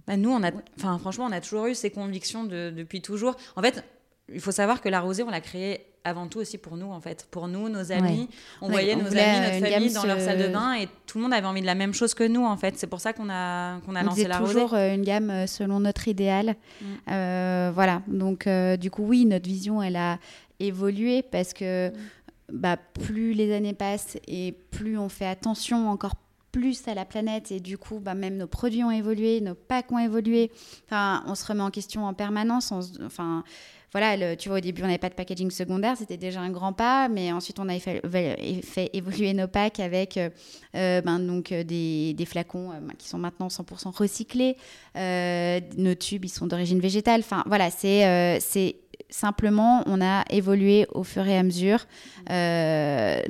Bah, 0.06 0.16
nous, 0.16 0.30
on 0.30 0.42
a, 0.42 0.50
franchement, 0.98 1.26
on 1.28 1.32
a 1.32 1.40
toujours 1.40 1.66
eu 1.66 1.74
ces 1.74 1.90
convictions 1.90 2.44
de- 2.44 2.72
depuis 2.74 3.02
toujours. 3.02 3.36
En 3.56 3.62
fait, 3.62 3.84
il 4.32 4.40
faut 4.40 4.52
savoir 4.52 4.80
que 4.80 4.88
la 4.88 5.00
rosée, 5.00 5.22
on 5.22 5.30
l'a 5.30 5.40
créée 5.40 5.80
avant 6.08 6.26
tout 6.26 6.38
aussi 6.38 6.58
pour 6.58 6.76
nous, 6.76 6.90
en 6.90 7.00
fait. 7.00 7.26
Pour 7.30 7.48
nous, 7.48 7.68
nos 7.68 7.92
amis. 7.92 8.28
On 8.60 8.68
voyait 8.68 8.96
nos 8.96 9.06
amis, 9.06 9.60
notre 9.60 9.72
famille 9.72 9.92
dans 9.92 10.04
leur 10.04 10.20
salle 10.20 10.38
de 10.38 10.48
bain 10.48 10.74
et 10.74 10.88
tout 11.06 11.18
le 11.18 11.24
monde 11.24 11.32
avait 11.32 11.46
envie 11.46 11.60
de 11.60 11.66
la 11.66 11.74
même 11.74 11.94
chose 11.94 12.14
que 12.14 12.24
nous, 12.24 12.44
en 12.44 12.56
fait. 12.56 12.76
C'est 12.78 12.86
pour 12.86 13.00
ça 13.00 13.12
qu'on 13.12 13.28
a, 13.30 13.80
qu'on 13.80 13.94
a 13.94 14.02
lancé 14.02 14.26
la 14.26 14.38
rosée. 14.38 14.54
toujours 14.54 14.74
une 14.74 15.02
gamme 15.02 15.46
selon 15.46 15.80
notre 15.80 16.08
idéal. 16.08 16.56
Mm. 16.80 17.70
voilà. 17.74 18.02
Donc, 18.08 18.48
du 18.48 18.90
coup, 18.90 19.04
oui, 19.04 19.24
notre 19.26 19.48
vision, 19.48 19.82
elle 19.82 19.96
a 19.96 20.18
évolué 20.60 21.22
parce 21.22 21.52
que. 21.52 21.88
Mm. 21.88 21.92
Bah, 22.50 22.78
plus 22.78 23.34
les 23.34 23.54
années 23.54 23.74
passent 23.74 24.16
et 24.26 24.52
plus 24.70 24.96
on 24.96 25.10
fait 25.10 25.26
attention 25.26 25.90
encore 25.90 26.14
plus 26.52 26.86
à 26.88 26.94
la 26.94 27.04
planète 27.04 27.52
et 27.52 27.60
du 27.60 27.78
coup, 27.78 28.00
bah, 28.00 28.14
même 28.14 28.36
nos 28.36 28.46
produits 28.46 28.84
ont 28.84 28.90
évolué, 28.90 29.40
nos 29.40 29.54
packs 29.54 29.92
ont 29.92 29.98
évolué. 29.98 30.50
Enfin, 30.86 31.22
on 31.26 31.34
se 31.34 31.46
remet 31.46 31.62
en 31.62 31.70
question 31.70 32.06
en 32.06 32.14
permanence. 32.14 32.72
enfin, 33.04 33.44
voilà, 33.92 34.36
tu 34.36 34.50
vois, 34.50 34.58
au 34.58 34.60
début, 34.60 34.82
on 34.82 34.86
n'avait 34.86 34.98
pas 34.98 35.08
de 35.08 35.14
packaging 35.14 35.50
secondaire, 35.50 35.96
c'était 35.96 36.18
déjà 36.18 36.40
un 36.40 36.50
grand 36.50 36.74
pas, 36.74 37.08
mais 37.08 37.32
ensuite, 37.32 37.58
on 37.58 37.68
a 37.70 37.78
fait, 37.78 38.02
fait 38.62 38.90
évoluer 38.92 39.32
nos 39.32 39.48
packs 39.48 39.80
avec 39.80 40.18
euh, 40.18 40.28
euh, 40.74 41.00
ben, 41.00 41.18
donc, 41.20 41.52
euh, 41.52 41.64
des, 41.64 42.12
des 42.12 42.26
flacons 42.26 42.68
ben, 42.68 42.92
qui 42.98 43.08
sont 43.08 43.16
maintenant 43.18 43.48
100% 43.48 43.96
recyclés. 43.96 44.56
nos 44.94 45.94
tubes, 45.94 46.26
ils 46.26 46.28
sont 46.28 46.46
d'origine 46.46 46.80
végétale. 46.80 47.20
Enfin, 47.20 47.42
voilà, 47.46 47.70
c'est 47.70 48.76
simplement, 49.10 49.82
on 49.86 50.00
a 50.00 50.24
évolué 50.30 50.86
au 50.92 51.02
fur 51.02 51.26
et 51.26 51.36
à 51.36 51.42
mesure. 51.42 51.86
Euh, 52.30 53.20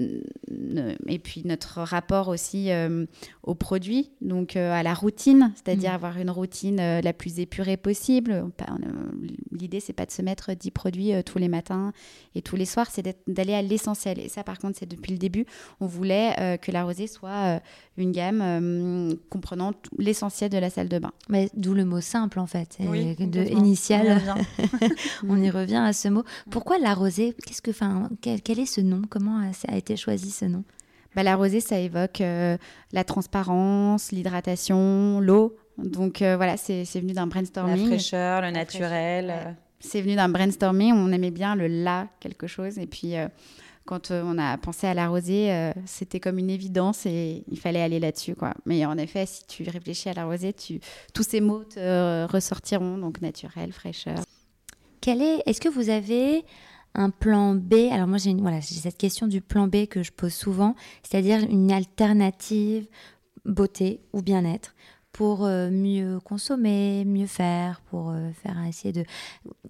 et 1.06 1.18
puis 1.18 1.42
notre 1.44 1.80
rapport 1.80 2.28
aussi 2.28 2.70
euh, 2.70 3.06
aux 3.42 3.54
produits, 3.54 4.10
donc 4.20 4.56
euh, 4.56 4.72
à 4.72 4.82
la 4.82 4.94
routine, 4.94 5.52
c'est-à-dire 5.54 5.92
mm. 5.92 5.94
avoir 5.94 6.18
une 6.18 6.30
routine 6.30 7.00
la 7.00 7.12
plus 7.12 7.40
épurée 7.40 7.76
possible. 7.76 8.44
L'idée, 9.52 9.80
c'est 9.80 9.92
pas 9.92 10.06
de 10.06 10.10
se 10.10 10.22
mettre 10.22 10.52
10 10.54 10.70
produits 10.70 11.12
tous 11.24 11.38
les 11.38 11.48
matins 11.48 11.92
et 12.34 12.42
tous 12.42 12.56
les 12.56 12.66
soirs, 12.66 12.88
c'est 12.90 13.16
d'aller 13.26 13.54
à 13.54 13.62
l'essentiel. 13.62 14.18
Et 14.18 14.28
ça, 14.28 14.44
par 14.44 14.58
contre, 14.58 14.78
c'est 14.78 14.88
depuis 14.88 15.12
le 15.12 15.18
début. 15.18 15.46
On 15.80 15.86
voulait 15.86 16.58
que 16.62 16.70
la 16.70 16.84
rosée 16.84 17.06
soit 17.06 17.60
une 17.96 18.12
gamme 18.12 19.16
comprenant 19.30 19.72
l'essentiel 19.98 20.50
de 20.50 20.58
la 20.58 20.70
salle 20.70 20.88
de 20.88 20.98
bain. 20.98 21.12
D'où 21.54 21.74
le 21.74 21.84
mot 21.84 22.00
simple, 22.00 22.38
en 22.38 22.46
fait, 22.46 22.78
de 22.80 23.42
initial. 23.50 24.20
On 25.26 25.36
y 25.42 25.50
revient 25.60 25.76
à 25.76 25.92
ce 25.92 26.08
mot. 26.08 26.24
Pourquoi 26.50 26.78
la 26.78 26.94
rosée? 26.94 27.34
Qu'est-ce 27.46 27.62
que, 27.62 27.70
enfin, 27.70 28.08
quel, 28.20 28.42
quel 28.42 28.58
est 28.58 28.66
ce 28.66 28.80
nom? 28.80 29.02
Comment 29.08 29.40
a, 29.68 29.76
été 29.76 29.96
choisi 29.96 30.30
ce 30.30 30.44
nom? 30.44 30.64
Bah, 31.14 31.22
La 31.22 31.36
rosée, 31.36 31.60
ça 31.60 31.78
évoque 31.78 32.20
euh, 32.20 32.56
la 32.92 33.04
transparence, 33.04 34.12
l'hydratation, 34.12 35.20
l'eau. 35.20 35.56
Donc 35.78 36.22
euh, 36.22 36.36
voilà, 36.36 36.56
c'est 36.56 36.84
venu 36.94 37.12
d'un 37.12 37.26
brainstorming. 37.26 37.82
La 37.82 37.86
fraîcheur, 37.86 38.42
le 38.42 38.50
naturel. 38.50 39.56
C'est 39.80 40.00
venu 40.00 40.16
d'un 40.16 40.28
brainstorming. 40.28 40.92
On 40.92 41.12
aimait 41.12 41.30
bien 41.30 41.54
le 41.54 41.68
là 41.68 42.08
quelque 42.20 42.46
chose. 42.46 42.78
Et 42.78 42.86
puis 42.86 43.16
euh, 43.16 43.28
quand 43.84 44.10
on 44.10 44.38
a 44.38 44.58
pensé 44.58 44.86
à 44.86 44.94
la 44.94 45.08
rosée, 45.08 45.72
c'était 45.86 46.20
comme 46.20 46.38
une 46.38 46.50
évidence 46.50 47.06
et 47.06 47.42
il 47.50 47.58
fallait 47.58 47.80
aller 47.80 47.98
là-dessus. 47.98 48.34
quoi. 48.34 48.52
Mais 48.66 48.84
en 48.84 48.98
effet, 48.98 49.24
si 49.24 49.46
tu 49.46 49.62
réfléchis 49.62 50.10
à 50.10 50.12
la 50.12 50.26
rosée, 50.26 50.52
tu... 50.52 50.78
tous 51.14 51.22
ces 51.22 51.40
mots 51.40 51.64
te 51.64 52.30
ressortiront. 52.30 52.98
Donc 52.98 53.22
naturel, 53.22 53.72
fraîcheur. 53.72 54.18
Est-ce 55.08 55.60
que 55.60 55.70
vous 55.70 55.88
avez 55.88 56.44
un 56.94 57.08
plan 57.08 57.54
B? 57.54 57.88
Alors 57.90 58.06
moi 58.06 58.18
j'ai 58.18 58.34
voilà, 58.34 58.60
cette 58.60 58.98
question 58.98 59.26
du 59.26 59.40
plan 59.40 59.66
B 59.66 59.86
que 59.86 60.02
je 60.02 60.12
pose 60.12 60.34
souvent, 60.34 60.74
c'est-à-dire 61.02 61.40
une 61.48 61.72
alternative 61.72 62.86
beauté 63.46 64.00
ou 64.12 64.20
bien-être 64.20 64.74
pour 65.12 65.44
euh, 65.44 65.70
mieux 65.70 66.20
consommer, 66.20 67.04
mieux 67.04 67.26
faire, 67.26 67.80
pour 67.90 68.10
euh, 68.10 68.30
faire 68.42 68.56
essayer 68.68 68.92
de 68.92 69.04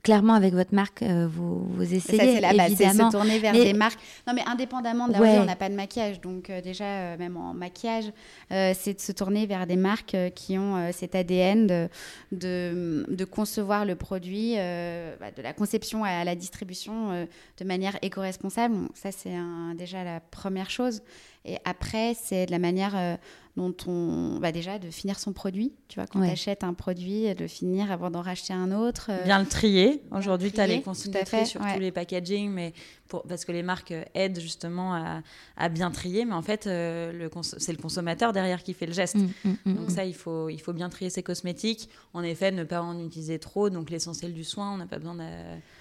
clairement 0.03 0.35
avec 0.35 0.53
votre 0.53 0.75
marque 0.75 1.03
euh, 1.03 1.29
vous, 1.31 1.65
vous 1.65 1.95
essayez 1.95 2.35
ça, 2.35 2.41
la 2.41 2.55
base, 2.55 2.73
évidemment 2.73 3.11
se 3.11 3.17
tourner 3.17 3.39
vers 3.39 3.53
des 3.53 3.73
marques. 3.73 4.01
Non 4.27 4.35
mais 4.35 4.43
indépendamment 4.47 5.09
de 5.09 5.13
la 5.13 5.21
on 5.21 5.45
n'a 5.45 5.57
pas 5.57 5.69
de 5.69 5.75
maquillage 5.75 6.21
donc 6.21 6.51
déjà 6.51 7.17
même 7.17 7.37
en 7.37 7.55
maquillage 7.55 8.13
c'est 8.51 8.95
de 8.95 9.01
se 9.01 9.13
tourner 9.13 9.47
vers 9.47 9.67
des 9.67 9.77
marques 9.77 10.17
qui 10.35 10.59
ont 10.59 10.91
cet 10.93 11.15
ADN 11.15 11.67
de, 11.67 11.89
de, 12.33 13.07
de, 13.09 13.25
concevoir 13.25 13.85
le 13.85 13.95
produit 13.95 14.57
bah, 14.57 15.31
de 15.37 15.43
la 15.43 15.53
conception 15.53 16.05
à 16.05 16.25
la 16.25 16.35
distribution 16.35 17.27
de 17.59 17.65
manière 17.65 17.97
éco-responsable. 18.03 18.75
ça 18.95 19.13
c'est 19.13 19.37
déjà 19.77 20.05
la 20.05 20.21
première 20.21 20.71
chose 20.71 21.03
et 21.45 21.59
après 21.65 22.15
c'est 22.15 22.47
de 22.47 22.51
la 22.51 22.59
manière 22.59 23.19
dont 23.59 23.75
on 23.89 24.39
va 24.39 24.53
déjà 24.53 24.79
de 24.79 24.89
finir 24.89 25.19
son 25.19 25.33
produit. 25.33 25.73
Tu 25.89 25.99
vois, 25.99 26.07
quand 26.07 26.21
tu 26.21 26.31
achètes 26.31 26.63
un 26.63 26.75
produit, 26.75 27.35
de 27.35 27.47
finir 27.49 27.91
avant 27.91 28.11
d'en 28.11 28.23
racheter 28.23 28.53
un 28.53 28.71
autre. 28.71 29.09
Euh, 29.11 29.25
Bien 29.25 29.41
le 29.41 29.47
trier. 29.47 30.01
Aujourd'hui, 30.13 30.53
tu 30.53 30.61
as 30.61 30.67
les 30.69 30.81
consignes 30.81 31.13
de 31.13 31.25
tri 31.25 31.45
sur 31.45 31.61
tous 31.61 31.81
les 31.81 31.91
packaging, 31.91 32.51
mais 32.51 32.73
pour, 33.09 33.23
parce 33.23 33.45
que 33.45 33.53
les 33.53 33.63
marques 33.63 33.95
aident 34.15 34.39
justement 34.39 34.95
à, 34.95 35.23
à 35.57 35.69
bien 35.69 35.91
trier. 35.91 36.25
Mais 36.25 36.35
en 36.35 36.43
fait, 36.43 36.67
euh, 36.67 37.29
c'est 37.43 37.73
le 37.73 37.79
consommateur 37.79 38.33
derrière 38.33 38.63
qui 38.63 38.75
fait 38.75 38.87
le 38.87 38.93
geste. 38.93 39.17
Mm, 39.17 39.29
mm, 39.45 39.57
mm, 39.65 39.75
donc 39.75 39.91
ça, 39.91 40.05
il 40.05 40.15
faut, 40.15 40.49
il 40.49 40.61
faut 40.61 40.73
bien 40.73 40.89
trier 40.89 41.11
ses 41.11 41.23
cosmétiques. 41.23 41.89
En 42.15 42.23
effet, 42.23 42.51
ne 42.53 42.65
pas 42.65 42.83
en 42.83 42.99
utiliser 43.05 43.39
trop. 43.39 43.71
Donc 43.71 43.91
l'essentiel 43.91 44.33
du 44.33 44.45
soin, 44.45 44.75
on 44.75 44.77
n'a 44.77 44.87
pas 44.87 44.99
besoin 44.99 45.15
de... 45.15 45.25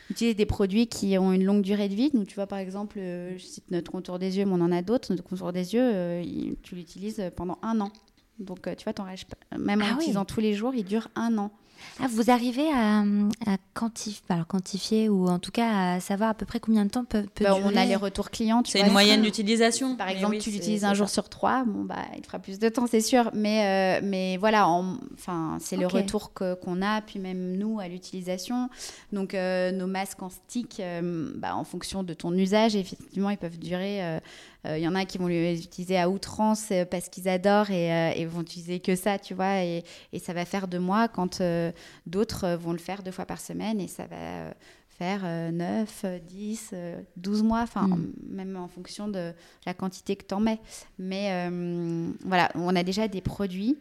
Utiliser 0.09 0.35
des 0.35 0.45
produits 0.45 0.87
qui 0.87 1.17
ont 1.17 1.33
une 1.33 1.43
longue 1.43 1.61
durée 1.61 1.89
de 1.89 1.95
vie. 1.95 2.09
Donc 2.11 2.27
tu 2.27 2.35
vois, 2.35 2.47
par 2.47 2.59
exemple, 2.59 2.97
euh, 2.99 3.37
je 3.37 3.43
cite 3.43 3.69
notre 3.71 3.91
contour 3.91 4.19
des 4.19 4.37
yeux, 4.37 4.45
mais 4.45 4.53
on 4.53 4.61
en 4.61 4.71
a 4.71 4.81
d'autres. 4.81 5.11
Notre 5.11 5.23
contour 5.23 5.51
des 5.51 5.73
yeux, 5.73 6.23
tu 6.63 6.75
l'utilises 6.75 7.21
pendant 7.35 7.59
un 7.61 7.81
an. 7.81 7.91
Donc, 8.39 8.67
euh, 8.67 8.75
tu 8.75 8.83
vois, 8.83 8.93
ton 8.93 9.05
même 9.57 9.81
en 9.81 9.85
ah 9.89 9.95
utilisant 9.95 10.25
tous 10.25 10.39
les 10.39 10.53
jours, 10.53 10.73
il 10.75 10.83
dure 10.83 11.07
un 11.15 11.37
an. 11.37 11.51
Ah, 12.01 12.07
vous 12.09 12.29
arrivez 12.31 12.69
à, 12.71 13.03
quantifier, 13.73 14.23
alors 14.29 14.47
quantifier 14.47 15.09
ou 15.09 15.27
en 15.27 15.39
tout 15.39 15.51
cas 15.51 15.93
à 15.93 15.99
savoir 15.99 16.29
à 16.29 16.33
peu 16.33 16.45
près 16.45 16.59
combien 16.59 16.85
de 16.85 16.89
temps 16.89 17.05
peut, 17.05 17.23
peut 17.33 17.43
bah, 17.43 17.53
durer 17.55 17.69
On 17.73 17.77
a 17.77 17.85
les 17.85 17.95
retours 17.95 18.29
clients. 18.29 18.61
C'est 18.65 18.81
une 18.81 18.91
moyenne 18.91 19.21
d'utilisation. 19.23 19.95
Par 19.95 20.09
exemple, 20.09 20.37
tu 20.37 20.51
l'utilises 20.51 20.83
un 20.83 20.93
jour 20.93 21.09
sur 21.09 21.29
trois, 21.29 21.63
bon 21.65 21.83
bah 21.83 21.95
il 22.17 22.25
fera 22.25 22.39
plus 22.39 22.59
de 22.59 22.69
temps, 22.69 22.87
c'est 22.87 23.01
sûr. 23.01 23.31
Mais 23.33 23.99
euh, 23.99 24.01
mais 24.03 24.37
voilà, 24.37 24.67
enfin 24.67 25.57
c'est 25.59 25.77
le 25.77 25.87
retour 25.87 26.33
qu'on 26.33 26.81
a, 26.81 27.01
puis 27.01 27.19
même 27.19 27.57
nous 27.57 27.79
à 27.79 27.87
l'utilisation. 27.87 28.69
Donc 29.11 29.33
euh, 29.33 29.71
nos 29.71 29.87
masques 29.87 30.21
en 30.21 30.29
stick, 30.29 30.79
euh, 30.79 31.31
bah, 31.35 31.55
en 31.55 31.63
fonction 31.63 32.03
de 32.03 32.13
ton 32.13 32.33
usage, 32.33 32.75
effectivement, 32.75 33.29
ils 33.29 33.37
peuvent 33.37 33.59
durer. 33.59 34.19
Il 34.75 34.81
y 34.81 34.87
en 34.87 34.95
a 34.95 35.05
qui 35.05 35.17
vont 35.17 35.27
les 35.27 35.63
utiliser 35.63 35.97
à 35.97 36.09
outrance 36.09 36.71
parce 36.91 37.09
qu'ils 37.09 37.29
adorent 37.29 37.71
et, 37.71 38.19
et, 38.19 38.25
vont 38.25 38.41
utiliser 38.41 38.79
que 38.79 38.95
ça, 38.95 39.17
tu 39.17 39.33
vois, 39.33 39.63
et, 39.63 39.83
et 40.13 40.19
ça 40.19 40.33
va 40.33 40.45
faire 40.45 40.67
de 40.67 40.77
moi 40.77 41.07
quand 41.07 41.41
D'autres 42.05 42.45
euh, 42.45 42.57
vont 42.57 42.71
le 42.71 42.77
faire 42.77 43.03
deux 43.03 43.11
fois 43.11 43.25
par 43.25 43.39
semaine 43.39 43.79
et 43.79 43.87
ça 43.87 44.05
va 44.07 44.15
euh, 44.15 44.51
faire 44.89 45.51
9, 45.51 46.05
10, 46.27 46.73
12 47.17 47.43
mois, 47.43 47.61
enfin, 47.61 47.87
mm. 47.87 48.13
même 48.29 48.57
en 48.57 48.67
fonction 48.67 49.07
de 49.07 49.31
la 49.65 49.73
quantité 49.73 50.15
que 50.15 50.25
tu 50.25 50.33
en 50.33 50.39
mets. 50.39 50.59
Mais 50.97 51.29
euh, 51.31 52.09
voilà, 52.25 52.49
on 52.55 52.75
a 52.75 52.83
déjà 52.83 53.07
des 53.07 53.21
produits 53.21 53.77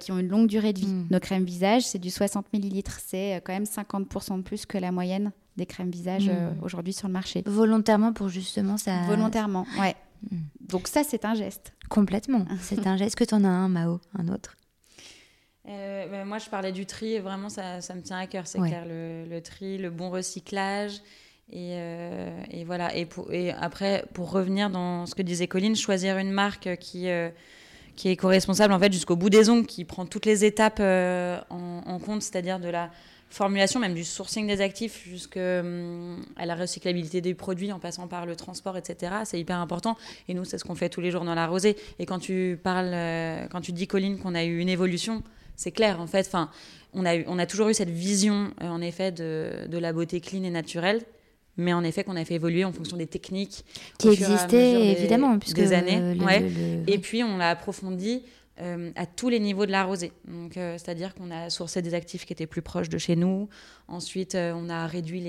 qui 0.00 0.10
ont 0.10 0.18
une 0.18 0.26
longue 0.26 0.48
durée 0.48 0.72
de 0.72 0.80
vie. 0.80 0.88
Mm. 0.88 1.06
Nos 1.08 1.20
crèmes 1.20 1.44
visage, 1.44 1.82
c'est 1.86 2.00
du 2.00 2.10
60 2.10 2.46
ml. 2.52 2.82
C'est 2.98 3.40
quand 3.44 3.52
même 3.52 3.62
50% 3.62 4.38
de 4.38 4.42
plus 4.42 4.66
que 4.66 4.76
la 4.76 4.90
moyenne 4.90 5.30
des 5.56 5.66
crèmes 5.66 5.90
visage 5.90 6.28
mm. 6.28 6.64
aujourd'hui 6.64 6.92
sur 6.92 7.06
le 7.06 7.12
marché. 7.12 7.44
Volontairement 7.46 8.12
pour 8.12 8.28
justement 8.28 8.76
ça. 8.76 9.02
Volontairement, 9.06 9.64
ouais. 9.78 9.94
Donc 10.60 10.88
ça, 10.88 11.02
c'est 11.04 11.24
un 11.24 11.34
geste. 11.34 11.72
Complètement. 11.88 12.46
c'est 12.60 12.86
un 12.86 12.96
geste. 12.96 13.16
que 13.16 13.24
tu 13.24 13.34
en 13.34 13.44
as 13.44 13.48
un, 13.48 13.68
Mao, 13.68 14.00
un 14.18 14.28
autre 14.28 14.56
euh, 15.68 16.06
bah, 16.08 16.24
moi, 16.24 16.38
je 16.38 16.48
parlais 16.48 16.72
du 16.72 16.86
tri, 16.86 17.18
vraiment, 17.18 17.48
ça, 17.48 17.80
ça 17.80 17.94
me 17.94 18.00
tient 18.00 18.18
à 18.18 18.26
cœur, 18.26 18.46
c'est 18.46 18.58
clair, 18.58 18.84
le, 18.86 19.40
tri, 19.40 19.76
le 19.76 19.90
bon 19.90 20.10
recyclage. 20.10 21.02
Et, 21.50 21.72
euh, 21.74 22.42
et 22.50 22.64
voilà. 22.64 22.94
Et, 22.96 23.06
pour, 23.06 23.32
et, 23.32 23.50
après, 23.52 24.04
pour 24.14 24.30
revenir 24.30 24.70
dans 24.70 25.06
ce 25.06 25.14
que 25.14 25.22
disait 25.22 25.46
Colline, 25.46 25.76
choisir 25.76 26.18
une 26.18 26.30
marque 26.30 26.76
qui, 26.76 27.08
euh, 27.08 27.30
qui 27.96 28.08
est 28.08 28.12
éco-responsable 28.12 28.72
en 28.72 28.78
fait, 28.78 28.92
jusqu'au 28.92 29.16
bout 29.16 29.30
des 29.30 29.50
ongles, 29.50 29.66
qui 29.66 29.84
prend 29.84 30.06
toutes 30.06 30.26
les 30.26 30.44
étapes 30.44 30.80
en, 30.80 31.98
compte, 31.98 32.22
c'est-à-dire 32.22 32.60
de 32.60 32.68
la 32.68 32.90
formulation, 33.30 33.80
même 33.80 33.94
du 33.94 34.04
sourcing 34.04 34.46
des 34.46 34.60
actifs, 34.60 35.04
jusqu'à 35.06 35.60
hum, 35.60 36.24
la 36.36 36.54
recyclabilité 36.54 37.20
des 37.20 37.34
produits 37.34 37.72
en 37.72 37.78
passant 37.78 38.08
par 38.08 38.26
le 38.26 38.36
transport, 38.36 38.76
etc. 38.76 39.12
C'est 39.24 39.38
hyper 39.38 39.58
important. 39.58 39.96
Et 40.28 40.34
nous, 40.34 40.44
c'est 40.44 40.58
ce 40.58 40.64
qu'on 40.64 40.74
fait 40.74 40.88
tous 40.88 41.00
les 41.00 41.10
jours 41.10 41.24
dans 41.24 41.34
la 41.34 41.46
rosée. 41.46 41.76
Et 41.98 42.06
quand 42.06 42.18
tu 42.18 42.58
parles, 42.62 42.94
quand 43.50 43.60
tu 43.60 43.72
dis, 43.72 43.86
Colline, 43.86 44.18
qu'on 44.18 44.34
a 44.34 44.44
eu 44.44 44.58
une 44.58 44.68
évolution, 44.68 45.22
c'est 45.58 45.72
clair 45.72 46.00
en 46.00 46.06
fait. 46.06 46.26
Enfin, 46.26 46.48
on 46.94 47.04
a, 47.04 47.18
on 47.26 47.38
a 47.38 47.44
toujours 47.44 47.68
eu 47.68 47.74
cette 47.74 47.90
vision 47.90 48.50
euh, 48.62 48.68
en 48.68 48.80
effet 48.80 49.12
de, 49.12 49.66
de, 49.68 49.76
la 49.76 49.92
beauté 49.92 50.20
clean 50.20 50.44
et 50.44 50.50
naturelle, 50.50 51.02
mais 51.58 51.74
en 51.74 51.84
effet 51.84 52.04
qu'on 52.04 52.16
a 52.16 52.24
fait 52.24 52.34
évoluer 52.34 52.64
en 52.64 52.72
fonction 52.72 52.96
des 52.96 53.06
techniques 53.06 53.64
qui 53.98 54.08
existaient 54.08 54.92
évidemment 54.92 55.38
puisque 55.38 55.56
des 55.56 55.74
années. 55.74 56.16
ouais. 56.20 56.50
Et 56.86 56.98
puis 56.98 57.22
on 57.22 57.36
l'a 57.36 57.50
approfondi. 57.50 58.22
Euh, 58.60 58.90
à 58.96 59.06
tous 59.06 59.28
les 59.28 59.38
niveaux 59.38 59.66
de 59.66 59.70
la 59.70 59.84
rosée. 59.84 60.12
Euh, 60.56 60.78
c'est-à-dire 60.78 61.14
qu'on 61.14 61.30
a 61.30 61.48
sourcé 61.48 61.80
des 61.80 61.94
actifs 61.94 62.24
qui 62.24 62.32
étaient 62.32 62.46
plus 62.46 62.62
proches 62.62 62.88
de 62.88 62.98
chez 62.98 63.14
nous. 63.14 63.48
Ensuite, 63.86 64.34
on 64.34 64.68
a 64.68 64.86
réduit 64.86 65.20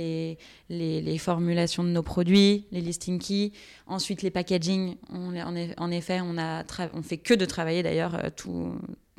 les, 0.69 1.17
formulations 1.19 1.83
de 1.83 1.89
nos 1.89 2.01
produits, 2.01 2.65
les 2.71 2.81
listing 2.81 3.19
keys. 3.19 3.51
Ensuite, 3.85 4.23
les 4.23 4.31
packaging. 4.31 4.95
En, 5.11 5.91
effet, 5.91 6.21
on 6.21 6.37
a 6.37 6.63
on 6.93 7.03
fait 7.03 7.17
que 7.17 7.35
de 7.35 7.45
travailler 7.45 7.83
d'ailleurs 7.83 8.17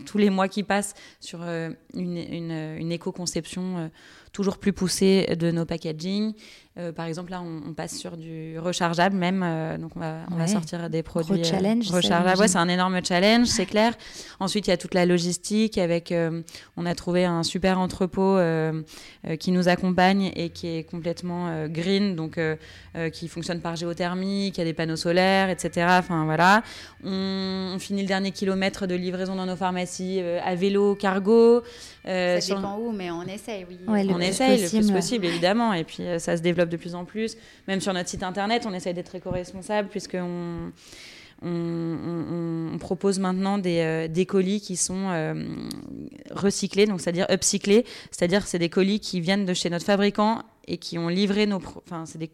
tous 0.05 0.19
les 0.19 0.31
mois 0.31 0.49
qui 0.49 0.63
passent 0.63 0.95
sur 1.21 1.41
euh, 1.43 1.71
une, 1.95 2.93
éco-conception 2.93 3.79
euh, 3.79 3.89
toujours 4.33 4.59
plus 4.59 4.73
poussée 4.73 5.27
de 5.39 5.51
nos 5.51 5.65
packaging. 5.65 6.35
Euh, 6.79 6.93
par 6.93 7.07
exemple, 7.07 7.33
là, 7.33 7.43
on, 7.43 7.73
passe 7.75 7.97
sur 7.97 8.17
du 8.17 8.57
rechargeable 8.59 9.17
même. 9.17 9.43
Euh, 9.45 9.77
donc, 9.77 9.91
on 9.97 10.01
va, 10.01 10.21
on 10.31 10.37
va, 10.37 10.47
sortir 10.47 10.89
des 10.89 11.03
produits 11.03 11.41
Gros 11.41 11.45
challenge, 11.45 11.91
rechargeables. 11.91 12.39
Ouais, 12.39 12.49
c'est 12.49 12.59
un 12.59 12.69
énorme 12.69 13.05
challenge, 13.05 13.49
c'est 13.49 13.67
clair. 13.67 13.95
Ensuite, 14.39 14.69
il 14.69 14.71
y 14.71 14.73
a 14.73 14.77
toute 14.77 14.95
la 14.95 15.05
logistique. 15.05 15.79
Avec, 15.79 16.15
on 16.77 16.87
a 16.87 16.95
trouvé 16.95 17.25
un 17.25 17.43
super 17.43 17.79
entrepôt 17.79 18.39
qui 19.39 19.51
nous 19.53 19.69
accompagne 19.69 20.31
et 20.37 20.51
qui 20.51 20.69
est 20.69 20.85
complètement 20.85 21.67
green, 21.67 22.15
donc 22.15 22.39
qui 23.13 23.29
fonctionne 23.29 23.61
par 23.61 23.77
géothermie, 23.77 24.53
qui 24.53 24.61
a 24.61 24.65
des 24.65 24.73
panneaux 24.73 24.97
solaires, 24.97 25.51
etc. 25.51 25.87
Enfin, 25.99 26.25
voilà. 26.25 26.63
On, 27.03 27.73
on 27.75 27.79
finit 27.79 28.03
le 28.03 28.09
dernier 28.09 28.31
kilomètre 28.31 28.87
de 28.87 28.95
livraison 28.95 29.35
dans 29.35 29.47
nos 29.47 29.57
pharmacies 29.57 30.21
à 30.21 30.55
vélo, 30.55 30.95
cargo. 30.95 31.63
ça 32.05 32.39
dépend 32.39 32.79
où, 32.79 32.93
mais 32.93 33.11
on 33.11 33.23
essaye, 33.23 33.67
oui. 33.69 33.79
on 33.89 34.20
essaye 34.21 34.63
le 34.63 34.69
plus 34.69 34.91
possible, 34.91 35.27
évidemment. 35.27 35.73
Et 35.73 35.85
puis, 35.85 36.03
ça 36.19 36.37
se 36.37 36.43
développe 36.43 36.69
de 36.69 36.77
plus 36.77 36.95
en 36.95 37.05
plus. 37.05 37.37
Même 37.69 37.81
sur 37.81 37.93
notre 37.93 38.09
site 38.09 38.23
internet, 38.23 38.65
on 38.67 38.75
essaye 38.75 38.95
d'être 38.95 39.15
éco-responsable 39.15 39.89
puisqu'on 39.89 40.73
on, 41.43 42.71
on, 42.75 42.79
propose 42.79 43.19
maintenant 43.19 43.59
des, 43.59 43.81
euh, 43.81 44.09
des 44.09 44.27
colis 44.27 44.61
qui 44.61 44.77
sont 44.77 45.09
euh, 45.09 45.35
recyclés, 46.31 46.87
donc 46.87 47.01
c'est-à-dire 47.01 47.27
upcyclés, 47.31 47.85
c'est-à-dire 48.11 48.47
c'est 48.47 48.59
des 48.59 48.69
colis 48.69 49.01
qui 49.01 49.21
viennent 49.21 49.47
de 49.47 49.55
chez 49.55 49.71
notre 49.71 49.87
fabricant 49.87 50.43
et 50.71 50.79
qui 50.79 50.99
ont 50.99 51.09
livré 51.09 51.47
nos, 51.47 51.57
enfin 51.57 52.05
c'est 52.07 52.19
des, 52.19 52.31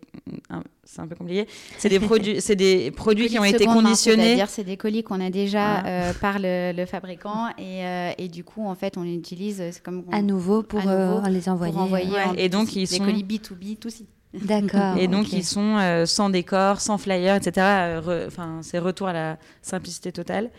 c'est 0.85 1.01
un 1.01 1.07
peu 1.07 1.15
compliqué, 1.15 1.47
c'est 1.79 1.89
des 1.97 2.01
produits, 2.01 2.41
c'est 2.41 2.57
des 2.57 2.91
produits 2.91 3.29
qui 3.29 3.39
ont 3.39 3.45
été 3.45 3.67
conditionnés. 3.67 4.25
C'est-à-dire 4.25 4.49
c'est 4.51 4.65
des 4.65 4.77
colis 4.77 5.03
qu'on 5.03 5.21
a 5.21 5.31
déjà 5.31 5.85
euh, 5.85 6.13
par 6.21 6.39
le, 6.39 6.73
le 6.73 6.87
fabricant 6.87 7.49
et, 7.59 7.83
et, 8.19 8.29
du 8.29 8.45
coup 8.45 8.67
en 8.67 8.75
fait 8.75 8.97
on 8.97 9.03
les 9.03 9.15
utilise 9.15 9.63
comme 9.83 10.05
à 10.13 10.23
nouveau 10.23 10.63
pour 10.63 10.81
les 10.81 11.49
envoyer. 11.49 11.73
Pour 11.73 11.83
envoyer 11.83 12.17
et 12.37 12.49
donc 12.49 12.77
ils 12.77 12.89
des 12.89 12.97
sont... 12.97 13.05
colis 13.05 13.25
B2B 13.25 13.79
tout 13.79 13.89
aussi. 13.89 14.07
D'accord. 14.45 14.97
et 14.99 15.09
donc, 15.09 15.33
ils 15.33 15.45
sont 15.45 15.77
euh, 15.79 16.07
sans 16.07 16.31
décor, 16.31 16.81
sans 16.81 16.99
flyer, 16.99 17.37
etc. 17.37 17.67
Euh, 17.67 18.27
enfin, 18.27 18.61
c'est 18.63 18.79
retour 18.79 19.09
à 19.09 19.13
la 19.13 19.39
simplicité 19.63 20.13
totale. 20.13 20.51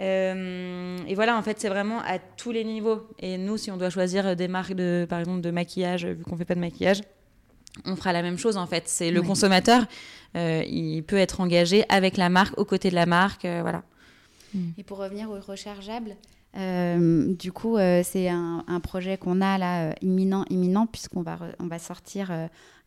Euh, 0.00 0.96
et 1.06 1.14
voilà, 1.14 1.36
en 1.36 1.42
fait, 1.42 1.60
c'est 1.60 1.68
vraiment 1.68 2.00
à 2.00 2.18
tous 2.18 2.52
les 2.52 2.64
niveaux. 2.64 3.06
Et 3.18 3.36
nous, 3.38 3.56
si 3.56 3.70
on 3.70 3.76
doit 3.76 3.90
choisir 3.90 4.36
des 4.36 4.48
marques, 4.48 4.74
de, 4.74 5.06
par 5.08 5.18
exemple, 5.20 5.40
de 5.40 5.50
maquillage, 5.50 6.06
vu 6.06 6.22
qu'on 6.22 6.36
fait 6.36 6.44
pas 6.44 6.54
de 6.54 6.60
maquillage, 6.60 7.02
on 7.84 7.96
fera 7.96 8.12
la 8.12 8.22
même 8.22 8.38
chose, 8.38 8.56
en 8.56 8.66
fait. 8.66 8.84
C'est 8.86 9.10
le 9.10 9.22
consommateur, 9.22 9.86
il 10.34 11.02
peut 11.02 11.16
être 11.16 11.40
engagé 11.40 11.84
avec 11.88 12.16
la 12.16 12.28
marque, 12.28 12.58
aux 12.58 12.64
côtés 12.64 12.90
de 12.90 12.94
la 12.94 13.06
marque, 13.06 13.42
voilà. 13.42 13.82
Et 14.78 14.82
pour 14.82 14.98
revenir 14.98 15.30
aux 15.30 15.38
rechargeables, 15.40 16.16
du 16.54 17.52
coup, 17.52 17.76
c'est 18.02 18.28
un, 18.28 18.64
un, 18.66 18.80
projet 18.80 19.16
qu'on 19.16 19.40
a 19.40 19.58
là 19.58 19.94
imminent, 20.00 20.44
imminent, 20.50 20.86
puisqu'on 20.86 21.22
va, 21.22 21.38
on 21.60 21.66
va 21.66 21.78
sortir 21.78 22.32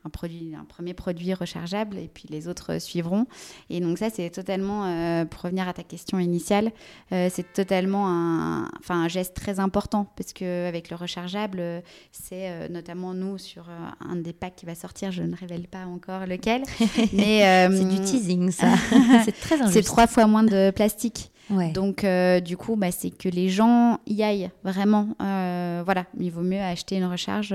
un, 0.06 0.10
produit, 0.10 0.54
un 0.60 0.66
premier 0.66 0.94
produit 0.94 1.34
rechargeable 1.34 1.98
et 1.98 2.10
puis 2.12 2.26
les 2.30 2.48
autres 2.48 2.80
suivront. 2.80 3.26
Et 3.70 3.80
donc 3.80 3.98
ça, 3.98 4.10
c'est 4.10 4.30
totalement, 4.30 4.86
euh, 4.86 5.26
pour 5.26 5.44
revenir 5.44 5.68
à 5.68 5.74
ta 5.74 5.84
question 5.84 6.20
initiale, 6.20 6.72
euh, 7.12 7.30
c'est 7.32 7.54
totalement 7.54 8.08
un, 8.08 8.70
enfin, 8.80 9.04
un 9.04 9.08
geste 9.08 9.36
très 9.36 9.60
important 9.60 10.08
parce 10.16 10.34
qu'avec 10.34 10.90
le 10.90 10.96
rechargeable, 10.96 11.84
c'est 12.12 12.50
euh, 12.50 12.68
notamment 12.70 13.14
nous 13.14 13.38
sur 13.38 13.68
un 14.00 14.16
des 14.16 14.34
packs 14.34 14.56
qui 14.56 14.66
va 14.66 14.76
sortir, 14.76 15.12
je 15.12 15.24
ne 15.24 15.36
révèle 15.36 15.68
pas 15.68 15.86
encore 15.86 16.26
lequel, 16.26 16.64
mais 17.14 17.68
c'est 17.72 17.88
du 17.88 18.02
teasing 18.02 18.52
ça. 18.52 18.74
c'est 19.26 19.40
très 19.40 19.58
C'est 19.70 19.84
trois 19.84 20.08
fois 20.08 20.28
moins 20.28 20.44
de 20.44 20.72
plastique. 20.72 21.32
Donc, 21.74 22.06
du 22.46 22.56
coup, 22.56 22.78
bah, 22.78 22.92
c'est 22.92 23.10
que 23.10 23.28
les 23.28 23.50
gens 23.50 24.00
y 24.08 24.24
aillent 24.24 24.50
vraiment. 24.64 25.10
voilà, 25.20 26.06
il 26.18 26.32
vaut 26.32 26.42
mieux 26.42 26.62
acheter 26.62 26.96
une 26.96 27.06
recharge 27.06 27.54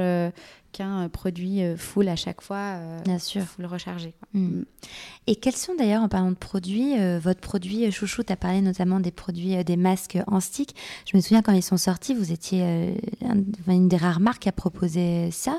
qu'un 0.76 1.04
euh, 1.04 1.08
produit 1.08 1.62
euh, 1.62 1.76
full 1.76 2.08
à 2.08 2.16
chaque 2.16 2.42
fois, 2.42 2.76
euh, 2.76 3.00
Bien 3.04 3.18
sûr. 3.18 3.42
full 3.42 3.66
rechargé. 3.66 4.14
Mm. 4.34 4.40
Mm. 4.40 4.64
Et 5.26 5.36
quels 5.36 5.56
sont 5.56 5.74
d'ailleurs, 5.74 6.02
en 6.02 6.08
parlant 6.08 6.30
de 6.30 6.36
produits, 6.36 6.94
votre 7.18 7.40
produit 7.40 7.90
chouchou, 7.90 8.22
tu 8.22 8.32
as 8.32 8.36
parlé 8.36 8.60
notamment 8.60 9.00
des 9.00 9.10
produits, 9.10 9.62
des 9.64 9.76
masques 9.76 10.18
en 10.28 10.38
stick. 10.38 10.76
Je 11.10 11.16
me 11.16 11.22
souviens 11.22 11.42
quand 11.42 11.52
ils 11.52 11.62
sont 11.62 11.76
sortis, 11.76 12.14
vous 12.14 12.30
étiez 12.30 12.94
une 13.66 13.88
des 13.88 13.96
rares 13.96 14.20
marques 14.20 14.46
à 14.46 14.52
proposer 14.52 15.30
ça. 15.32 15.58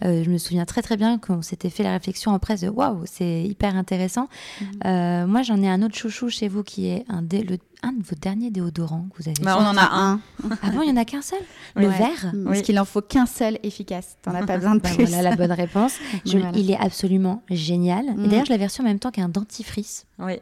je 0.00 0.30
me 0.30 0.38
souviens 0.38 0.64
très 0.64 0.80
très 0.80 0.96
bien 0.96 1.18
qu'on 1.18 1.42
s'était 1.42 1.68
fait 1.68 1.82
la 1.82 1.92
réflexion 1.92 2.30
en 2.32 2.38
presse 2.38 2.62
de 2.62 2.70
waouh, 2.70 3.02
c'est 3.04 3.42
hyper 3.42 3.76
intéressant. 3.76 4.28
Mm. 4.62 5.26
moi, 5.26 5.42
j'en 5.42 5.62
ai 5.62 5.68
un 5.68 5.82
autre 5.82 5.96
chouchou 5.96 6.30
chez 6.30 6.48
vous 6.48 6.62
qui 6.62 6.88
est 6.88 7.04
un 7.10 7.20
des, 7.20 7.42
le 7.42 7.58
un 7.82 7.92
de 7.92 8.02
vos 8.02 8.16
derniers 8.20 8.50
déodorants 8.50 9.08
que 9.10 9.22
vous 9.22 9.28
avez 9.28 9.42
bah, 9.42 9.56
On 9.58 9.66
en 9.66 9.76
a 9.76 9.88
un. 9.92 10.20
Ah 10.62 10.70
bon, 10.70 10.82
il 10.82 10.86
n'y 10.86 10.92
en 10.92 11.00
a 11.00 11.04
qu'un 11.04 11.22
seul 11.22 11.40
Le 11.76 11.88
vert 11.88 12.32
Parce 12.44 12.62
qu'il 12.62 12.78
en 12.78 12.84
faut 12.84 13.02
qu'un 13.02 13.26
seul 13.26 13.58
efficace. 13.62 14.16
T'en 14.22 14.34
as 14.34 14.44
pas 14.44 14.56
besoin 14.56 14.74
de 14.74 14.80
bah, 14.80 14.90
plus. 14.94 15.04
Voilà 15.04 15.30
la 15.30 15.36
bonne 15.36 15.52
réponse. 15.52 15.94
Il 16.24 16.70
est 16.70 16.78
absolument 16.78 17.42
génial. 17.50 18.06
Et 18.06 18.12
mm. 18.12 18.28
d'ailleurs, 18.28 18.46
je 18.46 18.52
l'ai 18.52 18.64
reçu 18.64 18.80
en 18.80 18.84
même 18.84 18.98
temps 18.98 19.10
qu'un 19.10 19.28
dentifrice. 19.28 20.06
Oui. 20.18 20.34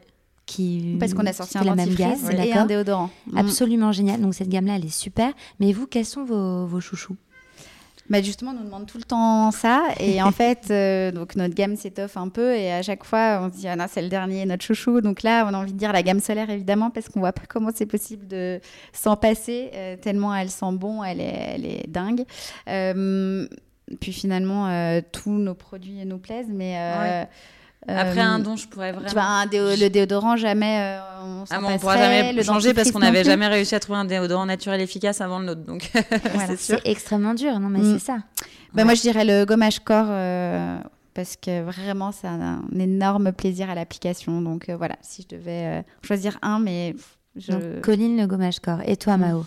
Qui, 0.46 0.96
Parce 0.98 1.14
qu'on 1.14 1.26
a 1.26 1.32
sorti 1.32 1.58
un 1.58 1.64
la 1.64 1.76
même 1.76 1.94
et 1.98 2.52
un 2.52 2.66
déodorant. 2.66 3.10
Mm. 3.28 3.38
Absolument 3.38 3.92
génial. 3.92 4.20
Donc 4.20 4.34
cette 4.34 4.48
gamme-là, 4.48 4.76
elle 4.76 4.84
est 4.84 4.88
super. 4.88 5.32
Mais 5.60 5.72
vous, 5.72 5.86
quels 5.86 6.06
sont 6.06 6.24
vos, 6.24 6.66
vos 6.66 6.80
chouchous? 6.80 7.16
Bah 8.10 8.20
justement, 8.22 8.50
on 8.50 8.54
nous 8.54 8.64
demande 8.64 8.86
tout 8.86 8.98
le 8.98 9.04
temps 9.04 9.52
ça. 9.52 9.88
Et 10.00 10.20
en 10.20 10.32
fait, 10.32 10.66
euh, 10.70 11.12
donc 11.12 11.36
notre 11.36 11.54
gamme 11.54 11.76
s'étoffe 11.76 12.16
un 12.16 12.28
peu. 12.28 12.54
Et 12.56 12.72
à 12.72 12.82
chaque 12.82 13.04
fois, 13.04 13.40
on 13.42 13.50
se 13.50 13.56
dit, 13.56 13.68
ah 13.68 13.76
non, 13.76 13.86
c'est 13.88 14.02
le 14.02 14.08
dernier, 14.08 14.44
notre 14.44 14.64
chouchou. 14.64 15.00
Donc 15.00 15.22
là, 15.22 15.46
on 15.48 15.54
a 15.54 15.58
envie 15.58 15.72
de 15.72 15.78
dire 15.78 15.92
la 15.92 16.02
gamme 16.02 16.18
solaire, 16.18 16.50
évidemment, 16.50 16.90
parce 16.90 17.08
qu'on 17.08 17.20
voit 17.20 17.32
pas 17.32 17.44
comment 17.48 17.70
c'est 17.72 17.86
possible 17.86 18.26
de 18.26 18.60
s'en 18.92 19.16
passer, 19.16 19.70
euh, 19.74 19.96
tellement 19.96 20.34
elle 20.34 20.50
sent 20.50 20.72
bon, 20.72 21.04
elle 21.04 21.20
est, 21.20 21.54
elle 21.54 21.66
est 21.66 21.88
dingue. 21.88 22.24
Euh, 22.68 23.46
puis 24.00 24.12
finalement, 24.12 25.00
tous 25.12 25.30
nos 25.30 25.54
produits 25.54 26.04
nous 26.04 26.18
plaisent. 26.18 26.50
Mais. 26.50 27.26
Après 27.88 28.20
un 28.20 28.38
don, 28.38 28.56
je 28.56 28.68
pourrais 28.68 28.92
vraiment. 28.92 29.08
Tu 29.08 29.14
vois, 29.14 29.76
le 29.76 29.88
déodorant, 29.88 30.36
jamais 30.36 30.98
euh, 30.98 31.00
on 31.22 31.46
s'en 31.46 31.56
ah, 31.56 31.60
on 31.62 31.78
pourra 31.78 31.96
jamais 31.96 32.32
le 32.32 32.42
changer 32.42 32.74
parce 32.74 32.90
qu'on 32.90 32.98
n'avait 32.98 33.24
jamais 33.24 33.46
réussi 33.46 33.74
à 33.74 33.80
trouver 33.80 33.98
un 33.98 34.04
déodorant 34.04 34.46
naturel 34.46 34.80
efficace 34.80 35.20
avant 35.20 35.38
le 35.38 35.46
nôtre. 35.46 35.62
Donc, 35.62 35.90
c'est 36.56 36.86
extrêmement 36.86 37.34
dur, 37.34 37.58
non 37.58 37.68
mais 37.68 37.78
mm. 37.78 37.98
c'est 37.98 38.06
ça. 38.06 38.18
Bah, 38.74 38.84
Moi, 38.84 38.94
je 38.94 39.00
dirais 39.00 39.24
le 39.24 39.46
gommage 39.46 39.80
corps 39.80 40.06
euh, 40.08 40.78
parce 41.14 41.36
que 41.36 41.62
vraiment, 41.62 42.12
c'est 42.12 42.28
un, 42.28 42.62
énorme 42.78 43.32
plaisir 43.32 43.70
à 43.70 43.74
l'application. 43.74 44.42
Donc 44.42 44.68
euh, 44.68 44.76
voilà, 44.76 44.96
si 45.00 45.22
je 45.22 45.36
devais 45.36 45.84
choisir 46.02 46.38
un, 46.42 46.58
mais. 46.58 46.94
Je... 47.36 47.80
Colline, 47.80 48.20
le 48.20 48.26
gommage 48.26 48.60
corps. 48.60 48.80
Et 48.84 48.96
toi, 48.96 49.16
mm. 49.16 49.20
Mao? 49.20 49.46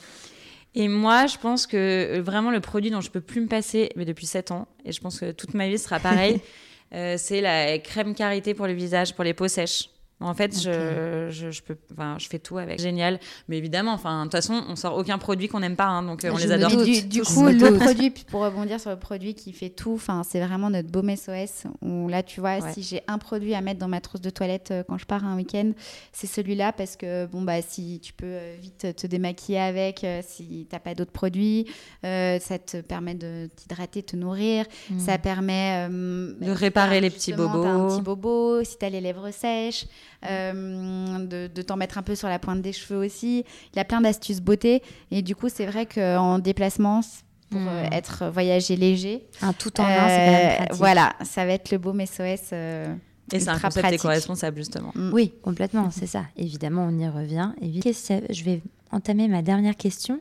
Et 0.75 0.87
moi, 0.87 1.27
je 1.27 1.37
pense 1.37 1.67
que 1.67 2.19
vraiment 2.19 2.49
le 2.49 2.59
produit 2.59 2.89
dont 2.89 3.01
je 3.01 3.11
peux 3.11 3.21
plus 3.21 3.41
me 3.41 3.47
passer, 3.47 3.91
mais 3.95 4.05
depuis 4.05 4.25
7 4.25 4.49
ans, 4.49 4.67
et 4.83 4.91
je 4.91 4.99
pense 4.99 5.19
que 5.19 5.31
toute 5.31 5.53
ma 5.53 5.67
vie 5.67 5.77
sera 5.77 5.99
pareil, 5.99 6.35
Euh, 6.35 6.37
c'est 6.93 7.41
la 7.41 7.79
crème 7.79 8.13
carité 8.13 8.53
pour 8.53 8.67
le 8.67 8.73
visage, 8.73 9.13
pour 9.13 9.23
les 9.23 9.33
peaux 9.33 9.47
sèches. 9.47 9.89
En 10.23 10.33
fait, 10.33 10.57
je, 10.57 11.27
je, 11.29 11.61
peux, 11.61 11.75
enfin, 11.91 12.17
je 12.19 12.27
fais 12.27 12.39
tout 12.39 12.57
avec. 12.57 12.79
Génial. 12.79 13.19
Mais 13.47 13.57
évidemment, 13.57 13.91
enfin, 13.91 14.19
de 14.19 14.23
toute 14.23 14.31
façon, 14.33 14.63
on 14.69 14.75
sort 14.75 14.97
aucun 14.97 15.17
produit 15.17 15.49
qu'on 15.49 15.59
n'aime 15.59 15.75
pas, 15.75 15.85
hein, 15.85 16.03
donc 16.03 16.23
euh, 16.23 16.31
on 16.33 16.37
les 16.37 16.51
adore. 16.51 16.83
Du, 16.83 17.03
du 17.03 17.21
coup, 17.23 17.45
le 17.45 17.77
produit, 17.77 18.09
pour 18.09 18.41
rebondir 18.41 18.79
sur 18.79 18.89
le 18.89 18.97
produit 18.97 19.35
qui 19.35 19.51
fait 19.51 19.69
tout, 19.69 19.93
enfin, 19.93 20.23
c'est 20.23 20.39
vraiment 20.39 20.69
notre 20.69 20.89
baume 20.89 21.13
SOS. 21.15 21.65
Où 21.81 22.07
là, 22.07 22.23
tu 22.23 22.39
vois, 22.39 22.71
si 22.71 22.83
j'ai 22.83 23.01
un 23.07 23.17
produit 23.17 23.53
à 23.53 23.61
mettre 23.61 23.79
dans 23.79 23.87
ma 23.87 23.99
trousse 23.99 24.21
de 24.21 24.29
toilette 24.29 24.71
euh, 24.71 24.83
quand 24.87 24.97
je 24.97 25.05
pars 25.05 25.25
un 25.25 25.35
week-end, 25.35 25.71
c'est 26.13 26.27
celui-là 26.27 26.71
parce 26.71 26.95
que 26.95 27.25
bon 27.25 27.41
bah, 27.41 27.61
si 27.61 27.99
tu 28.01 28.13
peux 28.13 28.25
euh, 28.25 28.55
vite 28.61 28.95
te 28.95 29.07
démaquiller 29.07 29.59
avec, 29.59 30.05
si 30.21 30.67
t'as 30.69 30.79
pas 30.79 30.95
d'autres 30.95 31.11
produits, 31.11 31.67
ça 32.03 32.59
te 32.59 32.81
permet 32.81 33.15
de 33.15 33.49
t'hydrater, 33.55 34.01
de 34.01 34.05
te 34.05 34.15
nourrir, 34.15 34.65
ça 34.97 35.17
permet 35.17 35.87
de 35.89 36.51
réparer 36.51 37.01
les 37.01 37.09
petits 37.09 37.33
bobos. 37.33 37.63
Un 37.63 37.87
petit 37.87 38.01
bobo, 38.01 38.63
si 38.63 38.77
t'as 38.77 38.89
les 38.89 39.01
lèvres 39.01 39.31
sèches. 39.31 39.85
Euh, 40.25 41.25
de, 41.47 41.61
t'en 41.61 41.77
mettre 41.77 41.97
un 41.97 42.03
peu 42.03 42.15
sur 42.15 42.27
la 42.27 42.39
pointe 42.39 42.61
des 42.61 42.73
cheveux 42.73 43.05
aussi. 43.05 43.45
Il 43.73 43.79
a 43.79 43.85
plein 43.85 44.01
d'astuces 44.01 44.41
beauté. 44.41 44.81
Et 45.11 45.21
du 45.21 45.35
coup, 45.35 45.49
c'est 45.49 45.65
vrai 45.65 45.85
qu'en 45.85 46.39
déplacement, 46.39 47.01
pour 47.49 47.61
euh, 47.61 47.87
hmm. 47.87 47.93
être 47.93 48.29
voyager 48.29 48.75
léger. 48.75 49.27
Un 49.41 49.53
tout 49.53 49.79
en 49.79 49.83
un, 49.83 49.87
c'est 49.87 50.25
quand 50.25 50.31
même 50.31 50.55
pratique. 50.57 50.75
Voilà, 50.75 51.13
ça 51.23 51.45
va 51.45 51.53
être 51.53 51.71
le 51.71 51.77
beau 51.77 51.93
SOS. 51.93 52.49
Euh, 52.53 52.93
et 53.31 53.39
c'est 53.39 53.49
un 53.49 53.59
concept 53.59 53.91
éco-responsable, 53.91 54.57
justement. 54.57 54.91
Hmm. 54.95 55.11
Oui, 55.13 55.33
complètement, 55.41 55.89
c'est 55.91 56.07
ça. 56.07 56.25
Évidemment, 56.37 56.87
on 56.89 56.97
y 56.97 57.07
revient. 57.07 57.51
Je 57.61 58.43
vais 58.43 58.61
entamer 58.91 59.27
ma 59.27 59.41
dernière 59.41 59.75
question, 59.75 60.19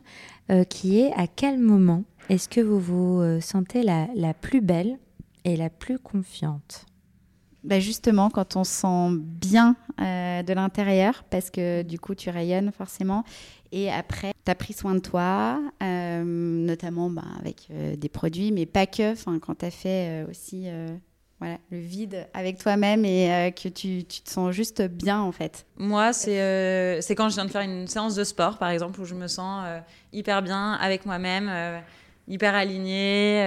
qui 0.69 1.01
est 1.01 1.13
à 1.15 1.27
quel 1.27 1.59
moment 1.59 2.05
est-ce 2.29 2.49
que 2.49 2.61
vous 2.61 2.79
vous 2.79 3.41
sentez 3.41 3.83
la, 3.83 4.09
la 4.15 4.35
plus 4.35 4.61
belle 4.61 4.99
et 5.45 5.57
la 5.57 5.71
plus 5.71 5.99
confiante? 5.99 6.87
Bah 7.65 7.79
justement, 7.79 8.29
quand 8.29 8.57
on 8.57 8.65
sent 8.65 9.19
bien 9.21 9.77
euh, 10.01 10.43
de 10.43 10.53
l'intérieur, 10.53 11.25
parce 11.31 11.51
que 11.51 11.83
du 11.83 11.99
coup, 11.99 12.15
tu 12.15 12.31
rayonnes 12.31 12.73
forcément. 12.73 13.25
Et 13.71 13.91
après, 13.91 14.33
tu 14.45 14.51
as 14.51 14.55
pris 14.55 14.73
soin 14.73 14.95
de 14.95 15.01
toi, 15.01 15.61
euh, 15.83 16.23
notamment 16.25 17.09
bah, 17.09 17.23
avec 17.39 17.69
euh, 17.71 17.95
des 17.97 18.09
produits, 18.09 18.51
mais 18.53 18.67
pas 18.67 18.87
que. 18.87 19.15
Quand 19.39 19.55
tu 19.59 19.65
as 19.65 19.71
fait 19.71 20.27
aussi 20.29 20.67
voilà, 21.39 21.59
le 21.71 21.79
vide 21.79 22.29
avec 22.35 22.59
toi-même 22.59 23.05
et 23.05 23.53
que 23.61 23.69
tu, 23.69 24.05
tu, 24.05 24.21
te 24.23 24.31
sens 24.31 24.53
juste 24.53 24.83
bien, 24.83 25.21
en 25.21 25.33
fait. 25.33 25.65
Moi, 25.77 26.13
c'est 26.13 27.01
c'est 27.01 27.15
quand 27.15 27.29
je 27.29 27.35
viens 27.35 27.45
de 27.45 27.51
faire 27.51 27.63
une 27.63 27.87
séance 27.87 28.15
de 28.15 28.25
sport, 28.25 28.59
par 28.59 28.71
exemple, 28.71 29.01
où 29.01 29.05
je 29.05 29.15
me 29.15 29.29
sens 29.29 29.65
hyper 30.13 30.43
bien 30.43 30.73
avec 30.75 31.07
moi-même 31.07 31.51
hyper 32.29 32.55
alignée, 32.55 33.41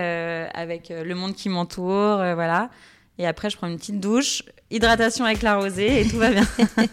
avec 0.54 0.90
le 0.90 1.16
monde 1.16 1.34
qui 1.34 1.50
m'entoure, 1.50 2.18
voilà. 2.18 2.70
Et 3.18 3.26
après, 3.28 3.50
je 3.50 3.58
prends 3.58 3.68
une 3.68 3.78
petite 3.78 4.00
douche, 4.00 4.44
hydratation 4.72 5.26
avec 5.26 5.42
la 5.42 5.58
rosée 5.58 6.02
et 6.02 6.08
tout 6.08 6.18
va 6.18 6.32
bien. 6.32 6.48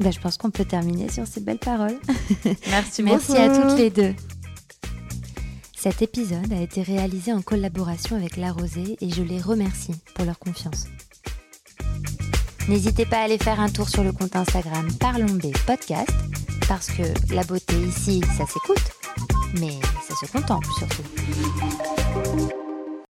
Bah, 0.00 0.10
je 0.10 0.18
pense 0.18 0.36
qu'on 0.36 0.50
peut 0.50 0.64
terminer 0.64 1.08
sur 1.08 1.24
ces 1.24 1.40
belles 1.40 1.58
paroles. 1.58 1.98
Merci, 2.68 3.02
Merci 3.04 3.32
beaucoup. 3.32 3.34
à 3.34 3.48
toutes 3.48 3.78
les 3.78 3.90
deux. 3.90 4.12
Cet 5.76 6.02
épisode 6.02 6.52
a 6.52 6.60
été 6.60 6.82
réalisé 6.82 7.32
en 7.32 7.42
collaboration 7.42 8.16
avec 8.16 8.36
La 8.36 8.50
Rosée 8.52 8.96
et 9.00 9.10
je 9.10 9.22
les 9.22 9.40
remercie 9.40 9.94
pour 10.14 10.24
leur 10.24 10.38
confiance. 10.38 10.86
N'hésitez 12.68 13.06
pas 13.06 13.18
à 13.18 13.22
aller 13.24 13.38
faire 13.38 13.60
un 13.60 13.68
tour 13.68 13.88
sur 13.88 14.02
le 14.02 14.10
compte 14.12 14.34
Instagram 14.34 14.88
Parlons 14.98 15.26
B 15.34 15.52
Podcast 15.66 16.10
parce 16.66 16.88
que 16.88 17.02
la 17.32 17.44
beauté 17.44 17.76
ici, 17.76 18.20
ça 18.36 18.46
s'écoute, 18.46 18.82
mais 19.60 19.78
ça 20.08 20.26
se 20.26 20.32
contemple 20.32 20.68
surtout. 20.78 22.63